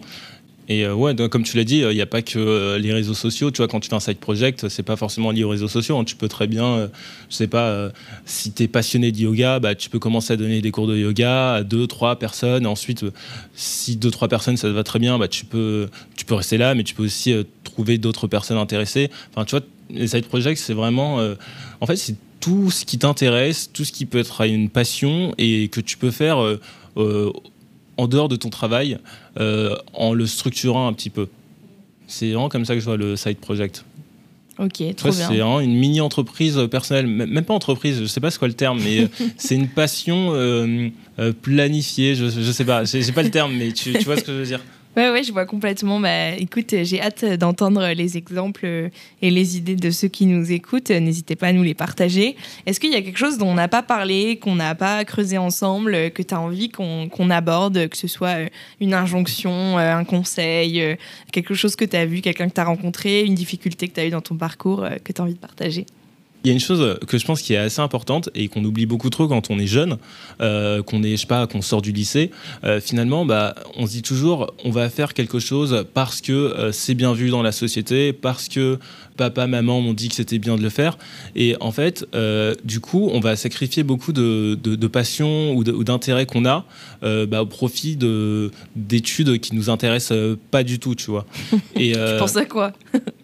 Et 0.71 0.85
euh, 0.85 0.93
ouais, 0.93 1.15
comme 1.29 1.41
tu 1.41 1.57
l'as 1.57 1.63
dit, 1.63 1.79
il 1.79 1.83
euh, 1.83 1.93
n'y 1.93 2.01
a 2.01 2.05
pas 2.05 2.21
que 2.21 2.37
euh, 2.37 2.77
les 2.77 2.93
réseaux 2.93 3.15
sociaux. 3.15 3.49
Tu 3.49 3.57
vois, 3.57 3.67
quand 3.67 3.79
tu 3.79 3.89
fais 3.89 3.95
un 3.95 3.99
side 3.99 4.19
project, 4.19 4.69
c'est 4.69 4.83
pas 4.83 4.95
forcément 4.95 5.31
lié 5.31 5.43
aux 5.43 5.49
réseaux 5.49 5.67
sociaux. 5.67 5.97
Hein. 5.97 6.03
Tu 6.03 6.15
peux 6.15 6.27
très 6.27 6.45
bien, 6.45 6.89
je 7.29 7.35
sais 7.35 7.47
pas, 7.47 7.91
si 8.25 8.51
tu 8.51 8.63
es 8.63 8.67
passionné 8.67 9.11
de 9.11 9.17
yoga, 9.17 9.59
bah, 9.59 9.73
tu 9.73 9.89
peux 9.89 9.97
commencer 9.97 10.33
à 10.33 10.37
donner 10.37 10.61
des 10.61 10.69
cours 10.69 10.87
de 10.87 10.95
yoga 10.95 11.55
à 11.55 11.63
deux, 11.63 11.87
trois 11.87 12.17
personnes. 12.19 12.67
Ensuite, 12.67 13.03
si 13.55 13.95
deux, 13.95 14.11
trois 14.11 14.27
personnes, 14.27 14.57
ça 14.57 14.67
te 14.67 14.73
va 14.73 14.83
très 14.83 14.99
bien, 14.99 15.17
bah, 15.17 15.27
tu, 15.27 15.43
peux, 15.43 15.89
tu 16.15 16.25
peux 16.25 16.35
rester 16.35 16.59
là, 16.59 16.75
mais 16.75 16.83
tu 16.83 16.93
peux 16.93 17.03
aussi 17.03 17.33
trouver 17.63 17.97
d'autres 17.97 18.27
personnes 18.27 18.59
intéressées. 18.59 19.09
Enfin, 19.33 19.45
tu 19.45 19.51
vois, 19.51 19.65
les 19.89 20.07
side 20.07 20.27
projects, 20.27 20.57
c'est 20.59 20.75
vraiment. 20.75 21.19
en 21.81 21.85
fait, 21.87 21.95
c'est 21.95 22.15
tout 22.39 22.69
ce 22.69 22.85
qui 22.85 22.99
t'intéresse, 22.99 23.71
tout 23.73 23.83
ce 23.83 23.91
qui 23.91 24.05
peut 24.05 24.19
être 24.19 24.45
une 24.45 24.69
passion 24.69 25.33
et 25.39 25.67
que 25.69 25.81
tu 25.81 25.97
peux 25.97 26.11
faire 26.11 26.37
en 27.99 28.07
dehors 28.07 28.29
de 28.29 28.37
ton 28.37 28.49
travail 28.49 28.97
euh, 29.39 29.75
en 29.93 30.13
le 30.13 30.25
structurant 30.25 30.87
un 30.87 30.93
petit 30.93 31.09
peu. 31.09 31.27
C'est 32.07 32.31
vraiment 32.31 32.47
comme 32.47 32.63
ça 32.63 32.73
que 32.73 32.79
je 32.79 32.85
vois 32.85 32.95
le 32.95 33.17
side 33.17 33.37
project. 33.37 33.83
Ok, 34.57 34.83
trop 34.95 35.09
bien. 35.09 35.27
C'est 35.27 35.37
vraiment 35.37 35.59
une 35.59 35.75
mini-entreprise 35.75 36.59
personnelle, 36.71 37.07
même 37.07 37.45
pas 37.45 37.53
entreprise, 37.53 37.99
je 37.99 38.05
sais 38.05 38.19
pas 38.21 38.31
ce 38.31 38.39
quoi 38.39 38.47
le 38.47 38.53
terme, 38.53 38.79
mais 38.81 39.01
euh, 39.01 39.07
c'est 39.37 39.55
une 39.55 39.67
passion 39.67 40.31
euh, 40.33 40.89
planifiée, 41.41 42.15
je, 42.15 42.29
je 42.29 42.51
sais 42.51 42.65
pas, 42.65 42.85
j'ai 42.85 43.11
pas 43.11 43.23
le 43.23 43.31
terme, 43.31 43.53
mais 43.53 43.73
tu, 43.73 43.93
tu 43.93 44.03
vois 44.05 44.17
ce 44.17 44.23
que 44.23 44.31
je 44.31 44.37
veux 44.37 44.45
dire. 44.45 44.61
Ouais, 44.97 45.11
ouais, 45.11 45.23
je 45.23 45.31
vois 45.31 45.45
complètement. 45.45 45.99
Bah, 45.99 46.31
écoute, 46.31 46.73
j'ai 46.81 46.99
hâte 46.99 47.23
d'entendre 47.23 47.93
les 47.93 48.17
exemples 48.17 48.89
et 49.21 49.29
les 49.29 49.55
idées 49.55 49.75
de 49.75 49.91
ceux 49.91 50.07
qui 50.07 50.25
nous 50.25 50.51
écoutent. 50.51 50.89
N'hésitez 50.89 51.35
pas 51.35 51.47
à 51.47 51.53
nous 51.53 51.61
les 51.61 51.75
partager. 51.75 52.35
Est-ce 52.65 52.79
qu'il 52.79 52.91
y 52.91 52.95
a 52.95 53.01
quelque 53.01 53.17
chose 53.17 53.37
dont 53.37 53.47
on 53.47 53.53
n'a 53.53 53.67
pas 53.67 53.83
parlé, 53.83 54.37
qu'on 54.37 54.55
n'a 54.55 54.73
pas 54.73 55.05
creusé 55.05 55.37
ensemble, 55.37 56.11
que 56.11 56.23
tu 56.23 56.33
as 56.33 56.41
envie 56.41 56.69
qu'on 56.69 57.29
aborde, 57.29 57.87
que 57.87 57.95
ce 57.95 58.07
soit 58.07 58.39
euh, 58.39 58.47
une 58.81 58.95
injonction, 58.95 59.77
euh, 59.77 59.95
un 59.95 60.03
conseil, 60.03 60.81
euh, 60.81 60.95
quelque 61.31 61.53
chose 61.53 61.75
que 61.75 61.85
tu 61.85 61.95
as 61.95 62.05
vu, 62.05 62.21
quelqu'un 62.21 62.49
que 62.49 62.55
tu 62.55 62.61
as 62.61 62.65
rencontré, 62.65 63.23
une 63.23 63.35
difficulté 63.35 63.87
que 63.87 63.93
tu 63.93 63.99
as 63.99 64.07
eue 64.07 64.11
dans 64.11 64.21
ton 64.21 64.35
parcours, 64.35 64.85
que 65.03 65.13
tu 65.13 65.21
as 65.21 65.23
envie 65.23 65.35
de 65.35 65.39
partager? 65.39 65.85
Il 66.43 66.47
y 66.47 66.51
a 66.51 66.53
une 66.53 66.59
chose 66.59 66.97
que 67.07 67.17
je 67.17 67.25
pense 67.25 67.41
qui 67.41 67.53
est 67.53 67.57
assez 67.57 67.81
importante 67.81 68.29
et 68.33 68.47
qu'on 68.47 68.63
oublie 68.63 68.85
beaucoup 68.85 69.09
trop 69.09 69.27
quand 69.27 69.49
on 69.49 69.59
est 69.59 69.67
jeune, 69.67 69.97
euh, 70.41 70.81
qu'on 70.81 71.03
est, 71.03 71.11
je 71.11 71.21
sais 71.21 71.27
pas, 71.27 71.47
qu'on 71.47 71.61
sort 71.61 71.81
du 71.81 71.91
lycée. 71.91 72.31
Euh, 72.63 72.79
finalement, 72.79 73.25
bah, 73.25 73.55
on 73.75 73.85
se 73.85 73.91
dit 73.91 74.01
toujours, 74.01 74.53
on 74.63 74.71
va 74.71 74.89
faire 74.89 75.13
quelque 75.13 75.39
chose 75.39 75.85
parce 75.93 76.21
que 76.21 76.31
euh, 76.31 76.71
c'est 76.71 76.93
bien 76.95 77.13
vu 77.13 77.29
dans 77.29 77.41
la 77.41 77.51
société, 77.51 78.13
parce 78.13 78.47
que 78.47 78.79
papa, 79.17 79.47
maman 79.47 79.81
m'ont 79.81 79.93
dit 79.93 80.07
que 80.07 80.15
c'était 80.15 80.39
bien 80.39 80.55
de 80.55 80.61
le 80.61 80.69
faire. 80.69 80.97
Et 81.35 81.57
en 81.59 81.73
fait, 81.73 82.05
du 82.63 82.79
coup, 82.79 83.09
on 83.11 83.19
va 83.19 83.35
sacrifier 83.35 83.83
beaucoup 83.83 84.13
de, 84.13 84.57
de, 84.61 84.87
passion 84.87 85.53
ou 85.53 85.83
d'intérêt 85.83 86.25
qu'on 86.25 86.45
a 86.45 86.65
bah, 87.01 87.41
au 87.41 87.45
profit 87.45 87.97
d'études 88.75 89.39
qui 89.39 89.55
nous 89.55 89.69
intéressent 89.69 90.37
pas 90.51 90.63
du 90.63 90.79
tout, 90.79 90.95
tu 90.95 91.11
vois. 91.11 91.25
Et, 91.75 91.93
tu 91.93 92.19
penses 92.19 92.35
à 92.35 92.45
quoi? 92.45 92.73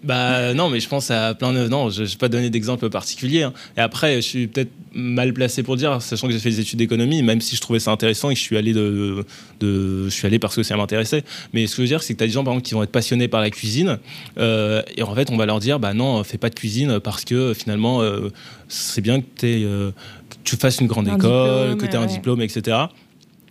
Bah 0.03 0.53
non, 0.53 0.69
mais 0.69 0.79
je 0.79 0.87
pense 0.87 1.09
à 1.11 1.33
plein 1.33 1.51
de. 1.51 1.67
Non, 1.67 1.89
je 1.89 2.03
vais 2.03 2.15
pas 2.17 2.29
donner 2.29 2.49
d'exemple 2.49 2.89
particulier. 2.89 3.43
Hein. 3.43 3.53
Et 3.75 3.81
après, 3.81 4.17
je 4.17 4.21
suis 4.21 4.47
peut-être 4.47 4.71
mal 4.93 5.33
placé 5.33 5.63
pour 5.63 5.75
dire, 5.75 6.01
sachant 6.01 6.27
que 6.27 6.33
j'ai 6.33 6.39
fait 6.39 6.49
des 6.49 6.61
études 6.61 6.79
d'économie, 6.79 7.21
même 7.21 7.41
si 7.41 7.55
je 7.55 7.61
trouvais 7.61 7.79
ça 7.79 7.91
intéressant 7.91 8.29
et 8.29 8.33
que 8.33 8.39
je 8.39 8.43
suis 8.43 8.57
allé 8.57 8.73
de, 8.73 9.25
de 9.59 10.05
je 10.05 10.09
suis 10.09 10.25
allé 10.25 10.39
parce 10.39 10.55
que 10.55 10.63
ça 10.63 10.77
m'intéressait. 10.77 11.23
Mais 11.53 11.67
ce 11.67 11.71
que 11.71 11.77
je 11.77 11.81
veux 11.81 11.87
dire, 11.87 12.03
c'est 12.03 12.13
que 12.13 12.19
tu 12.19 12.23
as 12.23 12.27
des 12.27 12.33
gens 12.33 12.43
par 12.43 12.53
exemple 12.53 12.67
qui 12.67 12.73
vont 12.75 12.83
être 12.83 12.91
passionnés 12.91 13.27
par 13.27 13.41
la 13.41 13.49
cuisine 13.49 13.99
euh, 14.37 14.81
et 14.95 15.03
en 15.03 15.13
fait, 15.13 15.29
on 15.29 15.37
va 15.37 15.45
leur 15.45 15.59
dire, 15.59 15.79
bah 15.79 15.93
non, 15.93 16.23
fais 16.23 16.37
pas 16.37 16.49
de 16.49 16.55
cuisine 16.55 16.99
parce 16.99 17.25
que 17.25 17.53
finalement, 17.53 18.01
euh, 18.01 18.29
c'est 18.67 19.01
bien 19.01 19.21
que, 19.21 19.25
euh, 19.43 19.91
que, 20.29 20.35
tu 20.43 20.55
fasses 20.55 20.79
une 20.79 20.87
grande 20.87 21.07
école, 21.07 21.77
que 21.77 21.85
tu 21.85 21.91
aies 21.91 21.95
un 21.95 22.05
diplôme, 22.05 22.41
etc. 22.41 22.77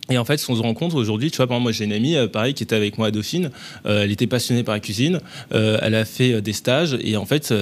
Et 0.09 0.17
en 0.19 0.25
fait, 0.25 0.37
ce 0.37 0.45
qu'on 0.45 0.55
se 0.55 0.61
rend 0.61 0.73
compte 0.75 0.93
aujourd'hui, 0.93 1.31
tu 1.31 1.37
vois, 1.37 1.47
par 1.47 1.55
exemple, 1.55 1.63
moi 1.63 1.71
j'ai 1.71 1.85
une 1.85 1.93
amie, 1.93 2.15
euh, 2.15 2.27
pareil, 2.27 2.53
qui 2.53 2.61
était 2.61 2.75
avec 2.75 2.97
moi 2.97 3.07
à 3.07 3.11
Dauphine. 3.11 3.49
Euh, 3.87 4.03
elle 4.03 4.11
était 4.11 4.27
passionnée 4.27 4.63
par 4.63 4.75
la 4.75 4.79
cuisine. 4.79 5.19
Euh, 5.53 5.79
elle 5.81 5.95
a 5.95 6.05
fait 6.05 6.41
des 6.41 6.53
stages. 6.53 6.95
Et 7.01 7.17
en 7.17 7.25
fait, 7.25 7.53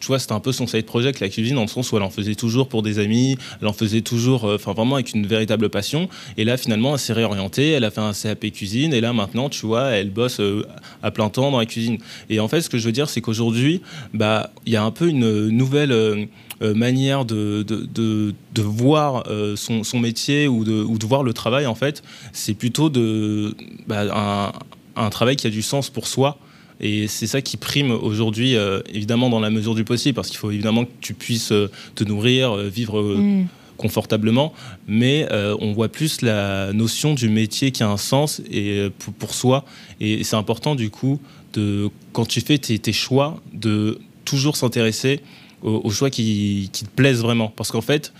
tu 0.00 0.06
vois, 0.06 0.18
c'était 0.18 0.32
un 0.32 0.40
peu 0.40 0.50
son 0.50 0.66
side 0.66 0.86
project, 0.86 1.20
la 1.20 1.28
cuisine, 1.28 1.54
dans 1.54 1.62
le 1.62 1.68
sens 1.68 1.92
où 1.92 1.96
elle 1.96 2.02
en 2.02 2.10
faisait 2.10 2.34
toujours 2.34 2.68
pour 2.68 2.82
des 2.82 2.98
amis. 2.98 3.38
Elle 3.62 3.68
en 3.68 3.72
faisait 3.72 4.00
toujours, 4.00 4.44
enfin, 4.44 4.72
vraiment 4.72 4.96
avec 4.96 5.14
une 5.14 5.26
véritable 5.26 5.68
passion. 5.68 6.08
Et 6.36 6.44
là, 6.44 6.56
finalement, 6.56 6.94
elle 6.94 6.98
s'est 6.98 7.12
réorientée. 7.12 7.70
Elle 7.70 7.84
a 7.84 7.90
fait 7.90 8.00
un 8.00 8.12
CAP 8.12 8.50
cuisine. 8.50 8.92
Et 8.92 9.00
là, 9.00 9.12
maintenant, 9.12 9.48
tu 9.48 9.64
vois, 9.64 9.90
elle 9.90 10.10
bosse 10.10 10.40
à 11.02 11.10
plein 11.12 11.28
temps 11.28 11.52
dans 11.52 11.58
la 11.58 11.66
cuisine. 11.66 11.98
Et 12.28 12.40
en 12.40 12.48
fait, 12.48 12.60
ce 12.60 12.68
que 12.68 12.78
je 12.78 12.86
veux 12.86 12.92
dire, 12.92 13.08
c'est 13.08 13.20
qu'aujourd'hui, 13.20 13.82
bah, 14.12 14.50
il 14.66 14.72
y 14.72 14.76
a 14.76 14.82
un 14.82 14.90
peu 14.90 15.08
une 15.08 15.48
nouvelle 15.48 16.28
manière 16.60 17.24
de, 17.24 17.62
de, 17.62 18.62
voir 18.62 19.24
euh, 19.28 19.56
son, 19.56 19.84
son, 19.84 19.98
métier 19.98 20.48
ou 20.48 20.64
de, 20.64 20.82
ou 20.82 20.98
de 20.98 21.06
voir 21.06 21.22
le 21.22 21.32
travail, 21.32 21.66
en 21.66 21.74
fait, 21.74 22.02
c'est 22.32 22.54
plutôt 22.54 22.90
de, 22.90 23.54
bah, 23.86 24.52
un, 24.96 25.02
un, 25.02 25.10
travail 25.10 25.36
qui 25.36 25.46
a 25.46 25.50
du 25.50 25.62
sens 25.62 25.90
pour 25.90 26.06
soi. 26.06 26.38
Et 26.80 27.06
c'est 27.06 27.26
ça 27.26 27.40
qui 27.40 27.56
prime 27.56 27.90
aujourd'hui, 27.90 28.56
euh, 28.56 28.80
évidemment, 28.92 29.30
dans 29.30 29.40
la 29.40 29.50
mesure 29.50 29.74
du 29.74 29.84
possible, 29.84 30.14
parce 30.14 30.28
qu'il 30.28 30.38
faut 30.38 30.50
évidemment 30.50 30.84
que 30.84 30.90
tu 31.00 31.14
puisses 31.14 31.52
te 31.94 32.04
nourrir, 32.04 32.56
vivre. 32.56 33.02
Mm. 33.02 33.46
confortablement, 33.76 34.52
mais 34.86 35.26
on 35.60 35.72
voit 35.72 35.88
plus 35.88 36.22
la 36.22 36.72
notion 36.72 37.12
du 37.14 37.28
métier 37.28 37.72
qui 37.72 37.82
a 37.82 37.88
un 37.88 37.96
sens 37.96 38.40
et 38.48 38.88
pour, 39.18 39.34
soi. 39.34 39.64
Et 40.00 40.22
c'est 40.22 40.36
important 40.36 40.76
du 40.76 40.90
coup 40.90 41.20
de 41.54 41.90
quand 42.12 42.24
tu 42.24 42.40
fais 42.40 42.58
tes, 42.58 42.78
tes 42.78 42.92
choix 42.92 43.40
de 43.52 43.98
toujours 44.24 44.56
s'intéresser 44.56 45.20
aux, 45.64 45.90
choix 45.90 46.10
qui, 46.10 46.70
te 46.72 46.84
plaisent 46.84 47.22
vraiment. 47.22 47.48
Parce 47.48 47.70
qu'en 47.70 47.80
fait, 47.80 48.12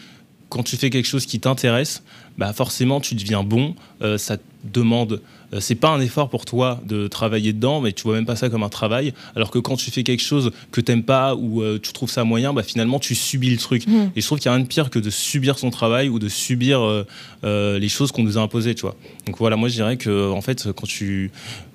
quand 0.48 0.62
tu 0.62 0.76
fais 0.76 0.90
quelque 0.90 1.06
chose 1.06 1.26
qui 1.26 1.40
t'intéresse, 1.40 2.02
bah 2.38 2.52
forcément 2.52 3.00
tu 3.00 3.14
deviens 3.14 3.44
bon. 3.44 3.74
Euh, 4.02 4.18
ça 4.18 4.36
te 4.36 4.42
demande, 4.64 5.20
euh, 5.52 5.60
c'est 5.60 5.74
pas 5.74 5.90
un 5.90 6.00
effort 6.00 6.30
pour 6.30 6.44
toi 6.44 6.80
de 6.86 7.06
travailler 7.06 7.52
dedans, 7.52 7.80
mais 7.80 7.92
tu 7.92 8.02
vois 8.04 8.14
même 8.14 8.26
pas 8.26 8.36
ça 8.36 8.48
comme 8.48 8.62
un 8.62 8.68
travail. 8.68 9.12
Alors 9.36 9.50
que 9.50 9.58
quand 9.58 9.76
tu 9.76 9.90
fais 9.90 10.02
quelque 10.02 10.22
chose 10.22 10.50
que 10.72 10.80
t'aimes 10.80 11.02
pas 11.02 11.34
ou 11.34 11.62
euh, 11.62 11.78
tu 11.80 11.92
trouves 11.92 12.10
ça 12.10 12.24
moyen, 12.24 12.52
bah 12.52 12.62
finalement 12.62 12.98
tu 12.98 13.14
subis 13.14 13.50
le 13.50 13.58
truc. 13.58 13.86
Mmh. 13.86 14.10
Et 14.16 14.20
je 14.20 14.26
trouve 14.26 14.38
qu'il 14.38 14.46
y 14.46 14.48
a 14.48 14.54
rien 14.54 14.62
de 14.62 14.68
pire 14.68 14.90
que 14.90 14.98
de 14.98 15.10
subir 15.10 15.58
son 15.58 15.70
travail 15.70 16.08
ou 16.08 16.18
de 16.18 16.28
subir 16.28 17.04
les 17.42 17.88
choses 17.88 18.10
qu'on 18.12 18.22
nous 18.22 18.38
a 18.38 18.40
imposées, 18.40 18.74
tu 18.74 18.82
vois. 18.82 18.96
Donc 19.26 19.38
voilà, 19.38 19.56
moi 19.56 19.68
je 19.68 19.74
dirais 19.74 19.96
que 19.96 20.30
en 20.30 20.40
fait 20.40 20.72
quand 20.72 20.86
tu 20.86 21.30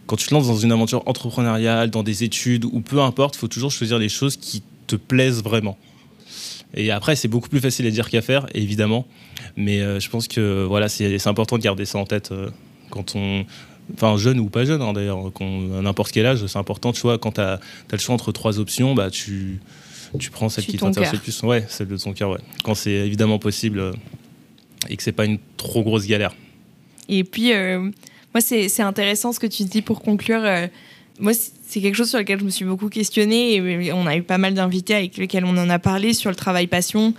quand 0.08 0.16
tu 0.16 0.28
te 0.28 0.34
lances 0.34 0.48
dans 0.48 0.58
une 0.58 0.72
aventure 0.72 1.04
entrepreneuriale, 1.06 1.92
dans 1.92 2.02
des 2.02 2.24
études 2.24 2.66
ou 2.66 2.80
peu 2.80 3.00
importe, 3.00 3.36
il 3.36 3.40
faut 3.40 3.48
toujours 3.48 3.72
choisir 3.72 4.00
les 4.00 4.10
choses 4.10 4.38
qui 4.38 4.64
te 4.90 4.96
plaisent 4.96 5.44
vraiment. 5.44 5.78
Et 6.74 6.92
après, 6.92 7.16
c'est 7.16 7.28
beaucoup 7.28 7.50
plus 7.50 7.60
facile 7.60 7.88
à 7.88 7.92
dire 7.92 8.10
qu'à 8.10 8.22
faire, 8.22 8.46
évidemment. 8.54 9.08
Mais 9.56 9.82
euh, 9.82 10.00
je 10.00 10.10
pense 10.10 10.28
que 10.28 10.66
voilà, 10.66 10.88
c'est 10.88 11.28
important 11.28 11.58
de 11.58 11.64
garder 11.64 11.86
ça 11.86 11.98
en 11.98 12.06
tête 12.06 12.32
euh, 12.32 12.50
quand 12.90 13.16
on. 13.16 13.46
Enfin, 13.96 14.18
jeune 14.18 14.40
ou 14.40 14.50
pas 14.50 14.66
jeune, 14.66 14.84
hein, 14.84 14.94
d'ailleurs, 14.94 15.32
n'importe 15.42 16.12
quel 16.12 16.28
âge, 16.28 16.46
c'est 16.46 16.60
important. 16.60 16.92
Tu 16.92 17.02
vois, 17.02 17.18
quand 17.18 17.34
tu 17.34 17.42
as, 17.42 17.60
le 17.92 17.98
choix 17.98 18.14
entre 18.14 18.32
trois 18.32 18.60
options, 18.60 18.94
bah, 18.94 19.10
tu, 19.10 19.60
tu 20.20 20.30
prends 20.30 20.48
celle 20.48 20.66
qui 20.66 20.78
t'intéresse 20.78 21.14
le 21.14 21.18
plus. 21.18 21.42
Ouais, 21.42 21.66
celle 21.68 21.88
de 21.88 21.98
ton 21.98 22.14
cœur, 22.14 22.30
ouais. 22.30 22.40
Quand 22.64 22.76
c'est 22.76 22.92
évidemment 22.92 23.40
possible 23.40 23.80
euh, 23.80 23.94
et 24.90 24.96
que 24.96 25.02
c'est 25.02 25.12
pas 25.12 25.26
une 25.26 25.40
trop 25.58 25.82
grosse 25.82 26.06
galère. 26.06 26.36
Et 27.08 27.24
puis, 27.24 27.52
moi, 28.36 28.42
c'est 28.42 28.82
intéressant 28.84 29.34
ce 29.34 29.40
que 29.40 29.48
tu 29.48 29.64
dis 29.64 29.82
pour 29.82 30.04
conclure 30.04 30.44
moi, 31.20 31.34
c'est 31.70 31.82
quelque 31.82 31.96
chose 31.96 32.10
sur 32.10 32.18
lequel 32.18 32.40
je 32.40 32.46
me 32.46 32.50
suis 32.50 32.66
beaucoup 32.66 32.90
questionnée 32.90 33.54
et 33.54 33.94
on 33.94 34.08
a 34.08 34.16
eu 34.16 34.24
pas 34.24 34.40
mal 34.40 34.56
d'invités 34.56 34.96
avec 34.96 35.18
lesquels 35.18 35.46
on 35.46 35.56
en 35.56 35.70
a 35.70 35.78
parlé 35.78 36.14
sur 36.14 36.32
le 36.32 36.36
travail 36.36 36.66
passion. 36.66 37.14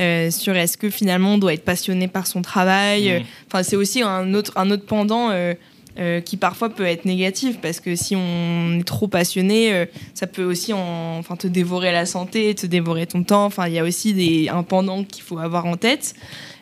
Euh, 0.00 0.30
sur 0.30 0.56
est-ce 0.56 0.78
que 0.78 0.88
finalement 0.90 1.34
on 1.34 1.38
doit 1.38 1.52
être 1.52 1.64
passionné 1.64 2.08
par 2.08 2.26
son 2.26 2.42
travail. 2.42 3.20
Mmh. 3.20 3.24
Enfin, 3.46 3.62
c'est 3.62 3.76
aussi 3.76 4.02
un 4.02 4.34
autre, 4.34 4.52
un 4.56 4.70
autre 4.70 4.86
pendant 4.86 5.30
euh, 5.30 5.54
euh, 6.00 6.20
qui 6.20 6.36
parfois 6.36 6.70
peut 6.70 6.86
être 6.86 7.04
négatif 7.04 7.60
parce 7.60 7.78
que 7.78 7.94
si 7.94 8.16
on 8.16 8.78
est 8.80 8.84
trop 8.84 9.06
passionné, 9.06 9.86
ça 10.14 10.26
peut 10.26 10.44
aussi 10.44 10.72
en, 10.72 11.18
enfin, 11.18 11.36
te 11.36 11.46
dévorer 11.46 11.92
la 11.92 12.06
santé, 12.06 12.54
te 12.56 12.66
dévorer 12.66 13.06
ton 13.06 13.22
temps. 13.22 13.44
Enfin, 13.44 13.68
il 13.68 13.74
y 13.74 13.78
a 13.78 13.84
aussi 13.84 14.14
des, 14.14 14.48
un 14.48 14.64
pendant 14.64 15.04
qu'il 15.04 15.22
faut 15.22 15.38
avoir 15.38 15.66
en 15.66 15.76
tête. 15.76 16.14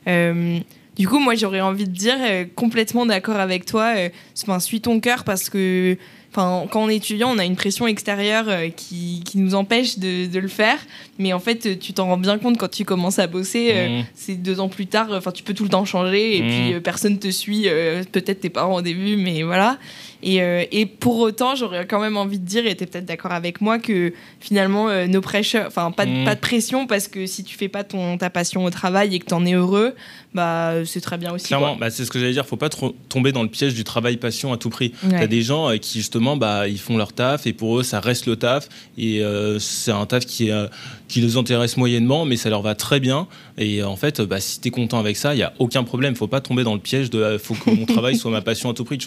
du 0.07 1.09
coup, 1.09 1.21
moi, 1.21 1.37
j'aurais 1.37 1.63
envie 1.63 1.87
de 1.87 1.97
dire 1.97 2.19
complètement 2.55 3.07
d'accord 3.07 3.37
avec 3.37 3.65
toi. 3.65 3.95
Enfin, 4.43 4.59
suis 4.59 4.83
ton 4.83 5.01
cœur 5.01 5.25
parce 5.25 5.49
que 5.49 5.97
Enfin, 6.33 6.69
quand 6.71 6.85
on 6.85 6.89
est 6.89 6.97
étudiant, 6.97 7.29
on 7.35 7.39
a 7.39 7.45
une 7.45 7.57
pression 7.57 7.89
extérieure 7.89 8.45
euh, 8.49 8.69
qui, 8.69 9.23
qui, 9.25 9.39
nous 9.39 9.57
empêche 9.57 9.99
de, 9.99 10.27
de, 10.27 10.39
le 10.39 10.47
faire. 10.47 10.79
Mais 11.19 11.33
en 11.33 11.41
fait, 11.41 11.79
tu 11.81 11.93
t'en 11.93 12.07
rends 12.07 12.19
bien 12.19 12.39
compte 12.39 12.57
quand 12.57 12.71
tu 12.71 12.85
commences 12.85 13.19
à 13.19 13.27
bosser. 13.27 13.71
Euh, 13.73 14.01
mmh. 14.01 14.05
C'est 14.15 14.37
deux 14.37 14.61
ans 14.61 14.69
plus 14.69 14.87
tard. 14.87 15.09
Enfin, 15.11 15.33
tu 15.33 15.43
peux 15.43 15.55
tout 15.55 15.65
le 15.65 15.71
temps 15.71 15.85
changer 15.85 16.37
et 16.37 16.43
mmh. 16.43 16.47
puis 16.47 16.75
euh, 16.75 16.81
personne 16.81 17.19
te 17.19 17.31
suit. 17.31 17.67
Peut-être 18.13 18.41
tes 18.41 18.51
parents 18.51 18.77
au 18.77 18.83
début, 18.83 19.17
mais 19.17 19.43
voilà. 19.43 19.79
Et, 20.23 20.39
et 20.73 20.87
pour 20.87 21.19
autant, 21.19 21.55
j'aurais 21.55 21.87
quand 21.87 22.01
même 22.01 22.17
envie 22.17 22.39
de 22.39 22.45
dire, 22.45 22.67
et 22.67 22.75
tu 22.77 22.85
es 22.85 22.87
peut-être 22.87 23.07
d'accord 23.07 23.33
avec 23.33 23.61
moi, 23.61 23.79
que 23.79 24.13
finalement, 24.41 24.89
pressure, 25.21 25.65
enfin, 25.67 25.91
pas, 25.91 26.07
de, 26.07 26.11
mmh. 26.11 26.25
pas 26.25 26.35
de 26.35 26.41
pression 26.41 26.87
parce 26.87 27.09
que 27.09 27.27
si 27.27 27.45
tu 27.45 27.57
fais 27.57 27.69
pas 27.69 27.85
ton, 27.85 28.19
ta 28.19 28.31
passion 28.31 28.65
au 28.65 28.71
travail 28.71 29.15
et 29.15 29.19
que 29.19 29.27
tu 29.27 29.35
en 29.35 29.45
es 29.47 29.53
heureux, 29.53 29.95
bah, 30.35 30.75
c'est 30.85 31.01
très 31.01 31.19
bien 31.19 31.33
aussi. 31.33 31.47
Clairement, 31.47 31.77
bah, 31.77 31.91
c'est 31.91 32.05
ce 32.05 32.11
que 32.11 32.19
j'allais 32.19 32.33
dire. 32.33 32.47
Faut 32.47 32.57
pas 32.57 32.69
trop 32.69 32.95
tomber 33.09 33.33
dans 33.33 33.43
le 33.43 33.49
piège 33.49 33.75
du 33.75 33.85
travail 33.85 34.17
passion 34.17 34.53
à 34.53 34.57
tout 34.57 34.71
prix. 34.71 34.93
Tu 35.09 35.15
as 35.15 35.27
des 35.27 35.43
gens 35.43 35.71
qui, 35.79 35.99
justement, 35.99 36.37
bah, 36.37 36.69
ils 36.69 36.79
font 36.79 36.97
leur 36.97 37.13
taf 37.13 37.47
et 37.47 37.53
pour 37.53 37.79
eux, 37.79 37.83
ça 37.83 38.01
reste 38.01 38.27
le 38.27 38.37
taf. 38.37 38.69
Et 38.99 39.23
euh, 39.23 39.59
c'est 39.59 39.93
un 39.93 40.07
taf 40.07 40.25
qui, 40.27 40.51
euh, 40.51 40.67
qui 41.11 41.21
les 41.21 41.37
intéresse 41.37 41.77
moyennement, 41.77 42.25
mais 42.25 42.37
ça 42.37 42.51
leur 42.51 42.63
va 42.63 42.75
très 42.75 43.01
bien. 43.01 43.27
Et 43.59 43.83
en 43.83 43.97
fait, 43.97 44.21
bah, 44.21 44.41
si 44.41 44.61
tu 44.61 44.69
es 44.69 44.71
content 44.71 44.99
avec 44.99 45.17
ça, 45.17 45.35
il 45.35 45.39
n'y 45.39 45.43
a 45.43 45.53
aucun 45.59 45.85
problème. 45.85 46.15
faut 46.15 46.27
pas 46.27 46.41
tomber 46.41 46.65
dans 46.65 46.75
le 46.75 46.81
piège 46.81 47.11
de 47.11 47.19
euh, 47.19 47.39
faut 47.39 47.55
que 47.55 47.71
mon 47.71 47.87
travail 47.87 48.17
soit 48.19 48.31
ma 48.31 48.43
passion 48.43 48.71
à 48.71 48.75
tout 48.75 48.85
prix. 48.85 48.99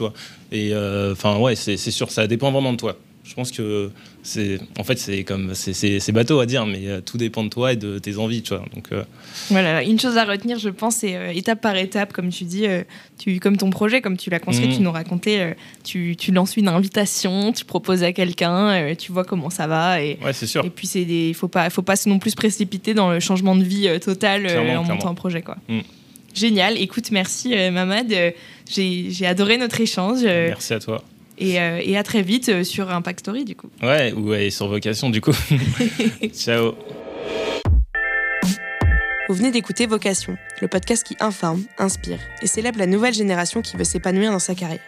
Et 0.52 0.74
enfin, 1.12 1.38
ouais, 1.38 1.56
c'est 1.56 1.78
sûr, 1.78 2.12
ça 2.12 2.28
dépend 2.28 2.52
vraiment 2.52 2.74
de 2.74 2.78
toi. 2.78 2.98
Je 3.26 3.36
pense 3.36 3.52
que 3.52 3.90
c'est, 4.22 4.60
en 4.78 4.84
fait, 4.84 5.00
c'est 5.00 5.24
comme, 5.24 5.54
c'est 5.54 6.12
bateau 6.12 6.42
à 6.42 6.46
dire, 6.46 6.66
mais 6.66 6.88
euh, 6.88 7.00
tout 7.00 7.18
dépend 7.18 7.46
de 7.46 7.50
toi 7.50 7.72
et 7.72 7.78
de 7.78 7.98
tes 7.98 8.18
envies, 8.18 8.42
tu 8.42 8.54
vois. 8.54 8.66
Donc, 8.76 8.92
euh, 8.92 9.04
voilà, 9.50 9.82
une 9.82 9.98
chose 9.98 10.18
à 10.18 10.26
retenir, 10.26 10.60
je 10.60 10.68
pense, 10.68 10.98
c'est 10.98 11.16
euh, 11.16 11.32
étape 11.32 11.62
par 11.62 11.78
étape, 11.78 12.12
comme 12.12 12.30
tu 12.30 12.44
dis, 12.44 12.66
tu, 13.18 13.40
comme 13.40 13.56
ton 13.56 13.70
projet, 13.70 14.02
comme 14.02 14.18
tu 14.18 14.30
l'as 14.30 14.40
construit, 14.40 14.68
tu 14.68 14.82
mmh. 14.82 14.84
nous 14.84 14.92
racontais, 14.92 15.56
tu, 15.86 16.18
tu, 16.18 16.34
lances 16.34 16.58
une 16.58 16.68
invitation, 16.68 17.54
tu 17.54 17.64
proposes 17.64 18.04
à 18.04 18.12
quelqu'un, 18.12 18.94
tu 18.96 19.14
vois 19.14 19.24
comment 19.24 19.50
ça 19.50 19.68
va, 19.68 20.02
et, 20.02 20.18
ouais, 20.22 20.34
c'est 20.34 20.48
sûr. 20.48 20.66
Et 20.66 20.70
puis 20.70 20.88
c'est 20.88 21.06
des, 21.06 21.34
faut 21.34 21.48
pas, 21.48 21.70
faut 21.70 21.82
pas 21.82 21.96
non 22.06 22.20
plus 22.20 22.32
se 22.32 22.36
précipiter 22.36 22.94
dans 22.94 23.12
le 23.12 23.22
changement 23.22 23.56
de 23.56 23.64
vie 23.64 23.88
total 24.02 24.48
en 24.48 24.84
montant 24.84 25.10
un 25.10 25.16
projet, 25.16 25.42
quoi. 25.42 25.58
Mmh. 25.70 25.80
Génial. 26.34 26.78
Écoute, 26.78 27.12
merci 27.12 27.54
Mamad. 27.72 28.14
J'ai 28.68 29.26
adoré 29.26 29.58
notre 29.58 29.80
échange. 29.80 30.24
Merci 30.24 30.74
à 30.74 30.80
toi. 30.80 31.04
Euh, 31.42 31.82
et, 31.84 31.98
à 31.98 32.04
très 32.04 32.22
vite 32.22 32.50
euh, 32.50 32.64
sur 32.64 32.90
Impact 32.90 33.22
Story, 33.22 33.46
du 33.46 33.56
coup. 33.56 33.70
Ouais, 33.82 34.14
ou 34.14 34.34
sur 34.52 34.68
Vocation, 34.68 35.10
du 35.10 35.22
coup. 35.22 35.34
Ciao. 36.34 36.74
Vous 39.30 39.36
venez 39.36 39.52
d'écouter 39.52 39.86
Vocation, 39.86 40.38
le 40.62 40.68
podcast 40.68 41.04
qui 41.04 41.16
informe, 41.20 41.64
inspire 41.78 42.20
et 42.42 42.48
célèbre 42.48 42.78
la 42.78 42.86
nouvelle 42.86 43.14
génération 43.14 43.62
qui 43.62 43.78
veut 43.78 43.86
s'épanouir 43.86 44.32
dans 44.32 44.40
sa 44.40 44.54
carrière. 44.54 44.82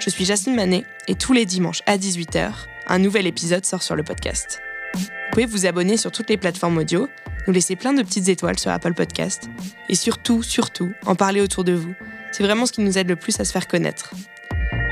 Je 0.00 0.10
suis 0.10 0.24
Jasmine 0.24 0.56
Manet 0.56 0.84
et 1.06 1.14
tous 1.14 1.32
les 1.32 1.44
dimanches 1.44 1.82
à 1.86 1.96
18h, 1.96 2.50
un 2.88 2.98
nouvel 2.98 3.26
épisode 3.26 3.64
sort 3.64 3.82
sur 3.82 3.94
le 3.94 4.02
podcast. 4.02 4.60
Vous 4.94 5.00
pouvez 5.32 5.46
vous 5.46 5.66
abonner 5.66 5.96
sur 5.96 6.10
toutes 6.10 6.30
les 6.30 6.36
plateformes 6.36 6.78
audio, 6.78 7.08
nous 7.46 7.52
laisser 7.52 7.76
plein 7.76 7.92
de 7.92 8.02
petites 8.02 8.28
étoiles 8.28 8.58
sur 8.58 8.70
Apple 8.70 8.94
Podcast 8.94 9.48
et 9.88 9.94
surtout, 9.94 10.42
surtout, 10.42 10.92
en 11.06 11.14
parler 11.14 11.40
autour 11.40 11.64
de 11.64 11.72
vous. 11.72 11.94
C'est 12.32 12.42
vraiment 12.42 12.66
ce 12.66 12.72
qui 12.72 12.80
nous 12.80 12.98
aide 12.98 13.08
le 13.08 13.16
plus 13.16 13.38
à 13.38 13.44
se 13.44 13.52
faire 13.52 13.68
connaître. 13.68 14.14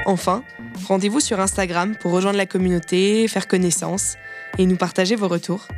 Enfin, 0.06 0.44
rendez-vous 0.86 1.20
sur 1.20 1.40
Instagram 1.40 1.96
pour 1.96 2.12
rejoindre 2.12 2.36
la 2.36 2.46
communauté, 2.46 3.28
faire 3.28 3.48
connaissance 3.48 4.16
et 4.58 4.66
nous 4.66 4.76
partager 4.76 5.16
vos 5.16 5.28
retours. 5.28 5.68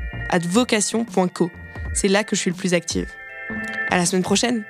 vocation.co. 0.48 1.50
C'est 1.94 2.08
là 2.08 2.24
que 2.24 2.36
je 2.36 2.40
suis 2.40 2.50
le 2.50 2.56
plus 2.56 2.74
active. 2.74 3.08
À 3.90 3.96
la 3.96 4.06
semaine 4.06 4.22
prochaine! 4.22 4.64